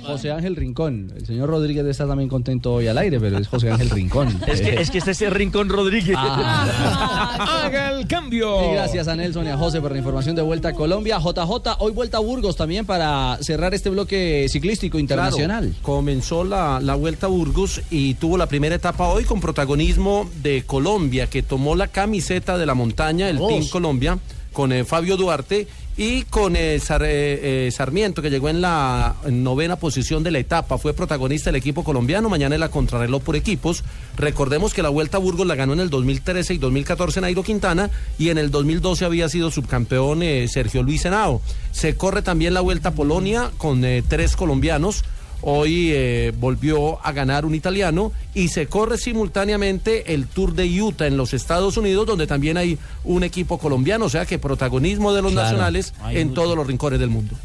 José 0.05 0.31
Ángel 0.31 0.55
Rincón. 0.55 1.11
El 1.15 1.25
señor 1.25 1.49
Rodríguez 1.49 1.85
está 1.85 2.07
también 2.07 2.29
contento 2.29 2.73
hoy 2.73 2.87
al 2.87 2.97
aire, 2.97 3.19
pero 3.19 3.37
es 3.37 3.47
José 3.47 3.69
Ángel 3.71 3.89
Rincón. 3.89 4.27
Es 4.47 4.61
que, 4.61 4.81
es 4.81 4.89
que 4.89 4.97
este 4.99 5.11
es 5.11 5.21
el 5.21 5.31
Rincón 5.31 5.69
Rodríguez. 5.69 6.15
Haga 6.17 7.91
el 7.91 8.07
cambio. 8.07 8.71
Y 8.71 8.73
gracias 8.73 9.07
a 9.07 9.15
Nelson 9.15 9.45
y 9.45 9.49
a 9.49 9.57
José 9.57 9.81
por 9.81 9.91
la 9.91 9.97
información 9.97 10.35
de 10.35 10.41
Vuelta 10.41 10.69
a 10.69 10.73
Colombia. 10.73 11.19
JJ, 11.19 11.75
hoy 11.79 11.91
Vuelta 11.91 12.17
a 12.17 12.21
Burgos 12.21 12.55
también 12.55 12.85
para 12.85 13.37
cerrar 13.41 13.73
este 13.73 13.89
bloque 13.89 14.45
ciclístico 14.49 14.99
internacional. 14.99 15.65
Claro, 15.65 15.81
comenzó 15.81 16.43
la, 16.43 16.79
la 16.81 16.95
Vuelta 16.95 17.27
a 17.27 17.29
Burgos 17.29 17.81
y 17.89 18.15
tuvo 18.15 18.37
la 18.37 18.47
primera 18.47 18.75
etapa 18.75 19.07
hoy 19.07 19.23
con 19.23 19.41
protagonismo 19.41 20.29
de 20.41 20.63
Colombia, 20.65 21.27
que 21.27 21.43
tomó 21.43 21.75
la 21.75 21.87
camiseta 21.87 22.57
de 22.57 22.65
la 22.65 22.73
montaña, 22.73 23.29
el. 23.29 23.39
Team 23.39 23.67
Colombia, 23.69 24.19
con 24.53 24.71
eh, 24.71 24.85
Fabio 24.85 25.17
Duarte 25.17 25.67
y 25.99 26.21
con 26.23 26.55
eh, 26.55 26.77
eh, 26.77 26.79
eh, 26.87 27.71
Sarmiento, 27.73 28.21
que 28.21 28.29
llegó 28.29 28.47
en 28.47 28.61
la 28.61 29.17
novena 29.29 29.75
posición 29.75 30.23
de 30.23 30.31
la 30.31 30.39
etapa. 30.39 30.77
Fue 30.77 30.93
protagonista 30.93 31.49
del 31.49 31.57
equipo 31.57 31.83
colombiano. 31.83 32.29
Mañana 32.29 32.57
la 32.57 32.71
contrarreloj 32.71 33.21
por 33.21 33.35
equipos. 33.35 33.83
Recordemos 34.15 34.73
que 34.73 34.81
la 34.81 34.87
Vuelta 34.87 35.17
a 35.17 35.19
Burgos 35.19 35.45
la 35.45 35.55
ganó 35.55 35.73
en 35.73 35.81
el 35.81 35.89
2013 35.89 36.53
y 36.53 36.57
2014 36.57 37.19
Nairo 37.19 37.43
Quintana 37.43 37.89
y 38.17 38.29
en 38.29 38.37
el 38.37 38.49
2012 38.49 39.03
había 39.03 39.27
sido 39.27 39.51
subcampeón 39.51 40.21
Sergio 40.47 40.83
Luis 40.83 41.03
Henao. 41.03 41.41
Se 41.73 41.97
corre 41.97 42.21
también 42.21 42.53
la 42.53 42.61
Vuelta 42.61 42.89
a 42.89 42.93
Polonia 42.93 43.51
con 43.57 43.83
tres 44.07 44.37
colombianos. 44.37 45.03
Hoy 45.41 45.91
eh, 45.93 46.33
volvió 46.37 47.03
a 47.05 47.11
ganar 47.13 47.45
un 47.45 47.55
italiano 47.55 48.11
y 48.33 48.49
se 48.49 48.67
corre 48.67 48.97
simultáneamente 48.97 50.13
el 50.13 50.27
Tour 50.27 50.53
de 50.53 50.81
Utah 50.81 51.07
en 51.07 51.15
los 51.15 51.33
Estados 51.33 51.77
Unidos, 51.77 52.05
donde 52.07 52.27
también 52.27 52.57
hay 52.57 52.77
un 53.05 53.23
equipo 53.23 53.57
colombiano, 53.57 54.05
o 54.05 54.09
sea 54.09 54.25
que 54.25 54.37
protagonismo 54.37 55.13
de 55.13 55.21
los 55.21 55.31
Claro, 55.31 55.45
nacionales 55.49 55.93
en 56.11 56.29
mucho. 56.29 56.41
todos 56.41 56.57
los 56.57 56.67
rincones 56.67 56.99
del 56.99 57.09
mundo. 57.09 57.35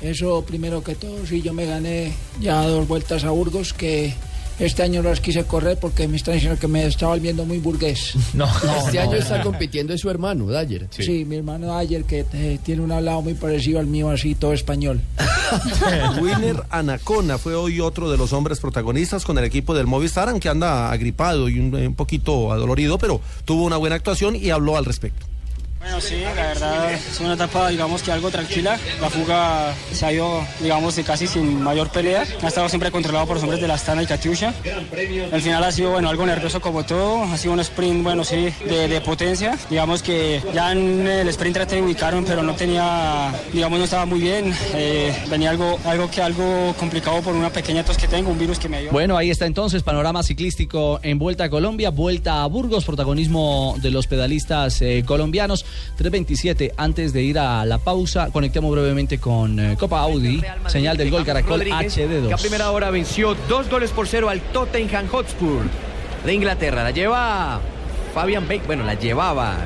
Eso 0.00 0.44
primero 0.46 0.84
que 0.84 0.94
todo, 0.94 1.26
sí, 1.26 1.40
yo 1.42 1.52
me 1.52 1.66
gané 1.66 2.12
ya 2.40 2.62
dos 2.66 2.86
vueltas 2.86 3.24
a 3.24 3.30
Burgos 3.30 3.72
que 3.72 4.12
este 4.58 4.82
año 4.82 5.02
no 5.02 5.10
las 5.10 5.20
quise 5.20 5.44
correr 5.44 5.78
porque 5.78 6.06
me 6.08 6.16
están 6.16 6.34
diciendo 6.34 6.58
que 6.58 6.68
me 6.68 6.86
estaba 6.86 7.12
volviendo 7.12 7.44
muy 7.44 7.58
burgués. 7.58 8.14
No, 8.34 8.48
este 8.84 8.98
año 8.98 9.14
está 9.14 9.42
compitiendo 9.42 9.94
es 9.94 10.00
su 10.00 10.10
hermano, 10.10 10.48
Dyer. 10.48 10.88
Sí, 10.90 11.24
mi 11.24 11.36
hermano 11.36 11.76
ayer 11.76 12.04
que 12.04 12.26
eh, 12.32 12.58
tiene 12.64 12.82
un 12.82 12.90
hablado 12.90 13.22
muy 13.22 13.34
parecido 13.34 13.78
al 13.78 13.86
mío, 13.86 14.10
así 14.10 14.34
todo 14.34 14.52
español. 14.52 15.00
Winner 16.20 16.62
Anacona 16.70 17.38
fue 17.38 17.54
hoy 17.54 17.80
otro 17.80 18.10
de 18.10 18.16
los 18.16 18.32
hombres 18.32 18.58
protagonistas 18.60 19.24
con 19.24 19.38
el 19.38 19.44
equipo 19.44 19.74
del 19.74 19.86
Movistar, 19.86 20.28
aunque 20.28 20.48
anda 20.48 20.90
agripado 20.90 21.48
y 21.48 21.60
un, 21.60 21.74
un 21.74 21.94
poquito 21.94 22.52
adolorido, 22.52 22.98
pero 22.98 23.20
tuvo 23.44 23.64
una 23.64 23.76
buena 23.76 23.96
actuación 23.96 24.34
y 24.34 24.50
habló 24.50 24.76
al 24.76 24.84
respecto. 24.84 25.26
Bueno, 25.84 26.00
sí, 26.00 26.22
la 26.22 26.32
verdad 26.32 26.94
es 26.94 27.20
una 27.20 27.34
etapa, 27.34 27.68
digamos 27.68 28.02
que 28.02 28.10
algo 28.10 28.30
tranquila. 28.30 28.78
La 29.02 29.10
fuga 29.10 29.74
se 29.92 30.06
ha 30.06 30.12
ido, 30.14 30.42
digamos, 30.58 30.96
de 30.96 31.04
casi 31.04 31.26
sin 31.26 31.62
mayor 31.62 31.90
pelea. 31.90 32.24
Ha 32.42 32.48
estado 32.48 32.70
siempre 32.70 32.90
controlado 32.90 33.26
por 33.26 33.36
los 33.36 33.42
hombres 33.42 33.60
de 33.60 33.68
la 33.68 33.74
Astana 33.74 34.02
y 34.02 34.06
Katyusha. 34.06 34.54
El 35.30 35.42
final 35.42 35.62
ha 35.62 35.70
sido, 35.70 35.90
bueno, 35.90 36.08
algo 36.08 36.24
nervioso 36.24 36.58
como 36.62 36.86
todo. 36.86 37.24
Ha 37.24 37.36
sido 37.36 37.52
un 37.52 37.60
sprint, 37.60 38.02
bueno, 38.02 38.24
sí, 38.24 38.48
de, 38.66 38.98
potencia. 39.02 39.58
Digamos 39.68 40.02
que 40.02 40.42
ya 40.54 40.72
en 40.72 41.06
el 41.06 41.28
sprint 41.28 41.54
traté 41.54 41.76
de 41.76 41.82
ubicarme, 41.82 42.22
pero 42.26 42.42
no 42.42 42.54
tenía, 42.54 43.30
digamos, 43.52 43.78
no 43.78 43.84
estaba 43.84 44.06
muy 44.06 44.20
bien. 44.20 44.54
Eh, 44.72 45.14
venía 45.28 45.50
algo, 45.50 45.78
algo 45.84 46.10
que 46.10 46.22
algo 46.22 46.74
complicado 46.78 47.20
por 47.20 47.34
una 47.34 47.50
pequeña 47.50 47.84
tos 47.84 47.98
que 47.98 48.08
tengo, 48.08 48.30
un 48.30 48.38
virus 48.38 48.58
que 48.58 48.70
me 48.70 48.80
dio. 48.80 48.90
Bueno, 48.90 49.18
ahí 49.18 49.28
está 49.28 49.44
entonces 49.44 49.82
panorama 49.82 50.22
ciclístico 50.22 50.98
en 51.02 51.18
Vuelta 51.18 51.44
a 51.44 51.50
Colombia, 51.50 51.90
Vuelta 51.90 52.42
a 52.42 52.46
Burgos, 52.46 52.86
protagonismo 52.86 53.76
de 53.82 53.90
los 53.90 54.06
pedalistas 54.06 54.80
eh, 54.80 55.04
colombianos. 55.06 55.66
3.27, 55.98 56.72
antes 56.76 57.12
de 57.12 57.22
ir 57.22 57.38
a 57.38 57.64
la 57.64 57.78
pausa, 57.78 58.30
conectemos 58.32 58.72
brevemente 58.72 59.18
con 59.18 59.58
eh, 59.58 59.76
Copa 59.78 60.00
Audi, 60.00 60.42
señal 60.66 60.96
del 60.96 61.10
gol 61.10 61.24
Caracol 61.24 61.60
Rodríguez, 61.60 61.94
que 61.94 62.04
a 62.04 62.08
HD2. 62.08 62.40
primera 62.40 62.70
hora 62.70 62.90
venció 62.90 63.36
dos 63.48 63.68
goles 63.68 63.90
por 63.90 64.08
cero 64.08 64.28
al 64.28 64.40
Tottenham 64.40 65.08
Hotspur 65.08 65.62
de 66.24 66.34
Inglaterra. 66.34 66.82
La 66.82 66.90
lleva 66.90 67.60
Fabian 68.14 68.48
Beck, 68.48 68.66
bueno, 68.66 68.84
la 68.84 68.94
llevaba 68.94 69.56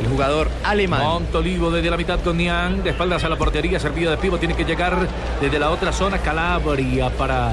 el 0.00 0.06
jugador 0.08 0.50
alemán. 0.64 1.00
Montolivo 1.02 1.70
desde 1.70 1.90
la 1.90 1.96
mitad 1.96 2.20
con 2.20 2.36
Nian, 2.36 2.82
de 2.82 2.90
espaldas 2.90 3.24
a 3.24 3.28
la 3.28 3.36
portería, 3.36 3.80
servido 3.80 4.10
de 4.10 4.16
pivo, 4.18 4.38
tiene 4.38 4.54
que 4.54 4.64
llegar 4.64 5.08
desde 5.40 5.58
la 5.58 5.70
otra 5.70 5.92
zona 5.92 6.18
Calabria 6.18 7.10
para 7.10 7.52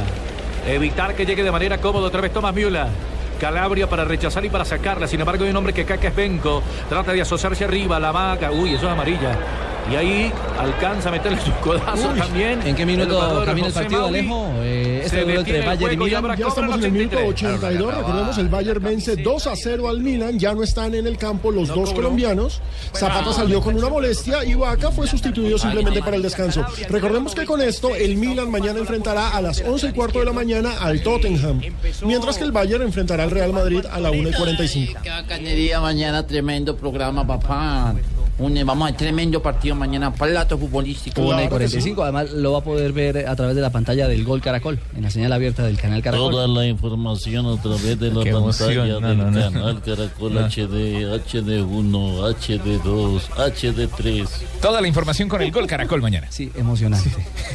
evitar 0.68 1.16
que 1.16 1.26
llegue 1.26 1.44
de 1.44 1.52
manera 1.52 1.80
cómoda 1.80 2.08
otra 2.08 2.22
vez 2.22 2.34
Tomás 2.34 2.54
Müller. 2.54 2.88
Calabria 3.44 3.90
para 3.90 4.06
rechazar 4.06 4.46
y 4.46 4.50
para 4.50 4.64
sacarla. 4.64 5.06
Sin 5.06 5.20
embargo, 5.20 5.44
hay 5.44 5.50
un 5.50 5.58
hombre 5.58 5.74
que 5.74 5.84
caca 5.84 6.08
es 6.08 6.16
Benco. 6.16 6.64
Trata 6.88 7.12
de 7.12 7.24
asociarse 7.24 7.66
arriba, 7.66 8.00
la 8.00 8.14
vaca. 8.14 8.54
Uy, 8.54 8.74
eso 8.74 8.86
es 8.86 8.92
amarilla. 8.94 9.38
Y 9.92 9.96
ahí 9.96 10.32
alcanza 10.58 11.10
a 11.10 11.12
meterle 11.12 11.40
su 11.42 11.52
codazo 11.56 12.10
Uy, 12.10 12.20
también. 12.20 12.62
¿En 12.66 12.76
qué 12.76 12.86
minuto 12.86 13.16
jugador 13.16 13.46
camina 13.46 13.68
el 13.68 13.74
partido, 13.74 14.02
Mauri. 14.04 14.20
Alejo? 14.20 14.52
Eh, 14.62 15.02
este 15.04 15.22
duelo 15.24 15.40
entre 15.42 15.60
el 15.60 15.66
Bayern 15.66 15.94
y 15.94 15.98
juego 15.98 16.08
y 16.08 16.22
Milan. 16.22 16.38
Ya 16.38 16.48
estamos 16.48 16.76
en 16.78 16.84
el 16.84 16.92
minuto 16.92 17.18
83. 17.18 17.64
82. 17.64 17.98
Recordemos, 17.98 18.38
el 18.38 18.48
Bayern 18.48 18.84
vence 18.84 19.16
2 19.18 19.48
a 19.48 19.56
0 19.56 19.90
al 19.90 20.00
Milan. 20.00 20.40
Ya 20.40 20.54
no 20.54 20.64
están 20.64 20.96
en 20.96 21.06
el 21.06 21.18
campo 21.18 21.52
los 21.52 21.68
dos 21.68 21.94
colombianos. 21.94 22.62
Zapata 22.96 23.34
salió 23.34 23.62
con 23.62 23.76
una 23.76 23.90
molestia 23.90 24.46
y 24.46 24.54
Vaca 24.54 24.90
fue 24.92 25.06
sustituido 25.06 25.58
simplemente 25.58 26.00
para 26.00 26.16
el 26.16 26.22
descanso. 26.22 26.66
Recordemos 26.90 27.36
que 27.36 27.46
con 27.46 27.62
esto 27.62 27.94
el 27.94 28.16
Milan 28.16 28.50
mañana 28.50 28.80
enfrentará 28.80 29.30
a 29.36 29.42
las 29.42 29.62
11 29.62 29.90
y 29.90 29.92
cuarto 29.92 30.20
de 30.20 30.26
la 30.26 30.34
mañana 30.34 30.78
al 30.80 31.02
Tottenham. 31.02 31.62
Mientras 32.06 32.38
que 32.38 32.46
el 32.46 32.54
Bayern 32.54 32.84
enfrentará 32.84 33.24
al 33.24 33.32
Real 33.34 33.54
Madrid 33.54 33.86
a 33.92 34.00
la 34.00 34.12
1 34.12 34.30
y 34.30 34.34
45. 34.34 35.00
Qué 35.04 35.10
bacanería 35.10 35.80
mañana, 35.80 36.26
tremendo 36.26 36.76
programa, 36.78 37.26
papá. 37.26 37.96
Un, 38.40 38.56
vamos 38.66 38.88
a 38.88 38.92
ver, 38.92 38.98
tremendo 38.98 39.42
partido 39.44 39.76
mañana, 39.76 40.12
plato 40.12 40.58
futbolístico. 40.58 41.22
Una 41.22 41.44
y 41.44 41.48
45, 41.50 42.02
además 42.02 42.32
lo 42.32 42.54
va 42.54 42.60
a 42.60 42.64
poder 42.64 42.92
ver 42.92 43.28
a 43.28 43.36
través 43.36 43.56
de 43.56 43.62
la 43.62 43.70
pantalla 43.72 44.08
del 44.08 44.24
Gol 44.24 44.42
Caracol, 44.42 44.80
en 44.96 45.04
la 45.04 45.12
señal 45.12 45.32
abierta 45.34 45.64
del 45.64 45.78
canal 45.78 46.02
Caracol. 46.02 46.32
Toda 46.32 46.48
la 46.48 46.66
información 46.66 47.46
a 47.46 47.62
través 47.62 48.00
de 48.00 48.12
la 48.12 48.24
Qué 48.24 48.32
pantalla. 48.32 49.00
No, 49.00 49.08
del 49.08 49.18
no, 49.18 49.32
no. 49.32 49.40
canal 49.40 49.82
Caracol 49.84 50.34
No. 50.34 50.40
HD, 50.48 51.06
HD1, 51.24 52.36
HD2, 52.36 53.22
HD3. 53.30 54.28
Toda 54.62 54.82
la 54.82 54.88
información 54.88 55.30
con 55.30 55.42
el 55.42 55.52
gol 55.52 55.68
Caracol 55.68 56.02
mañana. 56.02 56.28
Sí, 56.32 56.52
emocionante. 56.56 57.12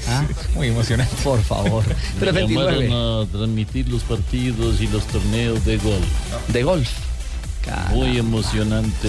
¿Ah? 0.09 0.25
Muy 0.55 0.69
emocionante. 0.69 1.13
Por 1.25 1.41
favor. 1.43 1.85
Me 2.21 2.21
329. 2.21 2.89
llamaron 2.89 3.23
a 3.29 3.33
transmitir 3.33 3.89
los 3.89 4.03
partidos 4.05 4.81
y 4.81 4.87
los 4.87 5.05
torneos 5.07 5.65
de 5.65 5.77
golf. 5.79 6.07
De 6.53 6.63
golf. 6.63 6.89
Muy 7.93 8.17
emocionante. 8.17 9.09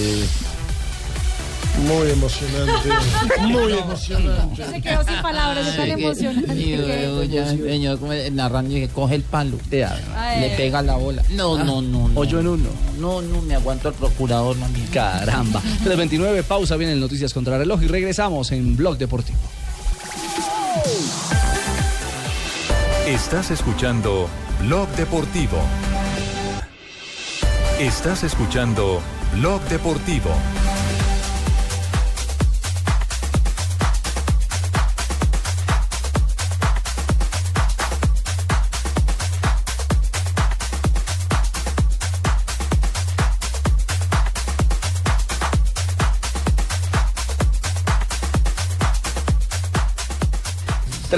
Muy 1.87 2.11
emocionante. 2.11 2.89
Muy 3.41 3.73
emocionante. 3.73 4.65
Se 4.65 4.81
quedó 4.81 5.03
sin 5.03 5.21
palabras, 5.21 5.67
es 5.67 5.75
tan 5.77 5.89
emocionante. 5.89 7.57
señor, 7.57 7.99
narrando 8.31 8.75
y 8.75 8.81
que 8.81 8.87
coge 8.89 9.15
el 9.15 9.23
palo, 9.23 9.57
Ay. 10.15 10.41
le 10.41 10.49
pega 10.57 10.81
la 10.81 10.95
bola. 10.95 11.23
No, 11.31 11.57
no, 11.57 11.81
no, 11.81 12.09
no. 12.09 12.19
Hoyo 12.19 12.39
en 12.39 12.47
uno. 12.47 12.69
No, 12.99 13.21
no, 13.21 13.41
me 13.41 13.55
aguanto 13.55 13.87
al 13.87 13.93
procurador, 13.93 14.57
mami. 14.57 14.81
Caramba. 14.91 15.61
329, 15.61 16.43
pausa, 16.43 16.75
vienen 16.75 16.99
noticias 16.99 17.33
contra 17.33 17.57
reloj 17.57 17.81
y 17.83 17.87
regresamos 17.87 18.51
en 18.51 18.75
Blog 18.75 18.97
Deportivo. 18.97 19.37
Estás 23.07 23.51
escuchando 23.51 24.29
Blog 24.61 24.87
Deportivo. 24.89 25.57
Estás 27.79 28.23
escuchando 28.23 29.01
Blog 29.33 29.61
Deportivo. 29.63 30.29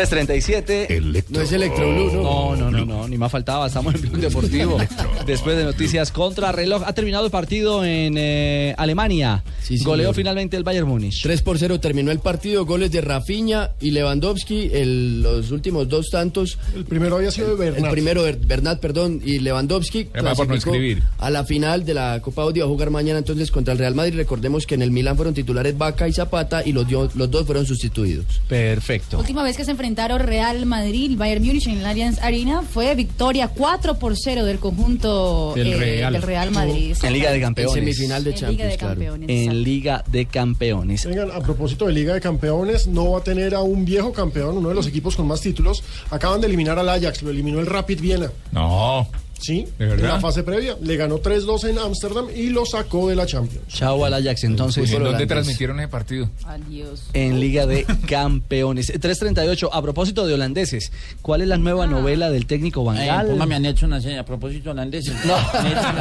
...337... 0.10 1.26
No 1.30 1.42
es 1.42 1.52
Electroblue, 1.52 2.14
¿no? 2.14 2.22
No, 2.24 2.56
no, 2.56 2.72
no, 2.72 2.86
no, 2.86 3.08
ni 3.08 3.18
más 3.18 3.32
faltaba, 3.32 3.68
estamos 3.68 3.96
en 3.96 4.02
Blog 4.02 4.16
Deportivo. 4.18 4.78
Después 5.26 5.56
de 5.58 5.64
noticias 5.64 6.12
contra 6.12 6.52
reloj, 6.52 6.84
ha 6.86 6.94
terminado 6.94 7.26
el 7.26 7.32
partido 7.32 7.84
en 7.86 8.16
eh, 8.18 8.74
Alemania. 8.78 9.44
sí, 9.62 9.78
Goleó 9.80 10.06
señor. 10.08 10.16
finalmente 10.16 10.58
el 10.58 10.64
Bayern 10.64 10.88
Múnich. 10.88 11.22
3 11.22 11.42
por 11.42 11.58
0 11.58 11.80
terminó 11.80 12.12
el 12.12 12.20
partido, 12.20 12.66
goles 12.66 12.92
de 12.92 13.02
Rafinha 13.02 13.72
y 13.80 13.92
Lewandowski, 13.92 14.70
el- 14.74 15.22
los 15.22 15.52
últimos 15.52 15.88
dos 15.88 16.10
tantos. 16.10 16.58
El 16.76 16.86
primero 16.86 17.16
había 17.18 17.32
sido 17.32 17.56
de 17.56 17.66
Bernat. 17.72 17.86
El 17.86 17.92
primero, 17.92 18.24
Ber- 18.24 18.38
Bernat, 18.38 18.80
perdón, 18.80 19.22
y 19.24 19.40
Lewandowski. 19.40 20.06
No 20.06 20.12
clasificó 20.22 20.54
escribir. 20.56 21.04
A 21.20 21.30
la 21.30 21.44
final 21.46 21.86
de 21.86 21.94
la 21.94 22.20
Copa 22.22 22.42
Audi 22.44 22.60
va 22.60 22.66
a 22.66 22.70
jugar 22.70 22.90
mañana 22.90 23.20
entonces 23.20 23.52
contra 23.52 23.74
el 23.74 23.80
Real 23.80 23.96
Madrid. 23.96 24.16
Recordemos 24.16 24.66
que 24.66 24.76
en 24.76 24.82
el 24.82 24.92
Milan 24.92 25.16
fueron 25.16 25.34
titulares 25.34 25.78
Vaca 25.78 26.08
y 26.08 26.14
Zapata 26.14 26.64
y 26.66 26.74
los, 26.74 26.88
dio- 26.88 27.10
los 27.16 27.30
dos 27.32 27.46
fueron 27.46 27.66
sustituidos. 27.66 28.26
Perfecto. 28.48 29.20
Última 29.20 29.44
vez 29.44 29.56
que 29.58 29.66
se 29.66 29.72
enfrentaron 29.72 30.20
Real 30.20 30.66
Madrid 30.66 31.12
y 31.12 31.16
Bayern 31.16 31.44
Múnich 31.46 31.68
en 31.68 31.78
el 31.78 31.86
Allianz 31.86 32.20
Arena 32.22 32.62
fue 32.64 32.94
victoria 32.96 33.48
4 33.50 34.00
por 34.00 34.16
0 34.18 34.46
del 34.46 34.60
conjunto 34.60 35.11
Del 35.56 35.74
eh, 35.74 35.78
Real. 35.78 36.14
del 36.14 36.22
Real 36.22 36.52
Madrid. 36.52 36.96
En 37.02 37.14
Liga 37.14 37.32
de 37.32 37.42
Campeones. 37.42 37.76
En 37.76 37.80
semifinal 37.82 38.24
de 38.24 38.30
En 38.30 38.36
Liga 38.36 38.48
Champions, 38.48 38.72
de 38.72 38.78
claro. 38.78 38.94
Campeones. 38.96 39.30
En 39.30 39.64
Liga 39.64 40.04
de 40.08 40.26
Campeones. 40.26 41.06
Vengan, 41.06 41.32
a 41.32 41.40
propósito 41.40 41.88
de 41.88 41.94
Liga 41.94 42.14
de 42.14 42.22
Campeones, 42.22 42.88
no 42.88 43.12
va 43.12 43.20
a 43.20 43.24
tener 43.24 43.56
a 43.56 43.62
un 43.62 43.86
viejo 43.86 44.12
campeón, 44.14 44.58
uno 44.58 44.70
de 44.70 44.76
los 44.76 44.88
equipos 44.88 45.16
con 45.16 45.28
más 45.28 45.42
títulos. 45.42 45.84
Acaban 46.10 46.42
de 46.42 46.48
eliminar 46.48 46.80
al 46.80 46.90
Ajax, 46.90 47.22
lo 47.24 47.30
eliminó 47.30 47.60
el 47.60 47.66
Rapid 47.66 48.00
Viena. 48.00 48.32
No. 48.52 49.08
Sí, 49.42 49.68
¿De 49.80 49.86
en 49.94 50.04
la 50.04 50.20
fase 50.20 50.44
previa. 50.44 50.76
Le 50.82 50.96
ganó 50.98 51.18
3-2 51.20 51.70
en 51.70 51.80
Ámsterdam 51.80 52.28
y 52.36 52.50
lo 52.50 52.66
sacó 52.66 53.10
de 53.10 53.16
la 53.16 53.26
Champions. 53.26 53.68
Chao 53.68 54.06
al 54.06 54.14
Ajax 54.14 54.44
entonces. 54.44 54.92
¿En 54.92 55.04
dónde 55.04 55.26
transmitieron 55.26 55.80
ese 55.80 55.88
partido? 55.90 56.30
Adiós. 56.46 57.04
En 57.14 57.40
Liga 57.40 57.66
de 57.66 57.86
Campeones. 58.08 58.88
338. 58.88 59.74
A 59.74 59.82
propósito 59.82 60.28
de 60.28 60.34
holandeses, 60.36 60.92
¿cuál 61.22 61.42
es 61.42 61.48
la 61.48 61.58
nueva 61.58 61.88
novela 61.88 62.30
del 62.30 62.46
técnico 62.46 62.84
Van 62.84 62.98
Eh, 62.98 63.08
Gaal? 63.08 63.28
póngame 63.28 63.56
a 63.56 63.60
Nelson 63.60 63.94
Asensio, 63.94 64.22
a 64.22 64.26
propósito 64.26 64.72
holandés. 64.72 65.12
No. 65.26 65.36
Nelson, 65.64 65.96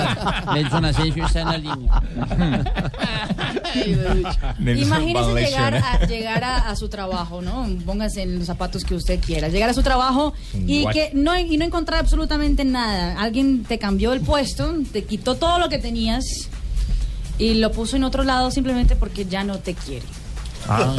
Nelson 0.55 0.85
Asensio 0.85 1.25
está 1.27 1.41
en 1.41 1.47
la 1.49 1.59
línea. 1.59 2.03
Imagínese 4.77 5.35
llegar, 5.35 5.75
a, 5.77 6.07
llegar 6.07 6.45
a, 6.45 6.57
a 6.71 6.77
su 6.77 6.89
trabajo, 6.89 7.41
¿no? 7.43 7.67
Póngase 7.85 8.23
en 8.23 8.39
los 8.39 8.47
zapatos 8.47 8.85
que 8.85 8.95
usted 8.95 9.21
quiera. 9.21 9.49
Llegar 9.49 9.71
a 9.71 9.75
su 9.75 9.83
trabajo 9.83 10.33
y 10.55 10.83
What? 10.85 10.93
que 10.93 11.11
no, 11.15 11.39
y 11.39 11.57
no 11.57 11.65
encontrar 11.65 12.01
absolutamente 12.01 12.65
nada. 12.65 13.21
Alguien 13.31 13.63
te 13.63 13.79
cambió 13.79 14.13
el 14.13 14.23
puesto, 14.23 14.75
te 14.93 15.05
quitó 15.05 15.37
todo 15.37 15.61
lo 15.61 15.69
que 15.69 15.79
tenías 15.79 16.25
y 17.39 17.55
lo 17.55 17.71
puso 17.71 17.95
en 17.95 18.03
otro 18.03 18.25
lado 18.25 18.51
simplemente 18.51 18.97
porque 18.97 19.25
ya 19.25 19.45
no 19.45 19.61
te 19.61 19.75
quiere. 19.75 20.05
Ah, 20.69 20.97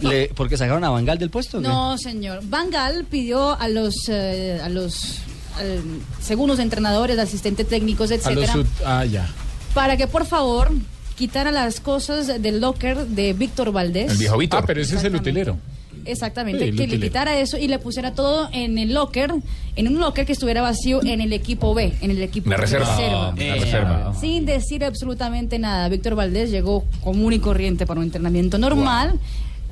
le- 0.00 0.28
¿Porque 0.36 0.56
sacaron 0.56 0.84
a 0.84 0.90
Van 0.90 1.04
Gaal 1.04 1.18
del 1.18 1.30
puesto? 1.30 1.60
No, 1.60 1.98
señor. 1.98 2.38
Van 2.44 2.70
Gaal 2.70 3.06
pidió 3.06 3.58
a 3.60 3.66
los, 3.68 3.92
eh, 4.08 4.60
a 4.62 4.68
los 4.68 5.16
eh, 5.60 5.80
según 6.22 6.46
los 6.48 6.60
entrenadores, 6.60 7.18
asistentes 7.18 7.66
técnicos, 7.66 8.12
A 8.12 8.14
los 8.14 8.24
etcétera, 8.44 8.54
ah, 8.86 9.04
ya. 9.04 9.28
para 9.74 9.96
que 9.96 10.06
por 10.06 10.26
favor 10.26 10.70
quitara 11.16 11.50
las 11.50 11.80
cosas 11.80 12.40
del 12.40 12.60
locker 12.60 13.04
de 13.08 13.32
Víctor 13.32 13.72
Valdés. 13.72 14.12
El 14.12 14.18
viejo 14.18 14.38
Víctor. 14.38 14.60
Ah, 14.62 14.64
pero 14.64 14.80
ese 14.80 14.94
es 14.94 15.02
el 15.02 15.16
utilero. 15.16 15.58
Exactamente, 16.04 16.70
Sí, 16.70 16.76
que 16.76 16.86
le 16.86 17.00
quitara 17.00 17.38
eso 17.38 17.56
y 17.58 17.68
le 17.68 17.78
pusiera 17.78 18.12
todo 18.14 18.48
en 18.52 18.78
el 18.78 18.94
locker, 18.94 19.32
en 19.76 19.88
un 19.88 19.98
locker 19.98 20.26
que 20.26 20.32
estuviera 20.32 20.62
vacío 20.62 21.02
en 21.02 21.20
el 21.20 21.32
equipo 21.32 21.74
B, 21.74 21.92
en 22.00 22.10
el 22.10 22.22
equipo 22.22 22.48
Una 22.48 22.56
reserva. 22.56 22.86
reserva. 22.96 23.30
Una 23.30 23.54
reserva. 23.54 24.14
Sin 24.20 24.44
decir 24.46 24.84
absolutamente 24.84 25.58
nada. 25.58 25.88
Víctor 25.88 26.14
Valdés 26.14 26.50
llegó 26.50 26.84
común 27.02 27.32
y 27.32 27.38
corriente 27.38 27.86
para 27.86 28.00
un 28.00 28.04
entrenamiento 28.06 28.58
normal. 28.58 29.18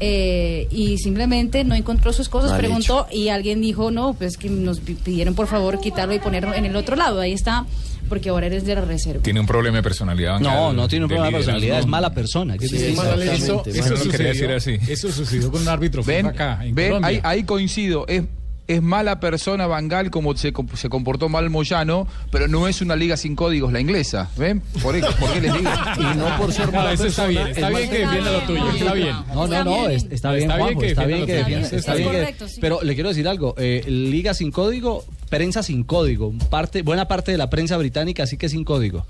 Eh, 0.00 0.66
y 0.70 0.98
simplemente 0.98 1.64
no 1.64 1.74
encontró 1.74 2.12
sus 2.12 2.28
cosas, 2.28 2.50
Mal 2.52 2.60
preguntó 2.60 3.06
y 3.12 3.28
alguien 3.28 3.60
dijo, 3.60 3.90
no, 3.90 4.14
pues 4.14 4.36
que 4.36 4.48
nos 4.50 4.80
pi- 4.80 4.94
pidieron 4.94 5.34
por 5.34 5.46
favor 5.46 5.80
quitarlo 5.80 6.14
y 6.14 6.18
ponerlo 6.18 6.54
en 6.54 6.64
el 6.64 6.74
otro 6.76 6.96
lado. 6.96 7.20
Ahí 7.20 7.32
está, 7.32 7.66
porque 8.08 8.30
ahora 8.30 8.46
eres 8.46 8.64
de 8.64 8.74
la 8.74 8.80
reserva. 8.80 9.22
Tiene 9.22 9.40
un 9.40 9.46
problema 9.46 9.76
de 9.78 9.82
personalidad. 9.82 10.40
No, 10.40 10.72
no 10.72 10.88
tiene 10.88 11.04
un 11.04 11.08
problema 11.08 11.28
de 11.28 11.34
personalidad, 11.34 11.78
es 11.78 11.86
mala 11.86 12.12
persona. 12.12 12.56
es 12.56 12.72
eso, 12.72 13.62
eso, 13.66 13.96
sucedió, 13.96 14.28
decir 14.28 14.50
así. 14.50 14.78
eso 14.88 15.10
sucedió 15.12 15.50
con 15.50 15.62
un 15.62 15.68
árbitro 15.68 16.02
Ven, 16.02 16.26
FIFA 16.26 16.28
acá 16.30 16.64
en 16.66 16.74
ven, 16.74 16.88
Colombia. 16.88 17.08
ahí, 17.08 17.20
ahí 17.22 17.44
coincido. 17.44 18.04
Es, 18.08 18.22
es 18.68 18.80
mala 18.82 19.20
persona 19.20 19.66
Bangal 19.66 20.10
como 20.10 20.36
se, 20.36 20.52
se 20.74 20.88
comportó 20.88 21.28
mal 21.28 21.50
Moyano, 21.50 22.06
pero 22.30 22.48
no 22.48 22.68
es 22.68 22.80
una 22.80 22.96
liga 22.96 23.16
sin 23.16 23.34
códigos 23.36 23.72
la 23.72 23.80
inglesa. 23.80 24.30
¿Ven? 24.36 24.60
¿Por, 24.82 24.94
qué- 24.94 25.06
por 25.18 25.32
qué 25.32 25.40
les 25.40 25.52
digo? 25.52 25.70
Y 25.98 26.16
no 26.16 26.36
por 26.38 26.52
ser 26.52 26.66
No, 26.66 26.72
mala 26.72 26.92
eso 26.92 27.04
está 27.06 27.26
persona, 27.26 27.28
bien, 27.28 27.42
es 27.48 27.56
está 27.56 27.68
bien 27.70 27.90
que 27.90 27.98
defienda 27.98 28.30
lo 28.32 28.40
tuyo, 28.42 28.70
está 28.70 28.94
bien. 28.94 29.16
No, 29.34 29.46
no, 29.46 29.64
no, 29.64 29.88
es- 29.88 30.06
está 30.10 30.32
bien, 30.32 30.42
Está 30.42 30.56
bien 30.56 30.60
Juanjo, 30.60 30.80
que 30.80 30.86
está 30.88 31.04
bien 31.06 31.26
que 31.26 31.32
defienda, 31.34 31.66
Es 31.66 31.72
está 31.72 31.94
bien 31.94 32.10
que- 32.38 32.48
sí. 32.48 32.58
Pero 32.60 32.80
le 32.82 32.94
quiero 32.94 33.08
decir 33.10 33.28
algo, 33.28 33.54
eh, 33.58 33.82
liga 33.86 34.32
sin 34.34 34.50
código, 34.50 35.04
prensa 35.28 35.62
sin 35.62 35.82
código, 35.84 36.32
parte, 36.50 36.82
buena 36.82 37.08
parte 37.08 37.32
de 37.32 37.38
la 37.38 37.50
prensa 37.50 37.76
británica 37.76 38.26
sí 38.26 38.36
que 38.36 38.48
sin 38.48 38.64
código, 38.64 39.04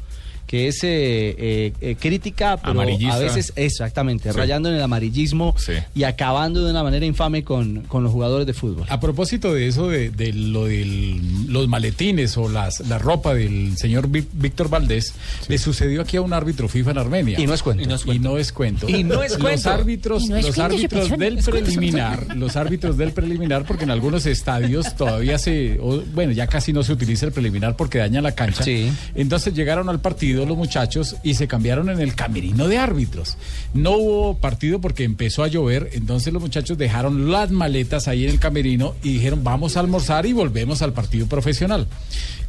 que 0.46 0.68
es 0.68 0.84
eh, 0.84 1.34
eh, 1.38 1.72
eh, 1.80 1.96
crítica, 1.98 2.56
pero 2.58 2.72
Amarillista. 2.72 3.14
a 3.14 3.18
veces, 3.18 3.52
exactamente, 3.56 4.30
Sí. 4.32 4.36
rayando 4.38 4.68
en 4.68 4.74
el 4.76 4.82
amarillismo 4.82 5.54
Sí. 5.58 5.72
y 5.94 6.04
acabando 6.04 6.64
de 6.64 6.70
una 6.70 6.82
manera 6.82 7.06
infame 7.06 7.42
con, 7.42 7.82
con 7.82 8.02
los 8.02 8.12
jugadores 8.12 8.46
de 8.46 8.52
fútbol. 8.52 8.84
A 8.88 9.00
propósito 9.00 9.54
de 9.54 9.66
eso, 9.68 9.88
de, 9.88 10.10
de 10.10 10.32
lo 10.32 10.66
de 10.66 11.18
los 11.48 11.68
maletines 11.68 12.36
o 12.36 12.48
las, 12.48 12.80
la 12.80 12.98
ropa 12.98 13.34
del 13.34 13.76
señor 13.78 14.08
Ví- 14.08 14.26
Víctor 14.34 14.68
Valdés, 14.68 15.14
le 15.48 15.56
sucedió 15.58 16.02
aquí 16.02 16.16
a 16.18 16.20
un 16.22 16.32
árbitro 16.32 16.68
FIFA 16.68 16.90
en 16.92 16.98
Armenia. 16.98 17.40
Y 17.40 17.46
no 17.46 17.54
es 17.54 17.62
cuento. 17.62 17.82
Y 17.82 17.86
no 17.86 17.94
es 18.38 18.52
cuento. 18.52 18.88
Y 18.88 19.04
no 19.04 19.22
es 19.22 19.32
Los 19.32 19.40
cuento. 19.40 19.70
árbitros, 19.70 20.22
Y 20.24 20.28
no 20.28 20.36
es 20.36 20.46
los 20.46 20.54
cuento, 20.54 20.74
árbitros 20.74 21.08
se 21.08 21.16
del 21.16 21.34
persona, 21.34 21.38
es 21.38 21.44
cuento, 21.48 21.70
se 21.70 21.76
preliminar, 21.76 22.36
los 22.36 22.56
árbitros 22.56 22.96
del 22.98 23.12
preliminar, 23.12 23.64
porque 23.64 23.84
en 23.84 23.90
algunos 23.90 24.26
estadios 24.26 24.94
todavía 24.96 25.38
se, 25.38 25.78
o, 25.80 26.02
bueno, 26.14 26.32
ya 26.32 26.46
casi 26.46 26.72
no 26.72 26.82
se 26.82 26.92
utiliza 26.92 27.26
el 27.26 27.32
preliminar 27.32 27.76
porque 27.76 27.98
daña 27.98 28.20
la 28.20 28.32
cancha. 28.32 28.62
Sí. 28.64 28.90
Entonces 29.14 29.54
llegaron 29.54 29.88
al 29.88 30.00
partido 30.00 30.31
los 30.46 30.56
muchachos 30.56 31.16
y 31.22 31.34
se 31.34 31.46
cambiaron 31.48 31.88
en 31.90 32.00
el 32.00 32.14
camerino 32.14 32.68
de 32.68 32.78
árbitros. 32.78 33.36
No 33.74 33.92
hubo 33.92 34.36
partido 34.38 34.80
porque 34.80 35.04
empezó 35.04 35.42
a 35.44 35.48
llover, 35.48 35.90
entonces 35.92 36.32
los 36.32 36.42
muchachos 36.42 36.76
dejaron 36.78 37.30
las 37.30 37.50
maletas 37.50 38.08
ahí 38.08 38.24
en 38.24 38.30
el 38.30 38.38
camerino 38.38 38.94
y 39.02 39.14
dijeron 39.14 39.44
vamos 39.44 39.76
a 39.76 39.80
almorzar 39.80 40.26
y 40.26 40.32
volvemos 40.32 40.82
al 40.82 40.92
partido 40.92 41.26
profesional. 41.26 41.86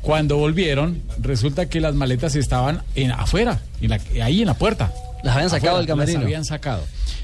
Cuando 0.01 0.37
volvieron, 0.37 1.01
resulta 1.21 1.67
que 1.69 1.79
las 1.79 1.95
maletas 1.95 2.35
estaban 2.35 2.81
en, 2.95 3.11
afuera, 3.11 3.61
en 3.81 3.89
la- 3.89 4.01
ahí 4.23 4.41
en 4.41 4.47
la 4.47 4.53
puerta. 4.55 4.93
Las 5.23 5.35
habían 5.35 5.49
sacado 5.49 5.77
del 5.77 5.87
camerino. 5.87 6.19
Las 6.19 6.25
habían 6.25 6.45
sacado. 6.45 6.83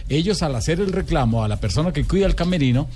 Ellos 0.09 0.41
al 0.41 0.55
hacer 0.55 0.79
el 0.79 0.91
reclamo 0.91 1.43
a 1.43 1.47
la 1.47 1.57
persona 1.57 1.93
que 1.93 2.03
cuida 2.03 2.25
el 2.25 2.35
camerino, 2.35 2.87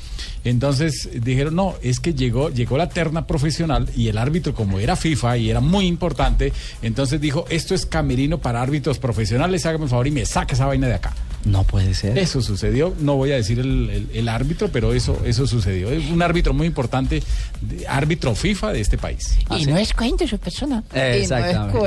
entonces 0.44 1.10
dijeron, 1.22 1.56
no, 1.56 1.76
es 1.82 2.00
que 2.00 2.14
llegó, 2.14 2.50
llegó 2.50 2.78
la 2.78 2.90
terna 2.90 3.28
profesional 3.28 3.88
y 3.96 4.08
el 4.08 4.18
árbitro, 4.18 4.54
como 4.54 4.80
era 4.80 4.96
FIFA 4.96 5.38
y 5.38 5.50
era 5.50 5.60
muy 5.60 5.86
importante, 5.86 6.52
entonces 6.82 7.22
dijo, 7.22 7.46
esto 7.50 7.76
es 7.76 7.86
camerino 7.86 8.40
para 8.40 8.62
árbitros 8.62 8.98
profesionales, 8.98 9.66
hágame 9.66 9.86
el 9.86 9.90
favor 9.90 10.08
y 10.08 10.12
me 10.12 10.26
saque 10.26 10.56
esa 10.56 10.66
vaina 10.66 10.88
de 10.88 10.96
acá. 10.96 11.14
No 11.46 11.64
puede 11.64 11.94
ser. 11.94 12.18
Eso 12.18 12.42
sucedió, 12.42 12.94
no 13.00 13.16
voy 13.16 13.32
a 13.32 13.36
decir 13.36 13.60
el, 13.60 13.90
el- 13.90 14.10
el 14.14 14.30
árbitro, 14.30 14.70
pero 14.70 14.94
eso, 14.94 15.20
eso 15.26 15.46
sucedió. 15.46 15.92
Es 15.92 16.10
un 16.10 16.22
árbitro 16.22 16.54
muy 16.54 16.66
importante, 16.68 17.22
de- 17.62 17.86
árbitro 17.88 18.34
FIFA 18.34 18.72
de 18.74 18.80
este 18.82 18.98
país. 18.98 19.38
Y 19.58 19.66
no 19.66 19.78
es 19.78 19.94
cuento 19.94 20.26
su 20.28 20.38
persona. 20.38 20.84
Exactamente. 20.94 21.78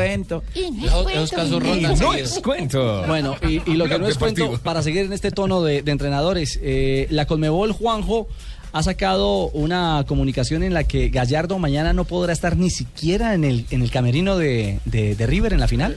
Y 0.55 0.71
no 0.73 0.87
es 0.87 1.31
cuento. 1.33 1.57
Y 1.75 1.81
no 1.81 1.91
es 1.93 2.01
cuento. 2.01 2.05
No 2.05 2.13
es 2.15 2.39
cuento. 2.41 3.05
Bueno, 3.07 3.37
y, 3.49 3.63
y 3.71 3.75
lo 3.77 3.85
que 3.89 3.99
no 3.99 4.07
es 4.09 4.19
cuento, 4.19 4.59
para 4.63 4.83
seguir 4.83 5.07
en 5.07 5.13
este 5.15 5.31
tono 5.31 5.63
de, 5.63 5.83
de 5.83 5.91
entrenadores, 5.93 6.59
eh, 6.63 7.07
la 7.11 7.27
Conmebol 7.27 7.73
Juanjo 7.73 8.29
ha 8.73 8.83
sacado 8.83 9.49
una 9.49 10.05
comunicación 10.07 10.63
en 10.63 10.75
la 10.75 10.85
que 10.85 11.09
Gallardo 11.09 11.59
mañana 11.59 11.95
no 11.95 12.05
podrá 12.05 12.35
estar 12.35 12.59
ni 12.59 12.69
siquiera 12.69 13.33
en 13.33 13.45
el, 13.45 13.65
en 13.71 13.81
el 13.81 13.91
camerino 13.91 14.37
de, 14.37 14.81
de- 14.85 15.15
de 15.17 15.27
River 15.27 15.55
en 15.55 15.61
la 15.61 15.69
final. 15.69 15.97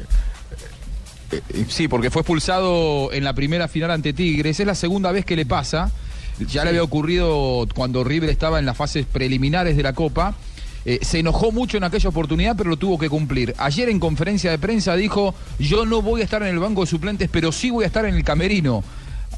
Eh, 1.31 1.41
Sí, 1.67 1.87
porque 1.87 2.09
fue 2.09 2.21
expulsado 2.21 3.11
en 3.13 3.23
la 3.23 3.33
primera 3.33 3.67
final 3.67 3.91
ante 3.91 4.13
Tigres. 4.13 4.59
Es 4.59 4.65
la 4.65 4.75
segunda 4.75 5.11
vez 5.11 5.25
que 5.25 5.35
le 5.35 5.45
pasa. 5.45 5.91
Ya 6.47 6.63
le 6.63 6.69
había 6.69 6.83
ocurrido 6.83 7.67
cuando 7.75 8.03
River 8.03 8.29
estaba 8.29 8.59
en 8.59 8.65
las 8.65 8.77
fases 8.77 9.05
preliminares 9.05 9.75
de 9.75 9.83
la 9.83 9.93
Copa. 9.93 10.35
Eh, 10.85 10.99
se 11.01 11.19
enojó 11.19 11.51
mucho 11.51 11.75
en 11.77 11.83
aquella 11.83 12.09
oportunidad, 12.09 12.55
pero 12.55 12.69
lo 12.69 12.77
tuvo 12.77 12.97
que 12.97 13.09
cumplir. 13.09 13.53
Ayer 13.57 13.89
en 13.89 13.99
conferencia 13.99 14.49
de 14.49 14.57
prensa 14.57 14.95
dijo, 14.95 15.35
yo 15.59 15.85
no 15.85 16.01
voy 16.01 16.21
a 16.21 16.23
estar 16.23 16.41
en 16.41 16.49
el 16.49 16.59
banco 16.59 16.81
de 16.81 16.87
suplentes, 16.87 17.29
pero 17.29 17.51
sí 17.51 17.69
voy 17.69 17.83
a 17.83 17.87
estar 17.87 18.05
en 18.05 18.15
el 18.15 18.23
camerino. 18.23 18.83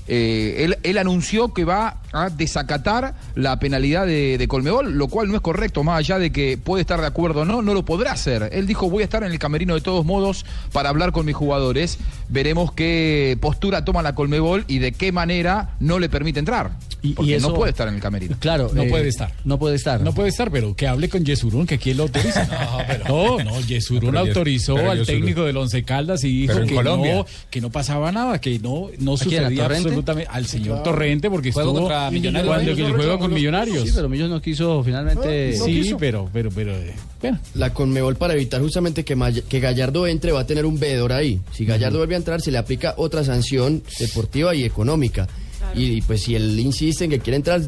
Eh, 0.08 0.58
él, 0.60 0.78
él 0.84 0.98
anunció 1.00 1.54
que 1.54 1.66
va 1.66 2.01
a 2.14 2.30
desacatar 2.30 3.14
la 3.36 3.60
penalidad 3.60 4.06
de, 4.06 4.38
de 4.38 4.48
Colmebol, 4.48 4.94
lo 4.98 5.08
cual 5.08 5.30
no 5.30 5.36
es 5.36 5.42
correcto, 5.42 5.84
más 5.84 6.00
allá 6.00 6.20
de 6.20 6.32
que 6.32 6.58
puede 6.58 6.82
estar 6.82 7.00
de 7.02 7.08
acuerdo 7.08 7.42
o 7.42 7.46
no, 7.46 7.62
no 7.62 7.74
lo 7.74 7.84
podrá 7.86 8.12
hacer. 8.12 8.50
Él 8.52 8.68
dijo, 8.68 8.90
voy 8.90 9.02
a 9.02 9.06
estar 9.06 9.24
en 9.24 9.32
el 9.32 9.40
camerino 9.40 9.76
de 9.76 9.82
todos 9.82 10.06
modos 10.06 10.46
para 10.72 10.90
hablar 10.90 11.12
con 11.12 11.26
mis 11.26 11.36
jugadores. 11.36 11.98
Veremos 12.30 12.72
qué 12.74 13.38
postura 13.42 13.86
toma 13.86 14.02
la 14.02 14.16
Colmebol 14.16 14.66
y 14.68 14.80
de 14.80 14.92
qué 14.92 15.12
manera 15.12 15.76
no 15.80 16.00
le 16.00 16.10
permite 16.10 16.40
entrar. 16.40 16.72
Porque 17.16 17.36
eso- 17.38 17.50
no 17.50 17.56
puede 17.56 17.72
estar 17.72 17.88
en 17.88 17.96
el 17.96 18.02
camerino. 18.02 18.36
Claro, 18.40 18.70
No 18.74 18.84
eh, 18.84 18.90
puede 18.90 19.08
estar. 19.08 19.32
No 19.44 19.58
puede 19.58 19.76
estar. 19.76 20.02
No 20.02 20.14
puede 20.14 20.30
estar, 20.30 20.52
pero 20.52 20.76
que 20.76 20.88
hable 20.88 21.10
con 21.10 21.26
Yesurún, 21.26 21.66
que 21.66 21.78
quién 21.80 21.98
lo 21.98 22.04
autoriza. 22.04 22.48
No, 23.08 23.40
no, 23.44 23.60
Yesurún 23.62 24.12
Pero 24.12 24.24
Yes- 24.24 24.30
autorizó 24.30 24.76
pero 24.76 24.92
al 24.92 25.00
Yesurún- 25.00 25.06
técnico 25.08 25.44
del 25.46 25.58
Once 25.58 25.84
Caldas 25.84 26.24
y 26.24 26.42
dijo 26.42 26.54
Pero 26.54 26.66
que 26.68 26.76
Colombia. 26.76 27.16
no, 27.16 27.26
que 27.50 27.62
no 27.62 27.70
pasaba 27.72 28.12
nada, 28.12 28.40
que 28.40 28.60
no, 28.60 28.90
no 29.00 29.14
¿A 29.14 29.18
quién, 29.18 29.44
a 29.44 29.48
sucedía 29.50 29.66
absolutamente 29.66 30.30
al 30.32 30.46
señor 30.46 30.68
Claro. 30.78 30.84
Torrente 30.84 31.30
porque 31.30 31.50
estuvo 31.50 31.64
contra 32.06 32.20
Millonarios. 32.20 32.56
cuando 32.56 32.76
que 32.76 32.86
el 32.86 32.94
juego 32.94 33.20
con 33.20 33.34
Millonarios. 33.34 33.84
Sí, 33.84 33.92
pero 33.94 34.10
Millos 34.10 34.30
no 34.30 34.42
quiso 34.42 34.84
finalmente. 34.84 35.54
sí, 35.58 35.96
pero, 36.00 36.30
pero, 36.32 36.50
pero, 36.50 36.72
eh, 36.74 36.96
bueno. 37.22 37.40
La 37.56 37.74
Conmebol 37.74 38.16
para 38.16 38.34
evitar 38.34 38.62
justamente 38.62 39.04
que, 39.04 39.44
que 39.48 39.60
Gallardo 39.60 40.08
entre 40.08 40.32
va 40.32 40.42
a 40.42 40.46
tener 40.46 40.66
un 40.66 40.80
veedor 40.80 41.14
ahí. 41.14 41.40
Si 41.52 41.66
Gallardo 41.66 42.00
vuelve 42.00 42.16
a 42.16 42.18
entrar 42.18 42.42
se 42.42 42.52
le 42.52 42.58
aplica 42.58 42.96
otra 42.98 43.24
sanción 43.24 43.84
deportiva 44.00 44.56
y 44.56 44.64
económica. 44.64 45.28
Y, 45.76 45.86
y, 45.86 46.02
pues 46.02 46.24
si 46.24 46.36
él 46.36 46.60
insiste 46.60 47.06
en 47.06 47.12
que 47.12 47.20
quiere 47.20 47.38
entrar, 47.38 47.62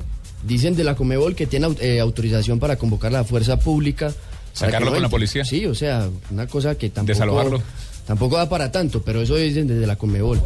dicen 0.43 0.75
de 0.75 0.83
la 0.83 0.95
Conmebol 0.95 1.35
que 1.35 1.47
tiene 1.47 1.67
eh, 1.79 1.99
autorización 1.99 2.59
para 2.59 2.75
convocar 2.75 3.09
a 3.09 3.19
la 3.19 3.23
fuerza 3.23 3.59
pública. 3.59 4.13
¿Sacarlo 4.53 4.91
con 4.91 5.01
la 5.01 5.09
policía? 5.09 5.45
Sí, 5.45 5.65
o 5.65 5.73
sea, 5.73 6.09
una 6.29 6.47
cosa 6.47 6.75
que 6.75 6.89
tampoco... 6.89 7.13
Desalojarlo. 7.13 7.61
Tampoco 8.05 8.37
da 8.37 8.49
para 8.49 8.71
tanto, 8.71 9.01
pero 9.01 9.21
eso 9.21 9.35
dicen 9.35 9.67
desde 9.67 9.87
la 9.87 9.95
Conmebol. 9.95 10.41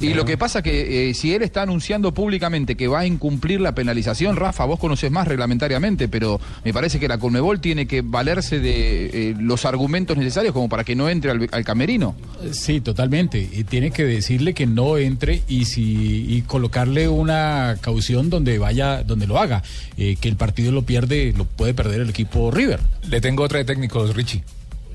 Y 0.00 0.14
lo 0.14 0.24
que 0.24 0.36
pasa 0.36 0.62
que 0.62 1.10
eh, 1.10 1.14
si 1.14 1.34
él 1.34 1.42
está 1.42 1.62
anunciando 1.62 2.12
públicamente 2.12 2.76
que 2.76 2.88
va 2.88 3.00
a 3.00 3.06
incumplir 3.06 3.60
la 3.60 3.74
penalización, 3.74 4.36
Rafa, 4.36 4.64
vos 4.64 4.78
conoces 4.78 5.10
más 5.10 5.26
reglamentariamente, 5.26 6.08
pero 6.08 6.40
me 6.64 6.72
parece 6.72 7.00
que 7.00 7.08
la 7.08 7.18
Colmebol 7.18 7.60
tiene 7.60 7.86
que 7.86 8.02
valerse 8.02 8.60
de 8.60 9.30
eh, 9.30 9.34
los 9.38 9.64
argumentos 9.64 10.16
necesarios 10.16 10.52
como 10.52 10.68
para 10.68 10.84
que 10.84 10.94
no 10.94 11.08
entre 11.08 11.30
al, 11.30 11.48
al 11.50 11.64
camerino. 11.64 12.14
Sí, 12.52 12.80
totalmente. 12.80 13.38
Y 13.38 13.64
tiene 13.64 13.90
que 13.90 14.04
decirle 14.04 14.54
que 14.54 14.66
no 14.66 14.98
entre 14.98 15.42
y 15.48 15.64
si 15.64 16.26
y 16.28 16.42
colocarle 16.42 17.08
una 17.08 17.76
caución 17.80 18.30
donde 18.30 18.58
vaya, 18.58 19.02
donde 19.02 19.26
lo 19.26 19.38
haga. 19.38 19.62
Eh, 19.96 20.16
que 20.20 20.28
el 20.28 20.36
partido 20.36 20.72
lo 20.72 20.82
pierde, 20.82 21.32
lo 21.36 21.44
puede 21.44 21.74
perder 21.74 22.00
el 22.00 22.10
equipo 22.10 22.50
River. 22.50 22.80
Le 23.08 23.20
tengo 23.20 23.42
otra 23.42 23.58
de 23.58 23.64
técnicos, 23.64 24.14
Richie. 24.14 24.42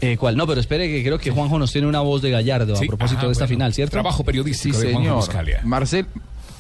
Eh, 0.02 0.18
¿Cuál? 0.18 0.36
No, 0.36 0.48
pero 0.48 0.60
espere 0.60 0.88
que 0.88 1.04
creo 1.04 1.20
que 1.20 1.30
Juanjo 1.32 1.60
nos 1.60 1.72
tiene 1.72 1.88
una 1.88 2.00
voz 2.02 2.22
de 2.24 2.32
Gallardo 2.32 2.76
Sí, 2.76 2.86
a 2.86 2.88
propósito 2.88 3.20
ajá, 3.20 3.28
de 3.28 3.32
esta 3.34 3.44
bueno. 3.46 3.56
final, 3.56 3.74
¿cierto? 3.74 3.92
Trabajo 3.92 4.24
periodístico 4.24 4.76
Sí, 4.80 4.88
de 4.88 4.94
Juanjo 4.94 5.04
señor. 5.10 5.16
Buscalia. 5.18 5.62
Marcel, 5.64 6.06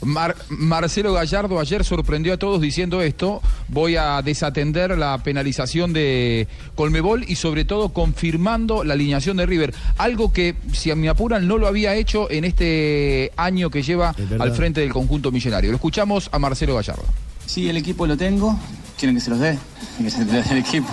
Mar- 0.03 0.35
Marcelo 0.49 1.13
Gallardo 1.13 1.59
ayer 1.59 1.83
sorprendió 1.83 2.33
a 2.33 2.37
todos 2.37 2.59
diciendo 2.61 3.01
esto. 3.01 3.41
Voy 3.67 3.95
a 3.97 4.21
desatender 4.23 4.97
la 4.97 5.17
penalización 5.23 5.93
de 5.93 6.47
Colmebol 6.75 7.23
y 7.27 7.35
sobre 7.35 7.65
todo 7.65 7.89
confirmando 7.89 8.83
la 8.83 8.93
alineación 8.93 9.37
de 9.37 9.45
River. 9.45 9.73
Algo 9.97 10.31
que, 10.33 10.55
si 10.73 10.89
a 10.91 10.95
me 10.95 11.09
apuran, 11.09 11.47
no 11.47 11.57
lo 11.57 11.67
había 11.67 11.95
hecho 11.95 12.29
en 12.31 12.45
este 12.45 13.31
año 13.37 13.69
que 13.69 13.81
lleva 13.83 14.15
al 14.39 14.51
frente 14.53 14.81
del 14.81 14.91
conjunto 14.93 15.31
millonario. 15.31 15.69
Lo 15.71 15.75
escuchamos 15.77 16.29
a 16.31 16.39
Marcelo 16.39 16.75
Gallardo. 16.75 17.03
Sí, 17.45 17.69
el 17.69 17.77
equipo 17.77 18.05
lo 18.07 18.15
tengo. 18.17 18.57
¿Quieren 18.97 19.15
que 19.15 19.21
se 19.21 19.29
los 19.31 19.39
dé? 19.39 19.57
Que 19.99 20.09
se 20.11 20.25
los 20.25 20.31
dé 20.31 20.43
el 20.51 20.57
equipo. 20.59 20.87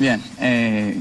Bien. 0.00 0.20
Eh, 0.40 0.96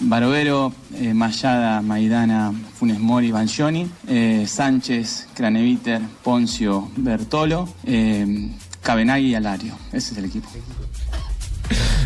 Barovero, 0.00 0.72
eh, 0.96 1.12
Mayada, 1.12 1.82
Maidana, 1.82 2.50
Funes 2.78 2.98
Mori, 2.98 3.30
Banjoni, 3.30 3.86
eh, 4.08 4.46
Sánchez, 4.48 5.28
Craneviter, 5.34 6.00
Poncio, 6.24 6.90
Bertolo, 6.96 7.68
eh, 7.84 8.50
Cabenagui 8.80 9.28
y 9.28 9.34
Alario. 9.34 9.74
Ese 9.92 10.12
es 10.12 10.18
el 10.18 10.24
equipo. 10.24 10.48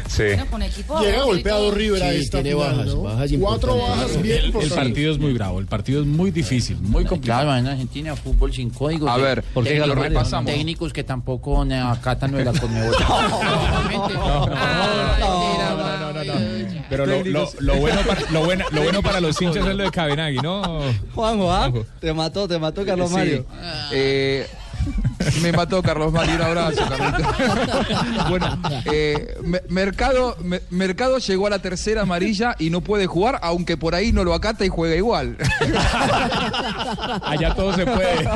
Sí. 0.09 0.25
Llega 0.25 1.23
golpeado 1.25 1.71
River 1.71 2.03
a 2.03 2.11
Sí, 2.11 2.17
esta 2.19 2.43
tiene 2.43 2.59
final, 2.61 2.77
bajas, 2.77 2.95
¿no? 2.95 3.03
bajas 3.03 3.31
Cuatro 3.41 3.79
bajas 3.79 4.21
bien 4.21 4.39
El, 4.45 4.57
el 4.57 4.69
partido 4.71 5.13
es 5.13 5.19
muy 5.19 5.33
bravo, 5.33 5.59
el 5.61 5.67
partido 5.67 6.03
es 6.03 6.07
muy 6.07 6.31
difícil, 6.31 6.77
muy 6.83 7.05
complicado. 7.07 7.45
Claro, 7.45 7.57
en 7.57 7.67
Argentina 7.69 8.15
fútbol 8.17 8.53
sin 8.53 8.69
códigos. 8.69 9.09
A 9.09 9.17
ver, 9.17 9.43
¿por 9.43 9.65
qué 9.65 9.71
técnicos- 9.81 9.87
lo 9.87 9.95
repasamos? 9.95 10.53
Técnicos 10.53 10.93
que 10.93 11.05
tampoco 11.05 11.65
eh, 11.65 11.79
acatan 11.79 12.33
de 12.33 12.45
la 12.45 12.53
Conmebol. 12.53 12.95
Pero 16.93 17.07
lo, 17.07 17.25
lo- 17.25 17.51
lo 17.61 17.77
bueno 17.77 18.01
para, 18.07 18.21
lo, 18.31 18.45
bueno, 18.45 18.65
lo 18.71 18.83
bueno 18.83 19.03
para 19.03 19.21
los 19.21 19.41
hinchas 19.41 19.67
es 19.67 19.75
lo 19.75 19.85
de 19.85 19.91
Cabenagui, 19.91 20.39
¿no? 20.39 20.83
Juanjo, 21.15 21.51
¿ah? 21.53 21.73
Te 22.01 22.13
mató, 22.13 22.47
te 22.47 22.59
mató 22.59 22.85
Carlos 22.85 23.09
Sí. 23.11 23.15
Mario. 23.17 23.47
Eh, 23.93 24.47
me 25.41 25.53
mató 25.53 25.81
Carlos 25.83 26.13
Mario, 26.13 26.35
un 26.35 26.43
abrazo, 26.43 26.83
Carlito. 26.89 27.31
bueno, 28.29 28.59
eh, 28.93 29.37
Me- 29.43 29.63
Mercado, 29.69 30.37
Me- 30.43 30.61
Mercado 30.71 31.19
llegó 31.19 31.47
a 31.47 31.51
la 31.51 31.61
tercera 31.61 32.03
amarilla 32.03 32.57
y 32.59 32.71
no 32.71 32.81
puede 32.81 33.07
jugar, 33.07 33.39
aunque 33.43 33.77
por 33.77 33.95
ahí 33.95 34.11
no 34.13 34.25
lo 34.25 34.35
acata 34.35 34.65
y 34.65 34.69
juega 34.69 34.97
igual. 34.97 35.37
Allá 37.23 37.55
todo 37.55 37.73
se 37.75 37.87
puede. 37.87 38.29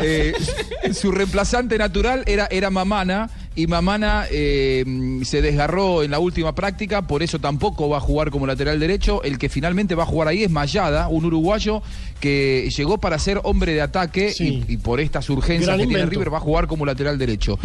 Eh, 0.00 0.32
su 0.94 1.12
reemplazante 1.12 1.78
natural 1.78 2.22
era, 2.26 2.46
era 2.50 2.70
Mamana 2.70 3.28
y 3.54 3.66
Mamana 3.66 4.26
eh, 4.30 4.84
se 5.24 5.42
desgarró 5.42 6.02
en 6.02 6.10
la 6.10 6.18
última 6.18 6.54
práctica, 6.54 7.02
por 7.02 7.22
eso 7.22 7.38
tampoco 7.38 7.88
va 7.88 7.98
a 7.98 8.00
jugar 8.00 8.30
como 8.30 8.46
lateral 8.46 8.80
derecho. 8.80 9.22
El 9.22 9.38
que 9.38 9.48
finalmente 9.48 9.94
va 9.94 10.04
a 10.04 10.06
jugar 10.06 10.28
ahí 10.28 10.42
es 10.42 10.50
Mayada, 10.50 11.08
un 11.08 11.24
uruguayo 11.24 11.82
que 12.20 12.68
llegó 12.76 12.98
para 12.98 13.18
ser 13.18 13.40
hombre 13.44 13.74
de 13.74 13.82
ataque 13.82 14.32
y, 14.38 14.64
y 14.68 14.76
por 14.76 15.00
estas 15.00 15.28
urgencias 15.30 15.66
Gran 15.66 15.80
que 15.80 15.86
tiene. 15.86 16.06
River 16.06 16.32
va 16.32 16.38
a 16.38 16.40
jugar 16.40 16.66
como 16.66 16.86
lateral 16.86 17.18
derecho. 17.18 17.58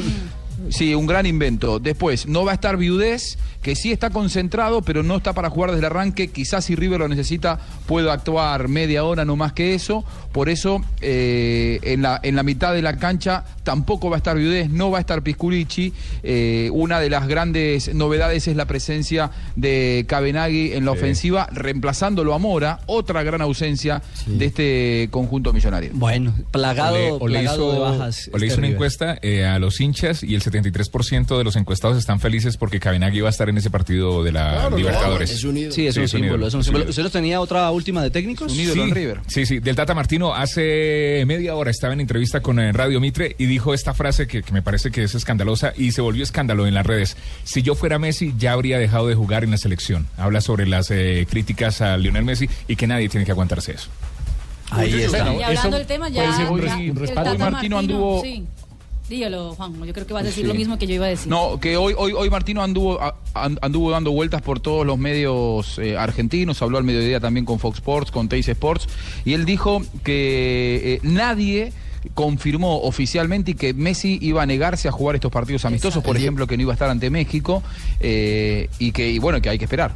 Sí, 0.70 0.94
un 0.96 1.06
gran 1.08 1.26
invento. 1.26 1.80
Después, 1.80 2.28
no 2.28 2.46
va 2.46 2.52
a 2.52 2.56
estar 2.56 2.78
Viudés, 2.78 3.38
que 3.62 3.76
sí 3.76 3.92
está 3.92 4.10
concentrado, 4.10 4.82
pero 4.82 5.04
no 5.04 5.18
está 5.18 5.34
para 5.34 5.50
jugar 5.50 5.72
desde 5.72 5.80
el 5.82 5.86
arranque. 5.92 6.30
Quizás 6.30 6.66
si 6.66 6.76
River 6.76 7.00
lo 7.00 7.08
necesita, 7.08 7.60
pueda 7.86 8.14
actuar 8.14 8.68
media 8.68 9.04
hora, 9.04 9.26
no 9.26 9.36
más 9.36 9.54
que 9.54 9.74
eso. 9.74 10.04
Por 10.32 10.50
eso, 10.50 10.82
eh, 11.02 11.80
en, 11.84 12.02
la, 12.02 12.20
en 12.24 12.36
la 12.36 12.44
mitad 12.44 12.74
de 12.74 12.82
la 12.82 12.98
cancha 12.98 13.44
tampoco 13.64 14.10
va 14.10 14.18
a 14.18 14.20
estar 14.20 14.38
Viudés, 14.38 14.70
no 14.70 14.92
va 14.92 15.00
a 15.00 15.02
estar 15.02 15.22
Pisculici. 15.24 15.94
Eh, 16.24 16.70
una 16.74 17.00
de 17.00 17.10
las 17.10 17.28
grandes 17.28 17.94
novedades 17.94 18.48
es 18.48 18.56
la 18.56 18.66
presencia 18.66 19.32
de 19.56 20.06
Cabenagui 20.08 20.74
en 20.74 20.86
la 20.86 20.92
Sí. 20.92 20.98
ofensiva, 21.00 21.48
reemplazándolo 21.52 22.34
a 22.34 22.40
Mora, 22.40 22.80
otra 22.86 23.24
gran 23.24 23.42
ausencia 23.42 24.02
de 24.26 24.46
este 24.46 25.08
conjunto 25.12 25.52
millonario. 25.54 25.92
Bueno, 25.94 26.34
plagado, 26.52 26.96
O 26.96 26.98
le- 26.98 27.12
o 27.12 27.28
le 27.28 27.40
plagado 27.40 27.64
hizo, 27.70 27.74
de 27.74 27.80
bajas. 27.80 28.30
o 28.34 28.38
le 28.38 28.46
hizo 28.48 28.56
una 28.56 28.62
River. 28.68 28.76
encuesta 28.76 29.18
eh, 29.22 29.46
a 29.46 29.60
los 29.60 29.80
hinchas 29.82 30.24
y 30.24 30.36
el 30.36 30.42
73% 30.64 31.38
de 31.38 31.44
los 31.44 31.56
encuestados 31.56 31.98
están 31.98 32.20
felices 32.20 32.58
porque 32.58 32.80
Cabenagui 32.80 33.22
va 33.22 33.28
a 33.28 33.32
estar 33.32 33.50
en 33.50 33.58
ese 33.58 33.70
partido 33.70 34.24
de 34.24 34.32
la 34.32 34.52
Claro, 34.54 34.78
Libertadores. 34.78 35.32
es 35.32 35.44
un 35.44 35.58
ídolo. 35.58 35.74
Sí, 35.74 35.88
es 35.88 35.98
un 35.98 36.08
símbolo, 36.08 36.28
ídolo, 36.34 36.48
es 36.48 36.54
un 36.54 36.60
es 36.62 36.62
un 36.62 36.64
símbolo. 36.66 36.80
ídolo. 36.84 36.90
¿Usted 36.92 37.04
nos 37.04 37.12
tenía 37.12 37.42
otra 37.42 37.70
última 37.72 38.02
de 38.04 38.10
técnicos? 38.12 38.52
sí, 38.52 38.72
Sí, 39.28 39.46
sí, 39.46 39.60
del 39.60 39.76
Tata 39.76 39.94
Martino 39.94 40.34
hace 40.36 41.24
media 41.28 41.56
hora 41.56 41.72
estaba 41.72 41.94
en 41.94 42.02
entrevista 42.02 42.42
con 42.42 42.60
eh, 42.60 42.72
Radio 42.72 43.00
Mitre 43.00 43.36
y 43.38 43.46
dijo 43.46 43.74
esta 43.74 43.94
frase 43.94 44.28
que, 44.28 44.44
que 44.44 44.52
me 44.52 44.62
parece 44.62 44.92
que 44.92 45.04
es 45.04 45.16
escandalosa 45.16 45.74
y 45.78 45.92
se 45.92 46.02
volvió 46.02 46.24
escándalo 46.24 46.68
en 46.68 46.74
las 46.74 46.86
redes. 46.86 47.18
Si 47.44 47.62
yo 47.62 47.76
fuera 47.76 48.00
Messi 48.00 48.34
ya 48.38 48.54
habría 48.54 48.80
dejado 48.80 49.08
de 49.08 49.16
jugar 49.16 49.44
en 49.44 49.52
la 49.52 49.58
selección. 49.58 50.08
Habla 50.18 50.42
sobre 50.42 50.66
las 50.68 50.90
eh, 50.92 51.26
críticas 51.30 51.82
a 51.82 51.98
Lionel 51.98 52.24
Messi 52.26 52.50
y 52.68 52.76
que 52.76 52.88
nadie 52.88 53.10
tiene 53.10 53.26
que 53.26 53.32
aguantarse 53.32 53.74
eso. 53.74 53.90
Ahí 54.70 54.94
está. 55.02 55.34
Y 55.34 55.44
hablando 55.44 55.78
del 55.78 55.88
tema, 55.88 56.10
ya. 56.10 56.24
un 56.50 56.62
ya 56.62 56.76
un 56.78 56.98
el. 57.04 57.14
Tata 57.14 57.36
Martino 57.38 57.80
anduvo- 57.80 58.22
Sí. 58.22 58.44
Dígalo, 59.10 59.56
Juan. 59.56 59.74
Yo 59.86 59.94
creo 59.94 60.06
que 60.06 60.14
va 60.14 60.20
a 60.20 60.24
decir 60.24 60.44
Sí. 60.44 60.48
lo 60.48 60.54
mismo 60.54 60.78
que 60.78 60.86
yo 60.88 60.96
iba 60.96 61.06
a 61.06 61.10
decir. 61.10 61.28
No, 61.30 61.60
que 61.60 61.78
hoy, 61.78 61.94
hoy, 61.98 62.12
hoy 62.12 62.30
Martino 62.30 62.62
anduvo, 62.62 63.00
anduvo 63.34 63.92
dando 63.92 64.12
vueltas 64.12 64.42
por 64.42 64.60
todos 64.60 64.86
los 64.86 64.98
medios 64.98 65.80
eh, 65.80 65.98
argentinos, 65.98 66.62
habló 66.62 66.78
al 66.78 66.84
mediodía 66.84 67.20
también 67.20 67.46
con 67.46 67.60
Fox 67.60 67.78
Sports, 67.78 68.12
con 68.12 68.28
Teis 68.28 68.48
Sports, 68.50 68.88
y 69.24 69.34
él 69.34 69.46
dijo 69.46 69.82
que 70.04 70.96
eh, 70.96 71.00
nadie 71.04 71.72
confirmó 72.14 72.82
oficialmente 72.84 73.52
y 73.52 73.54
que 73.56 73.74
Messi 73.74 74.18
iba 74.22 74.42
a 74.42 74.46
negarse 74.46 74.88
a 74.88 74.92
jugar 74.92 75.16
estos 75.16 75.32
partidos 75.32 75.66
amistosos, 75.66 76.04
por 76.04 76.16
ejemplo, 76.16 76.48
que 76.48 76.56
no 76.56 76.64
iba 76.64 76.72
a 76.72 76.76
estar 76.76 76.90
ante 76.90 77.10
México, 77.10 77.64
eh, 78.00 78.70
y 78.80 78.92
que, 78.92 79.10
y 79.10 79.20
bueno, 79.20 79.42
que 79.42 79.50
hay 79.50 79.58
que 79.58 79.66
esperar. 79.66 79.94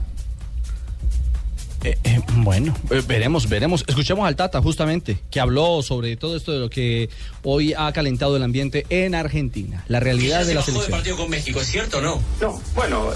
Eh, 1.83 1.97
eh, 2.03 2.19
bueno, 2.35 2.77
eh, 2.91 3.01
veremos, 3.07 3.49
veremos. 3.49 3.83
Escuchemos 3.87 4.27
al 4.27 4.35
Tata, 4.35 4.61
justamente, 4.61 5.17
que 5.31 5.39
habló 5.39 5.81
sobre 5.81 6.15
todo 6.15 6.37
esto 6.37 6.51
de 6.51 6.59
lo 6.59 6.69
que 6.69 7.09
hoy 7.43 7.73
ha 7.75 7.91
calentado 7.91 8.37
el 8.37 8.43
ambiente 8.43 8.85
en 8.89 9.15
Argentina. 9.15 9.83
La 9.87 9.99
realidad 9.99 10.45
de 10.45 10.53
la 10.53 10.61
selección. 10.61 10.91
partido 10.91 11.17
con 11.17 11.29
México, 11.31 11.59
¿es 11.59 11.67
cierto 11.67 11.97
o 11.97 12.01
no? 12.01 12.21
No, 12.39 12.61
bueno, 12.75 13.09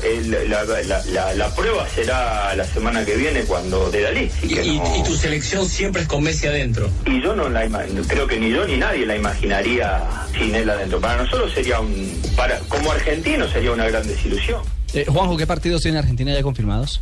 la, 0.50 0.64
la- 0.64 1.06
la- 1.06 1.34
la 1.36 1.56
prueba 1.56 1.88
será 1.90 2.56
la 2.56 2.66
semana 2.66 3.06
que 3.06 3.16
viene 3.16 3.42
cuando 3.42 3.92
de 3.92 4.02
la 4.02 4.12
ley. 4.12 4.32
Y, 4.42 4.58
y- 4.60 4.82
y 5.00 5.04
tu 5.06 5.16
selección 5.16 5.68
siempre 5.70 6.02
es 6.02 6.08
con 6.08 6.24
Messi 6.24 6.48
adentro. 6.48 6.90
Y 7.06 7.22
yo 7.22 7.36
no 7.36 7.50
la 7.50 7.66
creo 8.08 8.26
que 8.26 8.40
ni 8.40 8.50
yo 8.50 8.66
ni 8.66 8.78
nadie 8.78 9.06
la 9.06 9.16
imaginaría 9.16 10.04
sin 10.36 10.56
él 10.56 10.68
adentro. 10.70 11.00
Para 11.00 11.22
nosotros 11.24 11.52
sería 11.54 11.80
un, 11.80 12.20
para 12.36 12.58
como 12.62 12.92
argentino 12.92 13.48
sería 13.48 13.72
una 13.72 13.86
gran 13.88 14.08
desilusión. 14.08 14.62
Eh, 14.94 15.06
Juanjo, 15.08 15.38
¿qué 15.38 15.46
partidos 15.46 15.84
tiene 15.84 16.00
Argentina 16.00 16.34
ya 16.34 16.42
confirmados? 16.42 17.02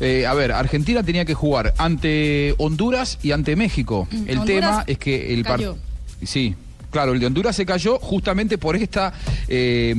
Eh, 0.00 0.26
a 0.26 0.34
ver, 0.34 0.52
Argentina 0.52 1.02
tenía 1.02 1.24
que 1.24 1.34
jugar 1.34 1.74
ante 1.78 2.54
Honduras 2.58 3.18
y 3.22 3.32
ante 3.32 3.54
México. 3.54 4.08
El 4.26 4.38
Honduras 4.38 4.46
tema 4.46 4.84
es 4.86 4.98
que 4.98 5.34
el 5.34 5.44
partido. 5.44 5.76
Sí. 6.24 6.54
Claro, 6.90 7.12
el 7.12 7.20
de 7.20 7.26
Honduras 7.26 7.54
se 7.54 7.64
cayó 7.64 7.98
justamente 7.98 8.58
por 8.58 8.76
esta, 8.76 9.12
eh, 9.48 9.94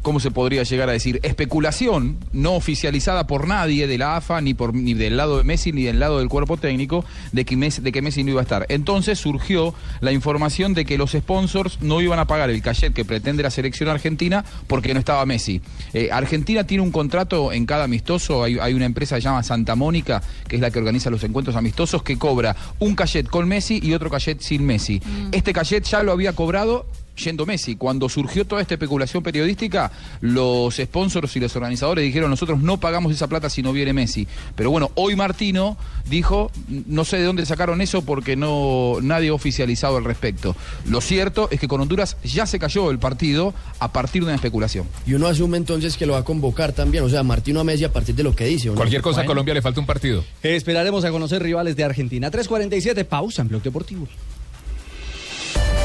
¿cómo 0.00 0.18
se 0.18 0.30
podría 0.30 0.62
llegar 0.62 0.88
a 0.88 0.92
decir? 0.92 1.20
Especulación 1.22 2.16
no 2.32 2.54
oficializada 2.54 3.26
por 3.26 3.46
nadie 3.46 3.86
de 3.86 3.98
la 3.98 4.16
AFA, 4.16 4.40
ni, 4.40 4.54
por, 4.54 4.74
ni 4.74 4.94
del 4.94 5.16
lado 5.16 5.38
de 5.38 5.44
Messi, 5.44 5.72
ni 5.72 5.82
del 5.82 6.00
lado 6.00 6.18
del 6.18 6.28
cuerpo 6.28 6.56
técnico, 6.56 7.04
de 7.32 7.44
que, 7.44 7.56
Messi, 7.56 7.82
de 7.82 7.92
que 7.92 8.00
Messi 8.00 8.24
no 8.24 8.30
iba 8.30 8.40
a 8.40 8.42
estar. 8.42 8.64
Entonces 8.68 9.18
surgió 9.18 9.74
la 10.00 10.12
información 10.12 10.72
de 10.72 10.84
que 10.84 10.96
los 10.96 11.12
sponsors 11.12 11.78
no 11.82 12.00
iban 12.00 12.18
a 12.18 12.26
pagar 12.26 12.48
el 12.48 12.62
cachet 12.62 12.94
que 12.94 13.04
pretende 13.04 13.42
la 13.42 13.50
selección 13.50 13.88
argentina 13.88 14.44
porque 14.66 14.94
no 14.94 15.00
estaba 15.00 15.26
Messi. 15.26 15.60
Eh, 15.92 16.08
Argentina 16.10 16.64
tiene 16.64 16.82
un 16.82 16.90
contrato 16.90 17.52
en 17.52 17.66
cada 17.66 17.84
amistoso, 17.84 18.42
hay, 18.42 18.58
hay 18.58 18.72
una 18.72 18.86
empresa 18.86 19.16
que 19.16 19.22
se 19.22 19.28
llama 19.28 19.42
Santa 19.42 19.74
Mónica, 19.74 20.22
que 20.48 20.56
es 20.56 20.62
la 20.62 20.70
que 20.70 20.78
organiza 20.78 21.10
los 21.10 21.22
encuentros 21.22 21.56
amistosos, 21.56 22.02
que 22.02 22.16
cobra 22.16 22.56
un 22.78 22.94
cachet 22.94 23.28
con 23.28 23.46
Messi 23.46 23.78
y 23.82 23.92
otro 23.92 24.08
cachet 24.08 24.40
sin 24.40 24.64
Messi. 24.64 25.02
Este 25.32 25.49
cachet 25.52 25.84
ya 25.84 26.02
lo 26.02 26.12
había 26.12 26.32
cobrado 26.34 26.86
yendo 27.20 27.46
Messi. 27.46 27.76
Cuando 27.76 28.08
surgió 28.08 28.46
toda 28.46 28.62
esta 28.62 28.74
especulación 28.74 29.22
periodística, 29.22 29.90
los 30.20 30.76
sponsors 30.76 31.36
y 31.36 31.40
los 31.40 31.54
organizadores 31.54 32.04
dijeron 32.04 32.30
nosotros 32.30 32.60
no 32.60 32.80
pagamos 32.80 33.12
esa 33.12 33.28
plata 33.28 33.50
si 33.50 33.62
no 33.62 33.72
viene 33.72 33.92
Messi. 33.92 34.26
Pero 34.56 34.70
bueno, 34.70 34.90
hoy 34.94 35.16
Martino 35.16 35.76
dijo, 36.08 36.50
no 36.86 37.04
sé 37.04 37.18
de 37.18 37.24
dónde 37.24 37.46
sacaron 37.46 37.80
eso 37.80 38.02
porque 38.02 38.36
no 38.36 38.96
nadie 39.02 39.28
ha 39.28 39.34
oficializado 39.34 39.96
al 39.96 40.04
respecto. 40.04 40.56
Lo 40.86 41.00
cierto 41.00 41.48
es 41.50 41.60
que 41.60 41.68
con 41.68 41.80
Honduras 41.80 42.16
ya 42.24 42.46
se 42.46 42.58
cayó 42.58 42.90
el 42.90 42.98
partido 42.98 43.54
a 43.78 43.92
partir 43.92 44.22
de 44.22 44.26
una 44.26 44.36
especulación. 44.36 44.86
Y 45.06 45.14
uno 45.14 45.26
asume 45.26 45.56
entonces 45.56 45.96
que 45.96 46.06
lo 46.06 46.14
va 46.14 46.20
a 46.20 46.24
convocar 46.24 46.72
también, 46.72 47.04
o 47.04 47.08
sea, 47.08 47.22
Martino 47.22 47.60
a 47.60 47.64
Messi 47.64 47.84
a 47.84 47.92
partir 47.92 48.14
de 48.14 48.22
lo 48.22 48.34
que 48.34 48.46
dice. 48.46 48.70
¿o 48.70 48.72
no? 48.72 48.76
Cualquier 48.76 49.02
cosa 49.02 49.22
a. 49.22 49.26
Colombia 49.26 49.54
le 49.54 49.62
falta 49.62 49.80
un 49.80 49.86
partido. 49.86 50.24
Esperaremos 50.42 51.04
a 51.04 51.10
conocer 51.10 51.42
rivales 51.42 51.76
de 51.76 51.84
Argentina. 51.84 52.30
3.47, 52.30 53.04
pausa 53.04 53.42
en 53.42 53.48
Blog 53.48 53.62
Deportivo. 53.62 54.08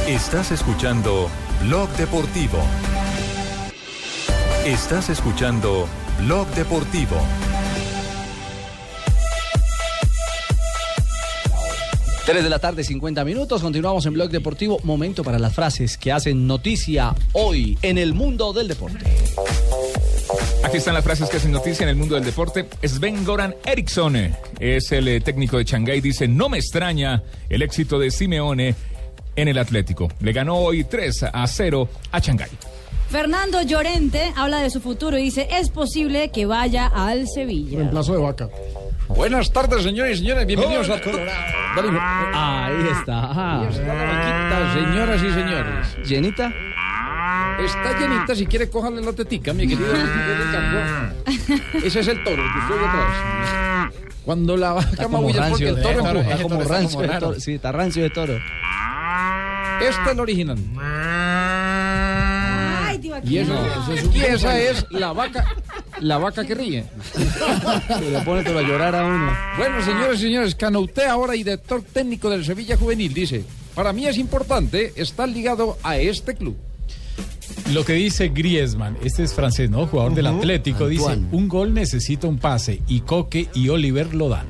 Estás 0.07 0.51
escuchando 0.51 1.31
Blog 1.63 1.89
Deportivo. 1.97 2.59
Estás 4.63 5.09
escuchando 5.09 5.87
Blog 6.19 6.47
Deportivo. 6.49 7.15
Tres 12.23 12.43
de 12.43 12.49
la 12.51 12.59
tarde, 12.59 12.83
50 12.83 13.25
minutos. 13.25 13.63
Continuamos 13.63 14.05
en 14.05 14.13
Blog 14.13 14.29
Deportivo. 14.29 14.77
Momento 14.83 15.23
para 15.23 15.39
las 15.39 15.55
frases 15.55 15.97
que 15.97 16.11
hacen 16.11 16.45
noticia 16.45 17.15
hoy 17.33 17.75
en 17.81 17.97
el 17.97 18.13
mundo 18.13 18.53
del 18.53 18.67
deporte. 18.67 18.99
Aquí 20.63 20.77
están 20.77 20.93
las 20.93 21.03
frases 21.03 21.27
que 21.29 21.37
hacen 21.37 21.51
noticia 21.51 21.83
en 21.83 21.89
el 21.89 21.95
mundo 21.95 22.13
del 22.13 22.25
deporte. 22.25 22.67
Sven 22.83 23.25
Goran 23.25 23.55
Eriksson 23.65 24.35
es 24.59 24.91
el 24.91 25.07
eh, 25.07 25.19
técnico 25.19 25.57
de 25.57 25.63
Shanghái. 25.63 25.99
Dice, 25.99 26.27
no 26.27 26.47
me 26.47 26.59
extraña 26.59 27.23
el 27.49 27.63
éxito 27.63 27.97
de 27.97 28.11
Simeone 28.11 28.75
en 29.35 29.47
el 29.47 29.57
Atlético. 29.57 30.09
Le 30.19 30.33
ganó 30.33 30.55
hoy 30.55 30.83
3 30.83 31.25
a 31.31 31.47
0 31.47 31.89
a 32.11 32.19
Shanghái. 32.19 32.49
Fernando 33.09 33.61
Llorente 33.61 34.33
habla 34.35 34.59
de 34.59 34.69
su 34.69 34.81
futuro 34.81 35.17
y 35.17 35.23
dice, 35.23 35.47
es 35.51 35.69
posible 35.69 36.31
que 36.31 36.45
vaya 36.45 36.87
al 36.87 37.27
Sevilla. 37.27 37.77
Reemplazo 37.77 38.13
de 38.13 38.19
vaca. 38.19 38.49
Buenas 39.07 39.51
tardes, 39.51 39.83
señores 39.83 40.17
y 40.17 40.21
señores. 40.21 40.47
Bienvenidos 40.47 40.89
a... 40.89 40.93
Ahí 40.93 42.87
está. 42.91 43.61
Ahí 43.61 43.67
está 43.67 44.59
la 44.59 44.73
señoras 44.73 45.23
y 45.23 45.31
señores. 45.31 45.97
¿Llenita? 46.07 46.51
Está 47.63 47.99
llenita, 47.99 48.35
si 48.35 48.45
quiere, 48.45 48.69
cójale 48.69 49.01
la 49.01 49.13
tetica, 49.13 49.53
mi 49.53 49.67
querido 49.67 49.93
Ricardo. 49.93 51.13
Ese 51.85 51.99
es 51.99 52.07
el 52.07 52.23
toro 52.23 52.43
que 52.43 52.59
usted 52.59 52.75
ve 52.75 52.87
atrás. 52.87 53.93
Cuando 54.25 54.57
la 54.57 54.73
vaca 54.73 54.89
es 54.89 55.07
porque 55.07 55.69
el 55.69 55.81
toro 55.81 56.19
está, 56.19 56.41
como 56.41 56.63
rancio 56.63 56.99
de 57.01 57.07
toro. 57.19 57.39
Sí, 57.39 57.53
está 57.53 57.71
rancio 57.71 58.03
de 58.03 58.09
toro. 58.09 58.33
Este 59.81 60.01
es 60.03 60.07
el 60.11 60.19
original. 60.19 60.57
Ay, 62.77 62.97
tío, 62.99 63.15
aquí 63.15 63.35
Y, 63.35 63.37
eso, 63.39 63.53
no. 63.53 63.65
eso 63.65 63.93
es- 63.93 64.15
y 64.15 64.21
esa 64.23 64.59
es 64.59 64.85
la 64.91 65.11
vaca, 65.13 65.45
la 65.99 66.17
vaca 66.17 66.45
que 66.45 66.55
ríe. 66.55 66.85
Se 67.99 68.11
le 68.11 68.19
pone 68.21 68.43
todo 68.43 68.59
a 68.59 68.61
llorar 68.61 68.95
a 68.95 69.05
uno. 69.05 69.31
Bueno, 69.57 69.83
señores 69.83 70.19
y 70.19 70.23
señores, 70.23 70.55
Canouté, 70.55 71.05
ahora 71.05 71.33
director 71.33 71.81
técnico 71.81 72.29
del 72.29 72.45
Sevilla 72.45 72.77
Juvenil, 72.77 73.13
dice, 73.13 73.43
para 73.73 73.91
mí 73.93 74.05
es 74.07 74.17
importante 74.17 74.93
estar 74.95 75.27
ligado 75.27 75.77
a 75.83 75.97
este 75.97 76.35
club. 76.35 76.55
Lo 77.73 77.83
que 77.83 77.93
dice 77.93 78.29
Griezmann, 78.29 78.95
este 79.03 79.23
es 79.23 79.33
francés, 79.33 79.69
¿no? 79.69 79.87
Jugador 79.87 80.13
del. 80.13 80.27
Atlético, 80.27 80.87
dice, 80.87 81.17
un 81.31 81.47
gol 81.47 81.73
necesita 81.73 82.27
un 82.27 82.37
pase 82.37 82.81
y 82.87 83.01
Coque 83.01 83.47
y 83.53 83.69
Oliver 83.69 84.13
lo 84.13 84.29
dan. 84.29 84.45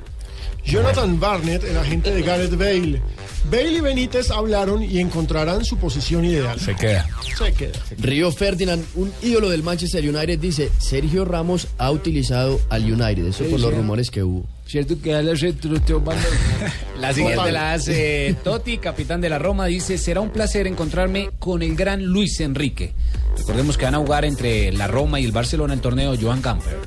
Jonathan 0.65 1.19
Barnett, 1.19 1.63
el 1.63 1.77
agente 1.77 2.11
de 2.11 2.21
Gareth 2.23 2.57
Bale. 2.57 3.01
Bale 3.49 3.77
y 3.77 3.81
Benítez 3.81 4.31
hablaron 4.31 4.81
y 4.83 4.99
encontrarán 4.99 5.63
su 5.65 5.77
posición 5.77 6.25
ideal. 6.25 6.59
Se 6.59 6.75
queda. 6.75 7.07
Se 7.37 7.53
queda. 7.53 7.73
Río 7.99 8.31
Ferdinand, 8.31 8.83
un 8.95 9.11
ídolo 9.21 9.49
del 9.49 9.61
Manchester 9.63 10.03
United, 10.03 10.39
dice, 10.39 10.71
Sergio 10.79 11.25
Ramos 11.25 11.67
ha 11.77 11.91
utilizado 11.91 12.59
al 12.69 12.91
United, 12.91 13.25
eso 13.27 13.43
Sí, 13.43 13.51
por 13.51 13.59
los 13.59 13.73
rumores 13.73 14.09
que 14.09 14.23
hubo. 14.23 14.45
Cierto 14.65 14.99
que 14.99 15.11
él. 15.11 15.27
La 16.99 17.13
siguiente 17.13 17.51
la 17.51 17.73
hace 17.73 18.35
Totti, 18.43 18.79
capitán 18.79 19.21
de 19.21 19.29
la 19.29 19.37
Roma, 19.37 19.67
dice, 19.67 19.97
será 19.97 20.21
un 20.21 20.31
placer 20.31 20.65
encontrarme 20.65 21.29
con 21.37 21.61
el 21.61 21.75
gran 21.75 22.03
Luis 22.03 22.39
Enrique. 22.39 22.93
Recordemos 23.37 23.77
que 23.77 23.85
van 23.85 23.95
a 23.95 23.99
jugar 23.99 24.25
entre 24.25 24.71
la 24.71 24.87
Roma 24.87 25.19
y 25.19 25.25
el 25.25 25.31
Barcelona 25.31 25.73
el 25.73 25.81
torneo 25.81 26.15
Joan 26.19 26.41
Gamper. 26.41 26.77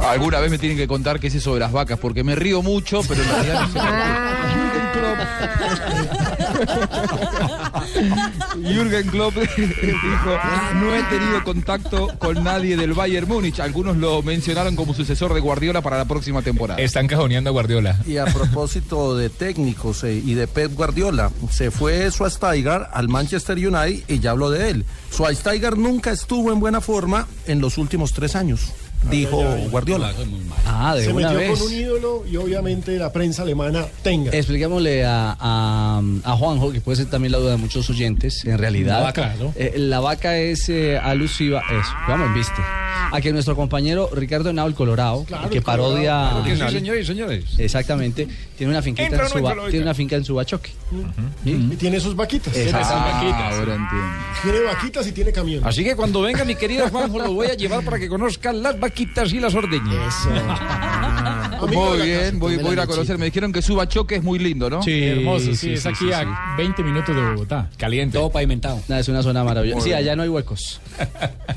Alguna 0.00 0.40
vez 0.40 0.50
me 0.50 0.58
tienen 0.58 0.78
que 0.78 0.86
contar 0.86 1.20
qué 1.20 1.26
es 1.26 1.34
eso 1.34 1.54
de 1.54 1.60
las 1.60 1.72
vacas, 1.72 1.98
porque 1.98 2.24
me 2.24 2.34
río 2.34 2.62
mucho, 2.62 3.00
pero 3.06 3.22
en 3.22 3.28
realidad 3.28 3.60
no 3.60 3.72
sé 3.72 3.78
Jürgen 8.56 9.08
Klopp 9.08 9.34
dijo, 9.34 10.38
no 10.74 10.94
he 10.94 11.02
tenido 11.04 11.44
contacto 11.44 12.08
con 12.18 12.42
nadie 12.44 12.76
del 12.76 12.92
Bayern 12.92 13.28
Múnich. 13.28 13.60
Algunos 13.60 13.96
lo 13.96 14.22
mencionaron 14.22 14.76
como 14.76 14.94
sucesor 14.94 15.34
de 15.34 15.40
Guardiola 15.40 15.80
para 15.80 15.98
la 15.98 16.04
próxima 16.04 16.42
temporada. 16.42 16.80
Están 16.80 17.06
cajoneando 17.06 17.50
a 17.50 17.52
Guardiola. 17.52 17.98
Y 18.06 18.18
a 18.18 18.26
propósito 18.26 19.16
de 19.16 19.30
técnicos 19.30 20.04
eh, 20.04 20.14
y 20.14 20.34
de 20.34 20.46
Pep 20.46 20.74
Guardiola, 20.74 21.30
se 21.50 21.70
fue 21.70 22.10
Schweinsteiger 22.10 22.86
al 22.92 23.08
Manchester 23.08 23.56
United 23.56 24.04
y 24.08 24.20
ya 24.20 24.32
habló 24.32 24.50
de 24.50 24.70
él. 24.70 24.84
Schweinsteiger 25.12 25.78
nunca 25.78 26.10
estuvo 26.10 26.52
en 26.52 26.60
buena 26.60 26.80
forma 26.80 27.26
en 27.46 27.60
los 27.60 27.78
últimos 27.78 28.12
tres 28.12 28.36
años, 28.36 28.72
dijo 29.10 29.36
Guardiola. 29.70 30.12
Ah, 30.66 30.94
de 30.94 31.04
Se 31.04 31.12
una 31.12 31.32
metió 31.32 31.38
vez. 31.50 31.58
con 31.58 31.68
un 31.68 31.74
ídolo 31.74 32.24
y 32.30 32.36
obviamente 32.36 32.96
la 32.98 33.12
prensa 33.12 33.42
alemana 33.42 33.84
tenga. 34.02 34.30
Expliquémosle 34.32 35.04
a, 35.04 35.36
a, 35.38 36.02
a 36.24 36.36
Juanjo, 36.36 36.72
que 36.72 36.80
puede 36.80 36.96
ser 36.96 37.06
también 37.10 37.32
la 37.32 37.38
duda 37.38 37.52
de 37.52 37.56
muchos 37.56 37.88
oyentes, 37.90 38.44
en 38.44 38.58
realidad. 38.58 38.98
La 38.98 39.02
vaca, 39.04 39.34
¿no? 39.40 39.52
eh, 39.56 39.74
la 39.76 40.00
vaca 40.00 40.38
es 40.38 40.68
eh, 40.68 40.98
alusiva, 40.98 41.62
eso, 41.68 41.90
vamos, 42.08 42.32
viste. 42.34 42.60
A 43.12 43.20
que 43.20 43.32
nuestro 43.32 43.56
compañero 43.56 44.08
Ricardo 44.12 44.50
Henao, 44.50 44.66
el 44.66 44.74
Colorado, 44.74 45.24
Claro, 45.24 45.50
que 45.50 45.58
el 45.58 45.64
parodia. 45.64 46.12
Colorado, 46.30 46.42
claro 46.44 46.44
que 46.44 46.68
sí, 46.70 46.78
señores 46.78 47.06
señores. 47.06 47.44
Exactamente, 47.58 48.28
tiene 48.62 48.74
una 48.74 48.82
finquita 48.82 49.08
Entra 49.08 49.26
en 49.26 49.32
no 49.42 49.50
Suba- 49.50 49.70
tiene 49.70 49.82
una 49.84 49.94
finca 49.94 50.14
en 50.14 50.24
Subachoque. 50.24 50.70
Y 51.44 51.54
tiene 51.74 51.98
sus 51.98 52.14
vaquitas. 52.14 52.56
Exacto. 52.56 52.94
ahora 52.94 53.74
entiendo. 53.74 54.08
Tiene 54.40 54.60
vaquitas 54.60 55.04
y 55.08 55.10
tiene 55.12 55.32
camión. 55.32 55.66
Así 55.66 55.82
que 55.82 55.96
cuando 55.96 56.20
venga 56.22 56.44
mi 56.44 56.54
querido 56.54 56.88
Juanjo 56.88 57.18
lo 57.18 57.32
voy 57.32 57.48
a 57.48 57.54
llevar 57.54 57.84
para 57.84 57.98
que 57.98 58.08
conozcan 58.08 58.62
las 58.62 58.78
vaquitas 58.78 59.32
y 59.32 59.40
las 59.40 59.52
ordeñes. 59.56 60.14
Muy 61.66 62.02
bien, 62.02 62.38
voy, 62.38 62.56
voy 62.56 62.70
a 62.70 62.72
ir 62.72 62.80
a 62.80 62.86
conocer. 62.86 63.18
Me 63.18 63.26
dijeron 63.26 63.52
que 63.52 63.62
Suba 63.62 63.88
Choque 63.88 64.16
es 64.16 64.22
muy 64.22 64.38
lindo, 64.38 64.68
¿no? 64.70 64.82
Sí, 64.82 65.04
hermoso, 65.04 65.54
sí, 65.54 65.74
es 65.74 65.86
aquí 65.86 66.12
a 66.12 66.54
20 66.56 66.82
minutos 66.82 67.14
de 67.14 67.22
Bogotá. 67.22 67.68
Caliente. 67.76 68.18
Todo 68.18 68.30
pavimentado. 68.30 68.80
Nada, 68.88 69.00
es 69.00 69.08
una 69.08 69.22
zona 69.22 69.44
maravillosa. 69.44 69.78
Muy 69.80 69.88
Sí, 69.88 69.92
allá 69.92 70.16
no 70.16 70.22
hay 70.22 70.28
huecos. 70.28 70.80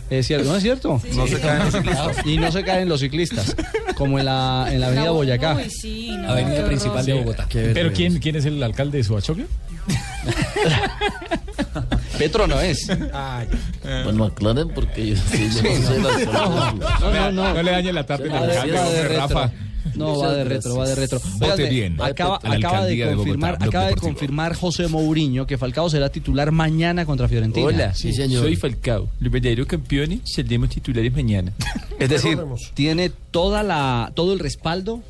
Es 0.10 0.28
cierto, 0.28 0.50
¿no 0.50 0.56
es 0.58 0.64
cierto? 0.64 1.02
No 1.16 1.28
se 1.28 1.40
caen 1.40 1.64
los 1.66 1.74
ciclistas. 1.74 2.26
Y 2.26 2.38
no 2.38 2.52
se 2.52 2.64
caen 2.64 2.90
los 2.90 3.00
ciclistas, 3.00 3.56
como 3.96 4.20
en 4.20 4.26
la, 4.26 4.68
en 4.72 4.80
la 4.80 4.88
avenida 4.88 5.12
Boyacá. 5.12 5.56
Uy, 5.56 5.70
sí, 5.70 6.12
no, 6.18 6.30
Avenida 6.32 6.66
principal 6.66 7.06
de. 7.06 7.14
Bogotá. 7.14 7.48
Pero 7.52 7.92
¿quién, 7.94 8.20
¿quién 8.20 8.36
es 8.36 8.46
el 8.46 8.62
alcalde 8.62 8.98
de 9.00 9.04
Suachoque? 9.04 9.46
Petro 12.18 12.48
no 12.48 12.60
es. 12.62 12.88
Bueno, 14.04 14.26
aclaren 14.26 14.70
porque 14.70 15.08
yo, 15.08 15.16
sí, 15.16 15.50
yo 15.54 16.00
no 16.00 16.10
sé. 16.18 16.26
No, 16.26 16.72
no, 17.12 17.32
no. 17.32 17.54
No 17.54 17.64
le 17.64 17.72
dañe 17.72 17.94
la 17.94 18.06
tarde 18.06 18.32
al 18.32 18.48
de-. 18.48 19.18
Rafa. 19.18 19.52
No, 19.96 20.18
va 20.20 20.34
de 20.34 20.44
retro, 20.44 20.76
va 20.76 20.88
de 20.88 20.96
retro. 20.96 21.20
Vote 21.40 21.70
bien 21.70 21.98
Acaba, 22.02 22.40
de 22.42 22.48
alcaldía 22.50 23.08
de 23.08 23.16
Bogotá, 23.16 23.16
confirmar, 23.18 23.58
acaba 23.62 23.88
de 23.88 23.96
confirmar 23.96 24.56
José 24.56 24.88
Mourinho 24.88 25.46
que 25.46 25.58
Falcao 25.58 25.90
será 25.90 26.10
titular 26.10 26.52
mañana 26.52 27.06
contra 27.06 27.28
Fiorentina. 27.28 27.68
Hola, 27.68 27.94
Sí, 27.94 28.12
señor. 28.14 28.42
soy 28.44 28.56
Falcao. 28.56 29.10
Los 29.20 29.32
verdaderos 29.32 29.68
campeones 29.68 30.20
saldremos 30.26 30.70
titulares 30.70 31.14
mañana. 31.14 31.54
Es 32.00 32.10
decir, 32.10 32.38
tiene 32.74 33.12
toda 33.32 33.64
la, 33.64 34.12
todo 34.16 34.34
el 34.34 34.40
respaldo 34.40 35.02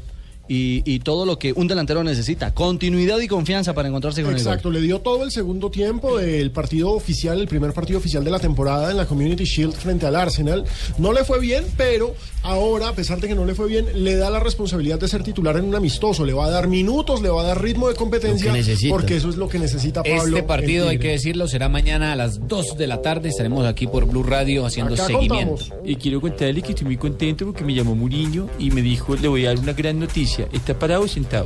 y, 0.48 0.82
y 0.86 1.00
todo 1.00 1.26
lo 1.26 1.40
que 1.40 1.54
un 1.54 1.68
delantero 1.68 2.04
necesita. 2.04 2.54
Continuidad 2.54 3.20
y 3.20 3.28
confianza 3.28 3.74
para 3.74 3.88
encontrarse 3.88 4.24
con 4.24 4.34
Exacto, 4.34 4.70
le 4.70 4.82
dio 4.82 5.00
todo 5.00 5.24
el 5.24 5.32
segundo 5.32 5.70
tiempo 5.72 6.18
del 6.18 6.52
partido 6.52 6.92
oficial, 6.92 7.40
el 7.40 7.48
primer 7.48 7.74
partido 7.74 8.00
oficial 8.00 8.24
de 8.24 8.32
la 8.32 8.40
temporada 8.40 8.92
en 8.92 8.98
la 8.98 9.06
Community 9.06 9.44
Shield 9.44 9.74
frente 9.74 10.06
al 10.06 10.16
Arsenal. 10.16 10.66
No 10.98 11.14
le 11.14 11.24
fue 11.24 11.40
bien, 11.40 11.64
pero 11.78 12.16
ahora, 12.44 12.90
a 12.90 12.94
pesar 12.96 13.20
de 13.20 13.28
que 13.28 13.36
no 13.36 13.46
le 13.46 13.56
fue 13.56 13.68
bien, 13.68 13.86
le 14.04 14.16
da 14.16 14.30
la 14.30 14.40
responsabilidad 14.40 15.00
de 15.00 15.08
ser 15.08 15.24
titular 15.24 15.58
en 15.58 15.66
un 15.66 15.76
amistoso. 15.76 16.26
Le 16.26 16.34
va 16.34 16.46
a 16.46 16.50
dar 16.52 16.68
minutos, 16.68 17.22
le 17.22 17.30
va 17.30 17.42
a 17.42 17.46
dar 17.46 17.62
ritmo 17.62 17.88
de 17.90 17.96
competencia, 17.96 18.48
Lo 18.48 18.54
que 18.54 18.60
necesita. 18.60 18.94
porque 18.94 19.16
eso 19.16 19.30
es 19.30 19.38
lo 19.38 19.48
que 19.48 19.58
necesita 19.60 20.04
Pablo. 20.04 20.38
Este 20.38 20.44
partido, 20.44 20.90
hay 20.90 21.00
que 21.00 21.10
decirlo, 21.10 21.48
será 21.48 21.70
mañana 21.70 22.14
a 22.14 22.16
las 22.16 22.48
2 22.48 22.78
de 22.78 22.88
la 22.88 23.02
tarde. 23.02 23.30
Estaremos 23.30 23.66
aquí 23.66 23.88
por 23.88 24.06
Blue 24.06 24.24
Radio 24.24 24.66
haciendo 24.66 24.94
Acá 24.94 25.06
seguimiento. 25.08 25.56
contamos. 25.58 25.74
Y 25.86 25.96
quiero 25.96 26.22
contarle 26.22 26.62
que 26.62 26.70
estoy 26.70 26.86
muy 26.86 26.98
contento 26.98 27.46
porque 27.46 27.64
me 27.64 27.74
llamó 27.74 27.96
Muriño 27.96 28.48
y 28.60 28.70
me 28.72 28.82
dijo, 28.82 29.16
le 29.16 29.28
voy 29.28 29.46
a 29.46 29.50
dar 29.50 29.60
una 29.60 29.74
gran 29.74 30.00
noticia. 30.00 30.35
¿Está 30.52 30.74
parado 30.78 31.02
o 31.04 31.08
sentado? 31.08 31.46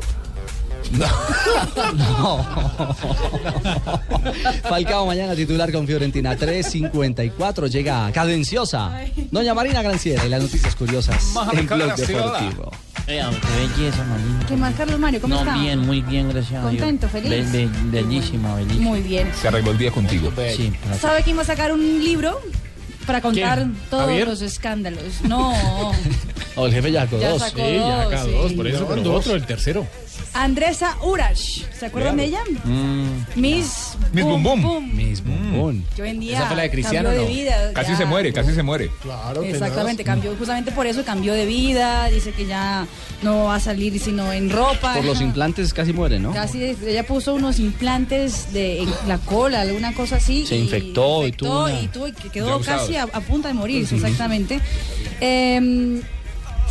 Falcao 4.63 5.05
mañana 5.05 5.35
titular 5.35 5.71
con 5.71 5.85
Fiorentina 5.85 6.35
3.54 6.35 7.69
llega 7.69 8.11
cadenciosa 8.11 8.99
Doña 9.29 9.53
Marina 9.53 9.81
Granciera 9.81 10.25
y 10.25 10.29
las 10.29 10.41
noticias 10.41 10.75
curiosas 10.75 11.33
en 11.53 11.67
Blog. 11.67 11.95
Deportivo. 11.95 12.71
Eh, 13.07 13.23
qué 13.41 13.81
belleza, 13.81 14.03
Marina. 14.03 14.45
¿Qué 14.47 14.55
más, 14.55 14.75
Carlos 14.75 14.99
Mario? 14.99 15.19
¿Cómo 15.21 15.33
no, 15.35 15.41
está? 15.41 15.53
bien, 15.55 15.79
muy 15.79 16.01
bien, 16.01 16.29
gracias 16.29 16.63
a 16.63 16.69
Dios. 16.69 16.81
Contento, 16.81 17.09
feliz. 17.09 17.51
Be- 17.51 17.65
be- 17.65 17.69
bellísima, 18.01 18.55
bellísima. 18.55 18.83
Muy 18.85 19.01
bien. 19.01 19.31
Se 19.39 19.47
arregló 19.47 19.71
el 19.71 19.77
día 19.79 19.91
contigo. 19.91 20.31
Sí, 20.55 20.71
¿Sabe 20.99 21.23
quién 21.23 21.35
va 21.37 21.41
a 21.41 21.45
sacar 21.45 21.71
un 21.71 21.79
libro 22.03 22.39
para 23.10 23.22
contar 23.22 23.57
¿Quién? 23.57 23.76
todos 23.89 24.05
¿Javier? 24.05 24.28
los 24.28 24.41
escándalos? 24.43 25.22
No. 25.28 25.51
O 26.55 26.66
el 26.66 26.74
jefe 26.74 26.91
ya 26.91 27.05
sacó 27.05 27.20
Ya 27.20 27.30
dos. 27.30 27.41
sacó 27.41 27.55
Sí, 27.57 27.74
ya 27.76 28.24
dos, 28.26 28.53
por 28.53 28.68
eso, 28.68 28.86
pero 28.88 29.01
dos. 29.01 29.16
otro, 29.26 29.36
el 29.36 29.45
tercero. 29.45 29.88
Andresa 30.34 30.97
Urash. 31.03 31.63
¿Se 31.77 31.86
acuerdan 31.88 32.17
de 32.17 32.25
ella? 32.25 32.39
Miss, 33.36 33.97
Miss 34.13 34.25
Bum 34.25 34.43
Bum. 34.43 34.93
Miss 34.95 35.23
Bum 35.23 35.51
Bum. 35.57 35.84
Que 35.95 36.01
hoy 36.03 36.09
en 36.09 36.19
día 36.19 36.38
¿Esa 36.38 36.47
fue 36.47 36.55
la 36.57 36.63
de 36.63 36.71
Cristiano, 36.71 37.09
cambió 37.09 37.25
de 37.25 37.30
no? 37.30 37.36
vida. 37.36 37.73
Casi 37.73 37.91
ya. 37.91 37.97
se 37.97 38.05
muere, 38.05 38.34
casi 38.34 38.53
se 38.53 38.63
muere. 38.63 38.89
Claro, 39.01 39.43
Exactamente, 39.43 40.03
cambió 40.03 40.36
justamente 40.36 40.71
por 40.71 40.88
eso 40.88 41.03
cambió 41.03 41.34
de 41.34 41.45
vida, 41.45 42.07
dice 42.09 42.32
que 42.32 42.45
ya 42.45 42.86
no 43.23 43.45
va 43.45 43.55
a 43.55 43.59
salir 43.59 43.99
sino 43.99 44.32
en 44.34 44.49
ropa. 44.49 44.93
Por 44.95 45.05
los 45.05 45.21
implantes 45.21 45.73
casi 45.73 45.93
muere, 45.93 46.19
¿no? 46.19 46.34
Casi 46.34 46.63
ella 46.63 47.05
puso 47.05 47.34
unos 47.34 47.59
implantes 47.59 48.53
de 48.53 48.84
en 48.84 48.89
la 49.07 49.17
cola, 49.19 49.61
alguna 49.61 49.93
cosa 49.93 50.17
así. 50.17 50.45
Se 50.45 50.55
y 50.57 50.61
infectó 50.63 51.25
y 51.27 51.32
tuvo 51.32 51.65
una- 51.65 51.82
y 51.82 51.88
tuvo- 51.88 52.07
y 52.07 52.11
quedó 52.30 52.59
casi 52.61 52.95
a, 52.95 53.03
a 53.03 53.21
punto 53.21 53.47
de 53.47 53.53
morirse, 53.53 53.95
Ujú. 53.95 54.05
exactamente. 54.05 54.59
Eh, 55.21 56.01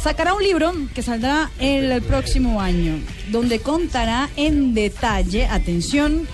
sacará 0.03 0.34
un 0.34 0.42
libro 0.42 0.72
que 0.94 1.03
saldrá 1.03 1.51
el 1.59 2.01
próximo 2.03 2.61
año, 2.61 2.99
donde 3.30 3.61
contará 3.61 4.28
en 4.36 4.74
detalle, 4.74 5.46
atención, 5.46 6.26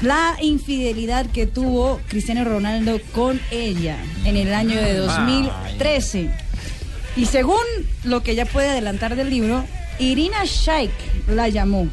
la 0.00 0.36
infidelidad 0.40 1.26
que 1.26 1.46
tuvo 1.46 2.00
Cristiano 2.08 2.44
Ronaldo 2.44 3.00
con 3.12 3.40
ella 3.50 3.96
en 4.24 4.36
el 4.36 4.54
año 4.54 4.80
de 4.80 4.94
2013. 4.94 6.30
Y 7.16 7.26
según 7.26 7.58
lo 8.04 8.22
que 8.22 8.34
ya 8.34 8.44
puede 8.44 8.68
adelantar 8.68 9.16
del 9.16 9.30
libro, 9.30 9.64
Irina 9.98 10.44
Shayk 10.44 10.92
la 11.28 11.48
llamó 11.48 11.88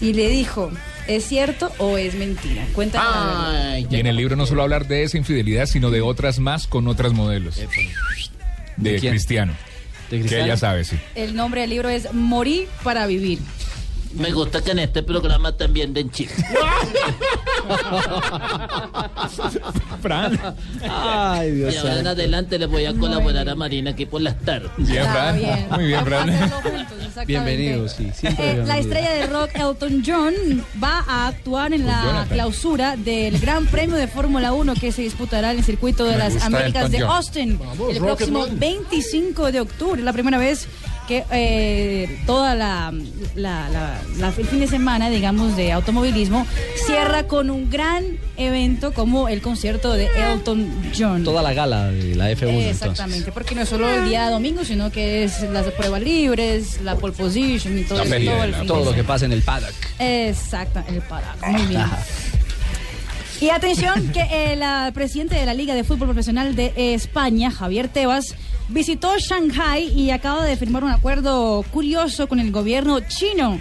y 0.00 0.14
le 0.14 0.28
dijo, 0.28 0.70
¿es 1.06 1.24
cierto 1.24 1.70
o 1.78 1.98
es 1.98 2.14
mentira? 2.14 2.66
Cuéntame 2.74 3.04
la 3.04 3.50
verdad. 3.52 3.90
Y 3.90 3.96
en 3.96 4.06
el 4.06 4.16
libro 4.16 4.36
no 4.36 4.46
solo 4.46 4.62
hablar 4.62 4.86
de 4.86 5.02
esa 5.02 5.18
infidelidad, 5.18 5.66
sino 5.66 5.90
de 5.90 6.00
otras 6.00 6.38
más 6.38 6.66
con 6.66 6.88
otras 6.88 7.12
modelos. 7.12 7.56
De, 7.56 7.68
¿De 8.76 8.98
quién? 8.98 9.12
Cristiano. 9.12 9.52
¿De 10.10 10.16
Que 10.16 10.20
Cristiano? 10.20 10.44
ella 10.46 10.56
sabe, 10.56 10.84
sí. 10.84 10.96
El 11.14 11.34
nombre 11.36 11.60
del 11.62 11.70
libro 11.70 11.88
es 11.88 12.12
Morir 12.12 12.68
para 12.82 13.06
vivir. 13.06 13.38
Me 14.14 14.32
gusta 14.32 14.62
que 14.62 14.70
en 14.70 14.78
este 14.78 15.02
programa 15.02 15.56
también 15.56 15.92
den 15.92 16.10
chistes. 16.10 16.44
Fran. 20.02 20.38
Ay, 20.88 21.50
Dios 21.52 21.74
Y 21.74 21.76
ahora 21.78 22.00
en 22.00 22.06
adelante 22.06 22.58
le 22.58 22.66
voy 22.66 22.84
a 22.84 22.94
colaborar 22.94 23.48
a 23.48 23.54
Marina 23.54 23.90
aquí 23.90 24.06
por 24.06 24.20
las 24.20 24.38
tardes. 24.38 24.70
Bien, 24.76 25.04
Fran. 25.04 25.36
bien. 25.36 25.66
Muy 25.70 25.86
bien, 25.86 26.04
Fran. 26.04 26.50
Juntos. 26.50 27.26
Bienvenido, 27.26 27.88
sí. 27.88 28.10
Eh, 28.22 28.62
la 28.64 28.78
estrella 28.78 29.12
de 29.12 29.26
rock 29.26 29.50
Elton 29.54 30.02
John 30.06 30.34
va 30.82 31.04
a 31.06 31.28
actuar 31.28 31.72
en 31.72 31.86
la 31.86 32.26
clausura 32.28 32.96
del 32.96 33.38
Gran 33.40 33.66
Premio 33.66 33.96
de 33.96 34.06
Fórmula 34.06 34.52
1 34.52 34.74
que 34.74 34.92
se 34.92 35.02
disputará 35.02 35.52
en 35.52 35.58
el 35.58 35.64
circuito 35.64 36.04
de 36.04 36.12
Me 36.12 36.18
las 36.18 36.42
Américas 36.44 36.90
de. 36.90 36.98
Austin 36.98 37.58
Vamos, 37.58 37.90
el 37.90 37.98
próximo 37.98 38.40
Rocketman. 38.40 38.60
25 38.60 39.52
de 39.52 39.60
octubre. 39.60 40.02
La 40.02 40.12
primera 40.12 40.38
vez 40.38 40.66
que 41.08 41.24
eh, 41.32 42.20
toda 42.26 42.54
la, 42.54 42.92
la- 43.34 43.68
la- 43.70 43.98
la- 44.18 44.28
el 44.28 44.46
fin 44.46 44.60
de 44.60 44.68
semana, 44.68 45.08
digamos, 45.10 45.56
de 45.56 45.72
automovilismo 45.72 46.46
cierra 46.86 47.24
con 47.26 47.48
un 47.50 47.70
gran 47.70 48.04
evento 48.36 48.92
como 48.92 49.28
el 49.28 49.40
concierto 49.42 49.94
de 49.94 50.08
Elton 50.14 50.70
John. 50.96 51.24
Toda 51.24 51.42
la 51.42 51.54
gala 51.54 51.86
de 51.86 52.14
la 52.14 52.30
F1 52.30 52.48
entonces. 52.48 52.66
Exactamente, 52.70 53.32
porque 53.32 53.54
no 53.54 53.62
es 53.62 53.68
solo 53.70 53.88
el 53.88 54.08
día 54.08 54.28
domingo, 54.30 54.64
sino 54.64 54.92
que 54.92 55.24
es 55.24 55.42
las 55.50 55.64
pruebas 55.72 56.02
libres, 56.02 56.80
la 56.82 56.94
pole 56.96 57.14
position 57.14 57.76
y 57.78 57.82
todo, 57.84 58.02
eso, 58.02 58.08
todo 58.24 58.44
el 58.44 58.54
fin 58.54 58.66
todo 58.66 58.84
lo 58.84 58.94
que 58.94 59.02
pasa 59.04 59.24
en 59.24 59.32
el 59.32 59.42
paddock. 59.42 59.72
Exacto, 59.98 60.82
el 60.88 61.00
paraco. 61.02 61.46
Muy 61.46 61.62
bien. 61.66 61.82
Y 63.40 63.50
atención 63.50 64.08
que 64.12 64.52
el 64.52 64.62
ah, 64.62 64.90
presidente 64.92 65.36
de 65.36 65.46
la 65.46 65.54
Liga 65.54 65.74
de 65.74 65.84
Fútbol 65.84 66.08
Profesional 66.08 66.56
de 66.56 66.72
España, 66.94 67.50
Javier 67.52 67.88
Tebas, 67.88 68.34
visitó 68.68 69.16
Shanghai 69.18 69.84
y 69.94 70.10
acaba 70.10 70.44
de 70.44 70.56
firmar 70.56 70.84
un 70.84 70.90
acuerdo 70.90 71.64
curioso 71.70 72.28
con 72.28 72.40
el 72.40 72.50
gobierno 72.50 73.00
chino. 73.00 73.60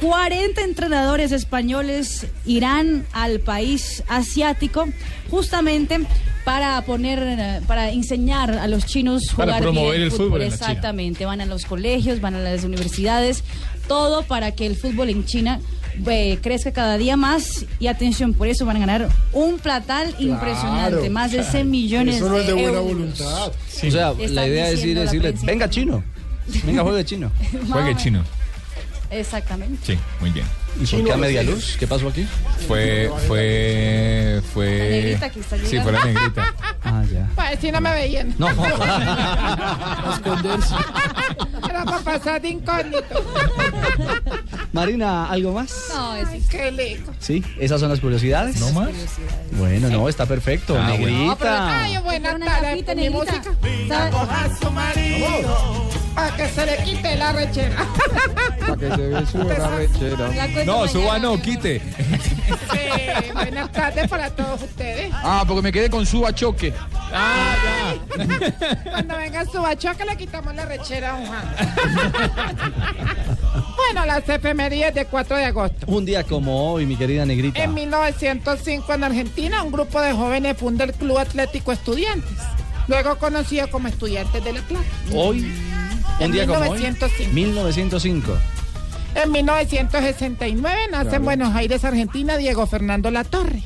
40 0.00 0.62
entrenadores 0.62 1.30
españoles 1.30 2.26
irán 2.44 3.06
al 3.12 3.38
país 3.38 4.02
asiático 4.08 4.88
justamente 5.30 6.00
para 6.44 6.82
poner, 6.82 7.62
para 7.68 7.90
enseñar 7.90 8.50
a 8.50 8.66
los 8.66 8.84
chinos 8.84 9.22
Para 9.36 9.52
jugar 9.52 9.62
promover 9.62 9.92
bien 9.92 10.02
el 10.02 10.10
fútbol 10.10 10.42
en 10.42 10.50
la 10.50 10.56
China. 10.56 10.68
Exactamente, 10.70 11.24
van 11.24 11.40
a 11.40 11.46
los 11.46 11.64
colegios, 11.66 12.20
van 12.20 12.34
a 12.34 12.40
las 12.40 12.64
universidades, 12.64 13.44
todo 13.86 14.24
para 14.24 14.50
que 14.50 14.66
el 14.66 14.74
fútbol 14.74 15.10
en 15.10 15.24
China 15.24 15.60
eh, 16.06 16.38
crezca 16.42 16.72
cada 16.72 16.96
día 16.98 17.16
más 17.16 17.64
y 17.78 17.86
atención, 17.86 18.34
por 18.34 18.48
eso 18.48 18.64
van 18.66 18.76
a 18.76 18.80
ganar 18.80 19.08
un 19.32 19.58
platal 19.58 20.14
impresionante, 20.18 21.10
más 21.10 21.32
de 21.32 21.44
100 21.44 21.70
millones 21.70 22.16
Eso 22.16 22.28
no 22.28 22.38
es 22.38 22.46
de 22.46 22.52
buena 22.52 22.68
euros. 22.68 22.84
voluntad. 22.84 23.48
O 23.48 23.90
sea, 23.90 24.12
la 24.12 24.46
idea 24.46 24.70
es 24.70 24.84
ir 24.84 24.98
decirle, 24.98 25.34
venga 25.42 25.68
chino, 25.68 26.02
venga 26.64 26.82
juegue 26.82 27.04
chino. 27.04 27.30
Juegue 27.70 27.96
chino. 27.96 28.22
Exactamente. 29.10 29.94
Sí, 29.94 29.98
muy 30.20 30.30
bien. 30.30 30.46
¿Y 30.80 30.86
por 30.86 31.04
qué 31.04 31.12
a 31.12 31.16
media 31.16 31.42
luz? 31.42 31.76
¿Qué 31.78 31.86
pasó 31.86 32.08
aquí? 32.08 32.26
Fue, 32.66 33.10
fue, 33.26 34.40
fue. 34.52 34.78
La 34.78 34.84
negrita 34.84 35.30
que 35.30 35.40
está 35.40 35.56
Sí, 35.58 35.78
fue 35.80 35.92
la 35.92 36.04
negrita. 36.04 36.54
Ah, 36.84 37.04
ya. 37.12 37.28
Pues 37.36 37.60
si 37.60 37.70
no 37.70 37.80
me 37.80 37.92
veían. 37.92 38.34
No. 38.38 38.48
Esconderse. 40.12 40.74
Era 41.70 41.84
para 41.84 42.00
pasar 42.00 42.42
de 42.42 42.48
incógnito. 42.48 43.24
Marina, 44.72 45.30
¿algo 45.30 45.52
más? 45.52 45.72
No, 45.94 46.16
es 46.16 46.48
qué 46.48 46.72
lindo. 46.72 47.14
Sí, 47.20 47.44
esas 47.60 47.80
son 47.80 47.88
las 47.88 48.00
curiosidades. 48.00 48.58
¿No 48.58 48.72
más? 48.72 48.90
Bueno, 49.52 49.90
no, 49.90 50.08
está 50.08 50.26
perfecto. 50.26 50.76
Ah, 50.76 50.88
Negrita. 50.88 51.24
No, 51.24 51.36
pero 51.38 51.52
ay, 51.52 51.98
buena 51.98 52.38
tarde 52.38 52.94
mi 52.96 53.10
música. 53.10 53.54
Coja 54.10 54.44
a 54.44 54.56
su 54.56 54.70
marido 54.70 56.01
para 56.14 56.36
que 56.36 56.48
se 56.48 56.66
le 56.66 56.76
quite 56.84 57.16
la 57.16 57.32
rechera. 57.32 57.86
Para 58.60 58.76
que 58.76 58.90
se 58.90 59.08
ve 59.08 59.26
su 59.26 59.38
rechera. 59.42 60.64
No, 60.64 60.86
suba 60.88 61.18
no, 61.18 61.40
quite. 61.40 61.80
Sí, 61.80 63.32
buenas 63.32 63.72
tardes 63.72 64.08
para 64.08 64.30
todos 64.30 64.62
ustedes. 64.62 65.10
Ah, 65.12 65.44
porque 65.46 65.62
me 65.62 65.72
quedé 65.72 65.90
con 65.90 66.04
suba 66.06 66.34
choque. 66.34 66.72
Ah, 67.12 67.54
ya. 67.64 68.82
Cuando 68.90 69.16
venga 69.16 69.44
su 69.44 69.60
bachoque 69.60 70.04
le 70.04 70.16
quitamos 70.16 70.54
la 70.54 70.64
rechera 70.64 71.10
a 71.10 71.14
un 71.14 71.26
Juan. 71.26 71.54
Bueno, 73.76 74.06
las 74.06 74.28
efemerías 74.28 74.94
de 74.94 75.04
4 75.06 75.36
de 75.36 75.44
agosto. 75.44 75.86
Un 75.86 76.04
día 76.04 76.24
como 76.24 76.72
hoy, 76.72 76.86
mi 76.86 76.96
querida 76.96 77.26
Negrita. 77.26 77.62
En 77.62 77.74
1905 77.74 78.94
en 78.94 79.04
Argentina, 79.04 79.62
un 79.62 79.72
grupo 79.72 80.00
de 80.00 80.12
jóvenes 80.12 80.56
funda 80.56 80.84
el 80.84 80.92
Club 80.92 81.18
Atlético 81.18 81.72
Estudiantes, 81.72 82.38
luego 82.86 83.18
conocido 83.18 83.68
como 83.70 83.88
Estudiantes 83.88 84.42
de 84.42 84.52
La 84.52 84.60
Plata. 84.62 84.84
Hoy, 85.14 85.52
un 86.26 86.32
día 86.32 86.46
como 86.46 86.60
hoy. 86.60 86.78
1905. 86.78 87.32
1905. 87.32 88.38
En 89.14 89.30
1969 89.30 90.80
nace 90.90 91.16
en. 91.16 91.24
Buenos 91.24 91.54
Aires, 91.54 91.84
Argentina, 91.84 92.36
Diego 92.36 92.66
Fernando 92.66 93.10
Latorre. 93.10 93.62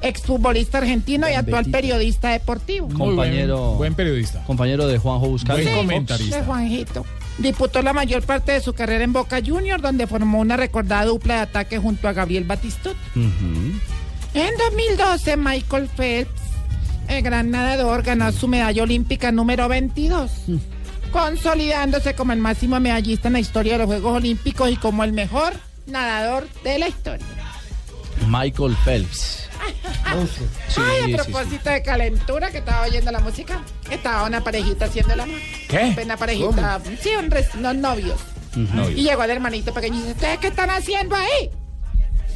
exfutbolista 0.00 0.78
argentino 0.78 1.28
y 1.28 1.32
actual 1.32 1.66
periodista 1.66 2.30
deportivo. 2.30 2.88
compañero. 2.88 3.72
buen 3.74 3.94
periodista. 3.94 4.44
Compañero 4.44 4.86
de 4.86 4.98
Juanjo 4.98 5.28
Buscali. 5.28 5.64
De 5.64 6.42
Juanjito. 6.46 7.04
Disputó 7.38 7.82
la 7.82 7.92
mayor 7.92 8.22
parte 8.22 8.52
de 8.52 8.60
su 8.60 8.72
carrera 8.72 9.04
en 9.04 9.12
Boca 9.12 9.40
Juniors, 9.44 9.82
donde 9.82 10.06
formó 10.06 10.40
una 10.40 10.56
recordada 10.56 11.04
dupla 11.04 11.34
de 11.34 11.40
ataque 11.42 11.78
junto 11.78 12.08
a 12.08 12.12
Gabriel 12.12 12.44
Batistuta. 12.44 12.98
En 13.14 14.50
2012, 14.56 15.36
Michael 15.36 15.88
Phelps, 15.96 16.40
el 17.08 17.22
gran 17.22 17.50
nadador, 17.50 18.02
ganó 18.02 18.30
su 18.32 18.46
medalla 18.48 18.82
olímpica 18.82 19.32
número 19.32 19.68
22, 19.68 20.30
consolidándose 21.10 22.14
como 22.14 22.32
el 22.32 22.38
máximo 22.38 22.78
medallista 22.80 23.28
en 23.28 23.34
la 23.34 23.40
historia 23.40 23.72
de 23.72 23.78
los 23.78 23.86
Juegos 23.86 24.16
Olímpicos 24.16 24.70
y 24.70 24.76
como 24.76 25.04
el 25.04 25.12
mejor 25.12 25.52
nadador 25.86 26.48
de 26.64 26.78
la 26.78 26.88
historia. 26.88 27.26
Michael 28.26 28.76
Phelps. 28.84 29.44
Sí, 30.68 30.80
Ay, 30.80 31.02
sí, 31.06 31.14
a 31.14 31.24
sí. 31.24 31.30
propósito 31.30 31.68
de 31.70 31.82
calentura, 31.82 32.50
que 32.50 32.58
estaba 32.58 32.86
oyendo 32.86 33.10
la 33.12 33.18
música, 33.20 33.60
estaba 33.90 34.24
una 34.24 34.42
parejita 34.42 34.86
haciendo 34.86 35.12
el 35.14 35.20
amor. 35.20 35.38
¿Qué? 35.68 35.96
Una 36.02 36.16
parejita, 36.16 36.80
sí, 37.02 37.10
un 37.18 37.30
res- 37.30 37.54
unos 37.54 37.74
novios. 37.76 38.18
Y 38.96 39.02
llegó 39.02 39.24
el 39.24 39.30
hermanito 39.30 39.74
pequeño 39.74 39.96
y 39.96 39.98
dice, 39.98 40.12
¿ustedes 40.12 40.38
qué 40.38 40.46
están 40.48 40.70
haciendo 40.70 41.14
ahí? 41.16 41.50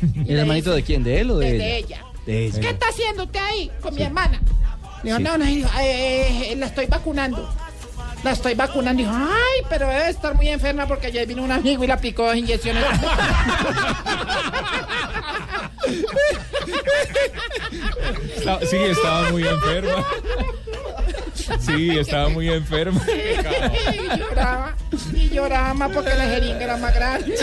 ¿El 0.29 0.39
hermanito 0.41 0.75
de 0.75 0.83
quién? 0.83 1.03
¿De 1.05 1.21
él 1.21 1.31
o 1.31 1.39
de 1.39 1.55
ella? 1.57 1.67
ella. 1.77 2.05
De 2.27 2.47
ella. 2.47 2.61
¿Qué 2.61 2.69
está 2.71 2.89
haciendo 2.89 3.25
usted 3.25 3.41
ahí 3.41 3.71
con 3.81 3.95
mi 3.95 4.03
hermana? 4.03 4.41
Le 5.03 5.11
digo, 5.11 5.17
Sí. 5.19 5.23
no, 5.25 5.39
no, 5.39 5.49
y 5.49 5.55
dijo, 5.57 5.71
"Ay, 5.73 5.87
eh, 5.87 6.53
eh, 6.53 6.57
la 6.57 6.67
estoy 6.67 6.87
vacunando. 6.87 7.55
La 8.23 8.33
estoy 8.33 8.55
vacunando. 8.55 9.03
Y 9.03 9.05
dijo, 9.07 9.17
ay, 9.17 9.67
pero 9.69 9.89
debe 9.89 10.09
estar 10.11 10.35
muy 10.35 10.49
enferma 10.49 10.87
porque 10.87 11.09
ayer 11.09 11.27
vino 11.27 11.43
un 11.43 11.53
amigo 11.53 11.83
y 11.85 11.87
la 11.87 11.97
picó 11.97 12.27
dos 12.27 12.37
inyecciones. 12.37 12.85
Sí, 18.69 18.77
estaba 18.77 19.31
muy 19.31 19.47
enferma. 19.47 20.05
Sí, 21.61 21.99
estaba 21.99 22.29
muy 22.29 22.49
enferma. 22.49 23.01
y 23.09 24.19
lloraba, 24.19 24.77
y 25.13 25.29
lloraba 25.31 25.75
más 25.75 25.91
porque 25.93 26.15
la 26.15 26.25
jeringa 26.25 26.63
era 26.63 26.77
más 26.77 26.95
grande. 26.95 27.35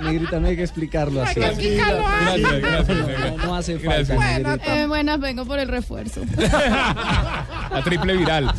Negrita, 0.00 0.40
no 0.40 0.48
hay 0.48 0.56
que 0.56 0.62
explicarlo 0.62 1.22
así. 1.22 1.42
Hay 1.42 1.56
que 1.56 1.74
explicarlo 1.74 2.06
así. 2.06 2.40
Gracias, 2.42 2.60
gracias. 2.60 3.36
No, 3.36 3.46
no 3.46 3.56
hace 3.56 3.78
falta, 3.78 4.14
Bueno, 4.14 4.50
Negrita. 4.50 4.82
Eh, 4.82 4.86
buenas, 4.86 5.20
vengo 5.20 5.44
por 5.46 5.58
el 5.58 5.68
refuerzo. 5.68 6.20
La 6.36 7.82
triple 7.82 8.16
viral. 8.16 8.52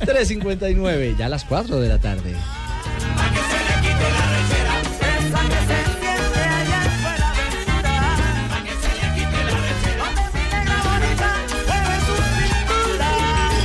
3.59, 0.00 1.16
ya 1.16 1.26
a 1.26 1.28
las 1.28 1.44
4 1.44 1.80
de 1.80 1.88
la 1.88 1.98
tarde. 1.98 2.34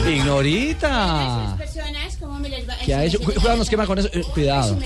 Ignorita. 0.08 1.58
Personas, 2.42 2.42
¿cómo 2.42 2.50
me 2.50 2.50
les 2.50 2.70
va? 2.70 2.86
¿Qué 2.86 2.94
ha 2.96 3.04
hecho? 3.06 3.20
Cu- 3.20 3.34
Cuidado, 3.34 3.58
nos 3.58 3.70
quema 3.70 3.86
con 3.86 4.00
eso. 4.00 4.10
Eh, 4.14 4.24
cuidado. 4.34 4.78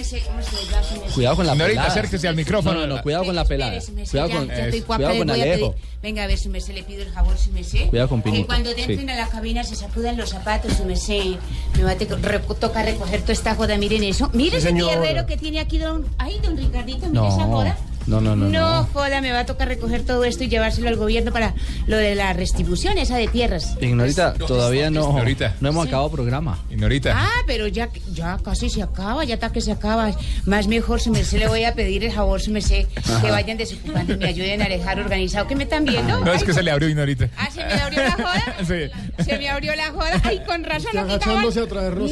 Cuidado 1.13 1.35
con 1.35 1.45
la 1.47 1.55
pelada. 1.55 1.87
acérquese 1.87 2.27
al 2.27 2.35
micrófono. 2.35 2.81
No, 2.81 2.87
no, 2.87 2.95
no, 2.97 3.01
cuidado 3.01 3.25
con 3.25 3.35
la 3.35 3.45
pelada. 3.45 3.79
Cuidado 4.09 4.29
con, 4.29 4.47
cuidado 4.47 5.17
con. 5.17 5.29
Alejo. 5.29 5.75
Venga, 6.01 6.23
a 6.23 6.27
ver 6.27 6.37
si 6.37 6.49
me 6.49 6.61
se 6.61 6.71
le 6.73 6.83
pido 6.83 7.01
el 7.01 7.11
jabón, 7.11 7.35
si 7.37 7.49
me 7.51 7.63
sé. 7.63 7.87
Cuidado 7.87 8.09
con 8.09 8.21
Que 8.21 8.29
Pinito, 8.29 8.47
cuando 8.47 8.71
sí. 8.73 8.81
entren 8.81 9.09
a 9.09 9.15
la 9.15 9.27
cabina 9.27 9.63
se 9.63 9.75
sacudan 9.75 10.17
los 10.17 10.29
zapatos, 10.29 10.73
si 10.73 10.83
me 10.83 10.95
sé. 10.95 11.37
Me 11.75 11.83
va 11.83 11.91
a 11.91 11.95
te- 11.95 12.05
re- 12.05 12.39
toca 12.59 12.83
recoger 12.83 13.21
toda 13.21 13.33
esta 13.33 13.55
joda, 13.55 13.75
miren 13.77 14.03
eso. 14.03 14.29
Miren 14.33 14.61
Sí, 14.61 14.67
ese 14.67 14.73
tierrero 14.75 15.25
que 15.25 15.35
tiene 15.37 15.59
aquí 15.59 15.79
don... 15.79 16.05
Ay, 16.19 16.39
don 16.43 16.55
Ricardito, 16.57 17.07
mire 17.07 17.27
esa 17.27 17.45
joda. 17.45 17.77
No, 18.07 18.21
no, 18.21 18.35
no. 18.35 18.49
No, 18.49 18.81
no. 18.81 18.89
joda, 18.93 19.21
me 19.21 19.31
va 19.31 19.39
a 19.39 19.45
tocar 19.45 19.67
recoger 19.67 20.03
todo 20.03 20.23
esto 20.25 20.43
y 20.43 20.47
llevárselo 20.47 20.89
al 20.89 20.95
gobierno 20.95 21.31
para 21.31 21.53
lo 21.87 21.97
de 21.97 22.15
la 22.15 22.33
restitución 22.33 22.97
esa 22.97 23.17
de 23.17 23.27
tierras. 23.27 23.75
Ignorita, 23.81 24.33
todavía 24.35 24.89
no, 24.89 25.09
Ignorita. 25.09 25.55
no 25.61 25.69
hemos 25.69 25.87
acabado 25.87 26.09
programa. 26.11 26.59
Ignorita. 26.69 27.13
Ah, 27.15 27.41
pero 27.47 27.67
ya, 27.67 27.89
ya 28.13 28.37
casi 28.43 28.69
se 28.69 28.81
acaba, 28.83 29.23
ya 29.25 29.35
está 29.35 29.51
que 29.51 29.61
se 29.61 29.71
acaba. 29.71 30.11
Más 30.45 30.67
mejor, 30.67 31.01
si 31.01 31.09
me 31.09 31.23
sé, 31.23 31.37
le 31.39 31.47
voy 31.47 31.63
a 31.63 31.73
pedir 31.73 32.03
el 32.03 32.11
favor, 32.11 32.39
si 32.41 32.51
me 32.51 32.61
sé, 32.61 32.87
Ajá. 32.95 33.21
que 33.21 33.31
vayan 33.31 33.57
desocupando 33.57 34.13
y 34.13 34.17
me 34.17 34.25
ayuden 34.27 34.61
a 34.61 34.69
dejar 34.69 34.99
organizado. 34.99 35.47
¿Que 35.47 35.55
me 35.55 35.63
están 35.63 35.85
viendo? 35.85 36.19
No, 36.23 36.33
es 36.33 36.43
que 36.43 36.53
se 36.53 36.61
le 36.63 36.71
abrió 36.71 36.89
Ignorita. 36.89 37.29
Ah, 37.37 37.49
se 37.51 37.63
me 37.65 37.73
abrió 37.73 38.01
la 38.03 38.11
joda. 38.11 38.55
Sí. 38.65 39.23
Se 39.23 39.37
me 39.37 39.49
abrió 39.49 39.75
la 39.75 39.91
joda. 39.91 40.21
Ay, 40.23 40.41
con 40.45 40.63
razón 40.63 40.91
no 40.93 41.07
quitaban, 41.07 41.43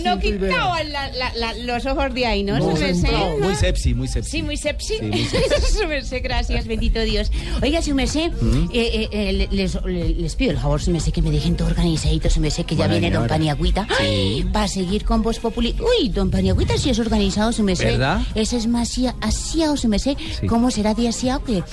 no 0.04 0.20
quitaban 0.20 0.92
la- 0.92 1.10
la- 1.12 1.34
la- 1.36 1.54
los 1.56 1.86
ojos 1.86 2.14
de 2.14 2.26
ahí, 2.26 2.44
¿no? 2.44 2.58
No, 2.60 2.72
Su 2.76 2.82
merced, 2.82 3.12
¿no? 3.12 3.38
Muy 3.40 3.56
sepsi, 3.56 3.94
muy 3.94 4.08
sepsi. 4.08 4.30
Sí, 4.32 4.44
muy 4.44 4.58
sepsi. 4.58 4.96
Sí, 5.00 5.02
muy 5.06 5.26
sepsi. 5.26 5.83
Su 5.84 5.88
merced, 5.90 6.24
gracias, 6.24 6.66
bendito 6.66 7.00
Dios. 7.02 7.32
Oiga, 7.62 7.82
su 7.82 7.94
merced, 7.94 8.32
¿Mm? 8.42 8.70
eh, 8.74 8.92
eh, 8.94 9.10
eh, 9.12 9.34
le- 9.34 9.48
les, 9.52 9.76
le- 9.84 10.10
les 10.16 10.36
pido 10.36 10.52
el 10.52 10.58
favor, 10.58 10.82
su 10.82 10.92
merced, 10.92 11.12
que 11.12 11.22
me 11.22 11.30
dejen 11.30 11.56
todo 11.58 11.68
organizadito, 11.68 12.30
su 12.30 12.40
merced, 12.40 12.66
que 12.66 12.76
ya 12.76 12.86
Bueno, 12.88 13.00
viene 13.02 13.16
don. 13.16 13.28
Paniagüita. 13.28 13.88
Sí. 14.00 14.46
Va 14.56 14.64
a 14.64 14.68
seguir 14.68 15.04
con 15.04 15.22
Voz 15.22 15.40
Populi. 15.40 15.76
Uy, 16.00 16.10
don 16.10 16.30
Paniagüita 16.32 16.78
sí 16.78 16.90
es 16.90 17.00
organizado, 17.00 17.52
su 17.52 17.64
merced. 17.64 17.86
¿Verdad? 17.86 18.22
Ese 18.36 18.58
es 18.58 18.68
más 18.68 18.90
asia- 18.90 19.16
asiao, 19.22 19.76
su 19.78 19.88
merced. 19.90 20.16
Sí. 20.40 20.48
¿Cómo 20.48 20.72
será 20.72 20.94
de 20.94 21.08
asiao? 21.10 21.44
Que 21.44 21.64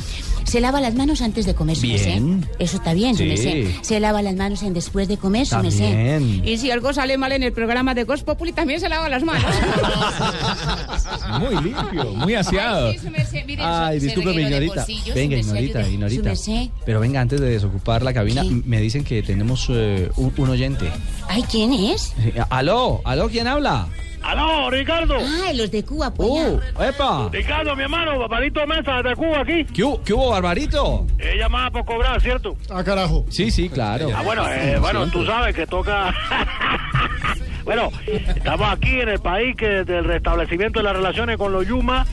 se 0.44 0.60
lava 0.60 0.80
las 0.80 0.94
manos 0.94 1.20
antes 1.22 1.46
de 1.46 1.54
comer, 1.54 1.76
su 1.76 1.82
Bien. 1.82 2.46
Eso 2.58 2.76
está 2.76 2.92
bien, 2.94 3.16
Sí. 3.16 3.74
Se 3.82 4.00
lava 4.00 4.22
las 4.22 4.34
manos 4.34 4.62
en 4.62 4.74
después 4.74 5.08
de 5.08 5.16
comer, 5.16 5.46
su. 5.46 5.56
Y 6.44 6.58
si 6.58 6.70
algo 6.70 6.92
sale 6.92 7.16
mal 7.18 7.32
en 7.32 7.42
el 7.42 7.52
programa 7.52 7.94
de 7.94 8.04
Voz 8.04 8.22
Populi, 8.22 8.52
también 8.52 8.80
se 8.80 8.88
lava 8.88 9.08
las 9.08 9.22
manos. 9.22 9.44
Muy 11.40 11.62
limpio, 11.62 12.04
muy 12.14 12.34
aseado. 12.34 12.88
Ay, 12.88 12.98
sí. 12.98 13.38
Miren, 13.46 13.64
Ay, 13.66 13.94
se- 13.94 14.00
se 14.00 14.06
discúlpeme, 14.06 14.42
Ignorita. 14.42 14.86
Venga, 15.14 15.36
Ignorita, 15.36 15.78
ayude. 15.80 15.92
Ignorita. 15.94 16.32
Pero 16.84 17.00
venga, 17.00 17.20
antes 17.20 17.40
de 17.40 17.50
desocupar 17.50 18.02
la 18.02 18.12
cabina, 18.12 18.42
me 18.64 18.80
dicen 18.80 19.04
que 19.04 19.22
tenemos 19.22 19.66
eh, 19.70 20.10
un, 20.16 20.32
un 20.36 20.50
oyente. 20.50 20.90
Ay, 21.28 21.44
¿quién 21.50 21.72
es? 21.72 22.12
Eh, 22.18 22.34
Aló, 22.50 23.00
aló, 23.04 23.28
¿quién 23.28 23.46
habla? 23.46 23.86
¡Aló, 24.22 24.70
Ricardo! 24.70 25.16
Ah, 25.18 25.52
los 25.54 25.70
de 25.70 25.82
Cuba, 25.84 26.12
pues. 26.12 26.28
¡Uh, 26.30 26.60
epa! 26.82 27.28
Ricardo, 27.32 27.74
mi 27.74 27.82
hermano, 27.84 28.18
Barbarito 28.18 28.66
Mesa 28.66 29.02
de 29.02 29.16
Cuba 29.16 29.40
aquí. 29.40 29.64
¿Qué, 29.64 29.82
hubo- 29.82 30.02
qué 30.04 30.12
hubo, 30.12 30.30
Barbarito? 30.30 31.06
He 31.18 31.36
llamado 31.38 31.70
por 31.72 31.84
cobrar, 31.86 32.20
¿cierto? 32.20 32.56
Ah, 32.68 32.84
carajo. 32.84 33.24
Sí, 33.30 33.50
sí, 33.50 33.68
claro. 33.68 34.10
Ah, 34.14 34.22
bueno, 34.22 34.46
eh, 34.48 34.78
bueno, 34.78 35.06
tú 35.10 35.24
sabes 35.24 35.54
que 35.54 35.66
toca... 35.66 36.14
bueno, 37.64 37.90
estamos 38.06 38.68
aquí 38.72 39.00
en 39.00 39.08
el 39.08 39.20
país 39.20 39.54
que 39.56 39.84
del 39.84 40.04
restablecimiento 40.04 40.80
de 40.80 40.84
las 40.84 40.96
relaciones 40.96 41.36
con 41.36 41.52
los 41.52 41.66
Yuma. 41.66 42.06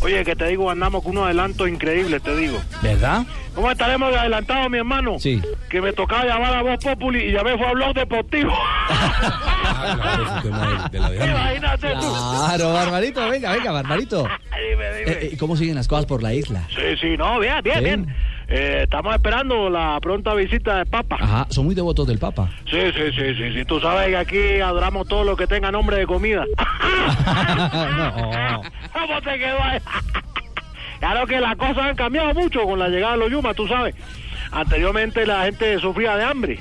Oye, 0.00 0.24
que 0.24 0.36
te 0.36 0.46
digo, 0.48 0.70
andamos 0.70 1.02
con 1.02 1.12
unos 1.12 1.24
adelantos 1.26 1.68
increíbles, 1.68 2.22
te 2.22 2.36
digo. 2.36 2.58
¿Verdad? 2.82 3.24
¿Cómo 3.54 3.70
estaremos 3.70 4.12
de 4.12 4.18
adelantados, 4.18 4.70
mi 4.70 4.78
hermano? 4.78 5.18
Sí. 5.18 5.40
Que 5.70 5.80
me 5.80 5.92
tocaba 5.94 6.26
llamar 6.26 6.54
a 6.54 6.62
Voz 6.62 6.78
Populi 6.84 7.24
y 7.24 7.32
llamé 7.32 7.56
fue 7.56 7.66
a 7.66 7.72
Blog 7.72 7.94
Deportivo. 7.94 8.52
Imagínate 10.92 11.88
tú. 12.00 12.12
Claro, 12.46 12.72
Barbarito, 12.72 13.28
venga, 13.28 13.52
venga, 13.52 13.72
Barbarito. 13.72 14.22
Dime, 14.24 14.98
dime. 14.98 15.10
Eh, 15.10 15.30
eh, 15.32 15.36
¿Cómo 15.38 15.56
siguen 15.56 15.74
las 15.74 15.88
cosas 15.88 16.06
por 16.06 16.22
la 16.22 16.34
isla? 16.34 16.62
Sí, 16.68 16.96
sí, 17.00 17.16
no, 17.16 17.38
bien, 17.40 17.54
bien, 17.62 17.78
Sí. 17.78 17.84
bien. 17.84 18.14
Eh, 18.48 18.82
estamos 18.84 19.12
esperando 19.14 19.68
la 19.68 19.98
pronta 20.00 20.34
visita 20.34 20.76
del 20.76 20.86
Papa. 20.86 21.16
Ajá, 21.20 21.46
son 21.50 21.64
muy 21.64 21.74
devotos 21.74 22.06
del 22.06 22.18
Papa. 22.18 22.48
Sí, 22.70 22.78
sí, 22.94 23.12
sí, 23.12 23.34
sí, 23.34 23.52
sí. 23.52 23.64
Tú 23.64 23.80
sabes 23.80 24.08
que 24.08 24.16
aquí 24.16 24.60
adoramos 24.60 25.08
todo 25.08 25.24
lo 25.24 25.36
que 25.36 25.46
tenga 25.46 25.72
nombre 25.72 25.96
de 25.96 26.06
comida. 26.06 26.44
no. 27.96 28.62
¿Cómo 28.92 29.20
te 29.22 29.38
quedó 29.38 29.62
ahí? 29.62 29.80
claro 31.00 31.26
que 31.26 31.40
las 31.40 31.56
cosas 31.56 31.78
han 31.78 31.96
cambiado 31.96 32.34
mucho 32.34 32.62
con 32.62 32.78
la 32.78 32.88
llegada 32.88 33.14
de 33.14 33.18
los 33.18 33.30
Yuma, 33.30 33.52
tú 33.54 33.66
sabes. 33.66 33.96
Anteriormente 34.52 35.26
la 35.26 35.44
gente 35.44 35.78
sufría 35.80 36.16
de 36.16 36.24
hambre. 36.24 36.60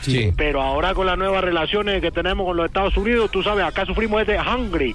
Sí. 0.00 0.32
Pero 0.36 0.62
ahora 0.62 0.94
con 0.94 1.06
las 1.06 1.18
nuevas 1.18 1.42
relaciones 1.42 2.00
que 2.00 2.10
tenemos 2.10 2.46
con 2.46 2.56
los 2.56 2.66
Estados 2.66 2.96
Unidos, 2.96 3.30
tú 3.30 3.42
sabes, 3.42 3.64
acá 3.64 3.86
sufrimos 3.86 4.26
de 4.26 4.38
hungry. 4.38 4.94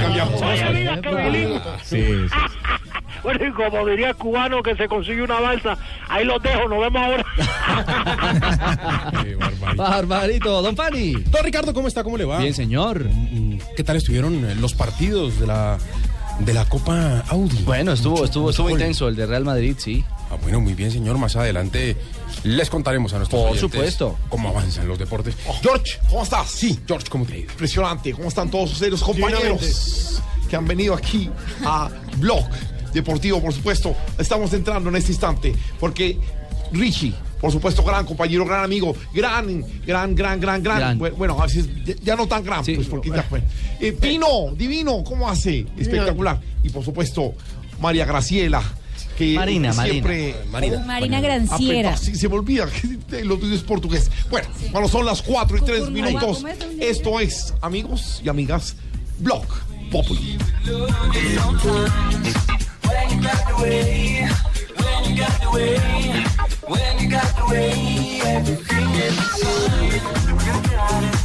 Cambiamos. 0.00 0.42
Oye, 0.42 0.70
mira, 0.72 1.00
qué 1.00 1.14
bilingüe. 1.14 1.60
Sí, 1.82 2.28
sí. 2.28 2.57
Bueno, 3.22 3.46
y 3.46 3.52
como 3.52 3.86
diría 3.86 4.10
el 4.10 4.16
cubano 4.16 4.62
que 4.62 4.76
se 4.76 4.88
consiguió 4.88 5.24
una 5.24 5.40
balsa, 5.40 5.76
ahí 6.08 6.24
los 6.24 6.42
dejo, 6.42 6.68
nos 6.68 6.80
vemos 6.80 7.02
ahora. 7.02 7.24
Barbarito, 9.76 10.62
don 10.62 10.74
Pani. 10.74 11.12
Don 11.14 11.44
Ricardo, 11.44 11.72
¿cómo 11.74 11.88
está? 11.88 12.02
¿Cómo 12.04 12.16
le 12.16 12.24
va? 12.24 12.38
Bien, 12.38 12.54
señor. 12.54 13.06
¿Qué 13.76 13.84
tal 13.84 13.96
estuvieron 13.96 14.44
eh, 14.48 14.54
los 14.54 14.74
partidos 14.74 15.38
de 15.40 15.46
la 15.46 15.78
de 16.40 16.54
la 16.54 16.64
Copa 16.66 17.24
Audi? 17.28 17.62
Bueno, 17.64 17.92
estuvo, 17.92 18.12
Mucho- 18.14 18.24
estuvo, 18.26 18.42
mucho 18.44 18.50
estuvo 18.50 18.68
gol. 18.68 18.80
intenso 18.80 19.08
el 19.08 19.16
de 19.16 19.26
Real 19.26 19.44
Madrid, 19.44 19.74
sí. 19.78 20.04
Ah, 20.30 20.36
bueno, 20.42 20.60
muy 20.60 20.74
bien, 20.74 20.90
señor. 20.90 21.18
Más 21.18 21.34
adelante 21.36 21.96
les 22.44 22.70
contaremos 22.70 23.12
a 23.14 23.18
nuestros 23.18 23.42
Por 23.42 23.58
supuesto. 23.58 24.18
cómo 24.28 24.48
avanzan 24.50 24.86
los 24.86 24.98
deportes. 24.98 25.34
George, 25.62 25.98
¿cómo 26.08 26.22
estás? 26.22 26.48
Sí, 26.50 26.78
George, 26.86 27.06
¿cómo 27.08 27.24
te 27.24 27.32
ha 27.34 27.36
ido? 27.38 27.50
Impresionante. 27.52 28.12
¿Cómo 28.12 28.28
están 28.28 28.50
todos 28.50 28.72
ustedes, 28.72 28.92
los 28.92 29.02
compañeros 29.02 30.22
que 30.48 30.56
han 30.56 30.66
venido 30.66 30.94
aquí 30.94 31.28
a 31.64 31.88
Blog 32.18 32.44
Deportivo, 32.92 33.40
por 33.40 33.52
supuesto? 33.52 33.94
Estamos 34.18 34.52
entrando 34.52 34.88
en 34.90 34.96
este 34.96 35.12
instante 35.12 35.54
porque 35.78 36.18
Richie, 36.72 37.14
por 37.40 37.52
supuesto, 37.52 37.82
gran 37.82 38.04
compañero, 38.04 38.44
gran 38.44 38.64
amigo, 38.64 38.94
gran, 39.14 39.64
gran, 39.86 40.14
gran, 40.14 40.40
gran, 40.40 40.62
gran. 40.62 40.78
Gran. 40.78 40.98
Bu- 40.98 41.12
Bueno, 41.16 41.40
a 41.40 41.46
veces 41.46 41.66
ya, 41.84 41.94
ya 42.02 42.16
no 42.16 42.26
tan 42.26 42.44
gran, 42.44 42.64
pues 42.64 42.86
porque 42.88 43.10
ya 43.10 43.22
fue. 43.22 43.42
Eh, 43.80 43.92
Pino, 43.92 44.52
divino, 44.56 45.02
¿cómo 45.04 45.28
hace? 45.30 45.66
Espectacular. 45.78 46.40
Y 46.62 46.70
por 46.70 46.84
supuesto, 46.84 47.34
María 47.80 48.04
Graciela, 48.04 48.62
que 49.16 49.34
Marina, 49.34 49.72
siempre... 49.72 50.34
Marina. 50.50 50.78
Marina 50.86 51.20
Granciera. 51.20 51.92
Ah, 51.94 51.96
sí, 51.96 52.14
se 52.16 52.28
me 52.28 52.34
olvida 52.36 52.66
que 53.08 53.24
lo 53.24 53.36
tuyo 53.38 53.54
es 53.54 53.62
portugués. 53.62 54.10
Bueno, 54.30 54.48
cuando 54.72 54.88
son 54.88 55.04
las 55.06 55.22
4 55.22 55.56
y 55.56 55.60
3 55.60 55.80
Cucurruá, 55.80 55.92
minutos, 56.04 56.44
esto 56.80 57.18
es, 57.20 57.54
amigos 57.60 58.20
y 58.24 58.28
amigas, 58.28 58.76
Blog 59.20 59.44
Populi. 59.90 60.38
when 62.88 63.10
you 63.10 63.22
got 63.22 63.48
the 63.48 63.62
way, 63.62 64.28
when 64.80 65.04
you 65.04 65.16
got 65.16 65.40
the 65.40 65.50
way, 65.50 66.24
when 66.66 66.98
you 66.98 67.10
got 67.10 67.36
the 67.36 67.44
way, 67.50 68.20
everything 68.24 68.88
is 69.06 69.18
fine. 69.40 69.92
You 70.46 70.70
got 70.70 71.04
it. 71.04 71.17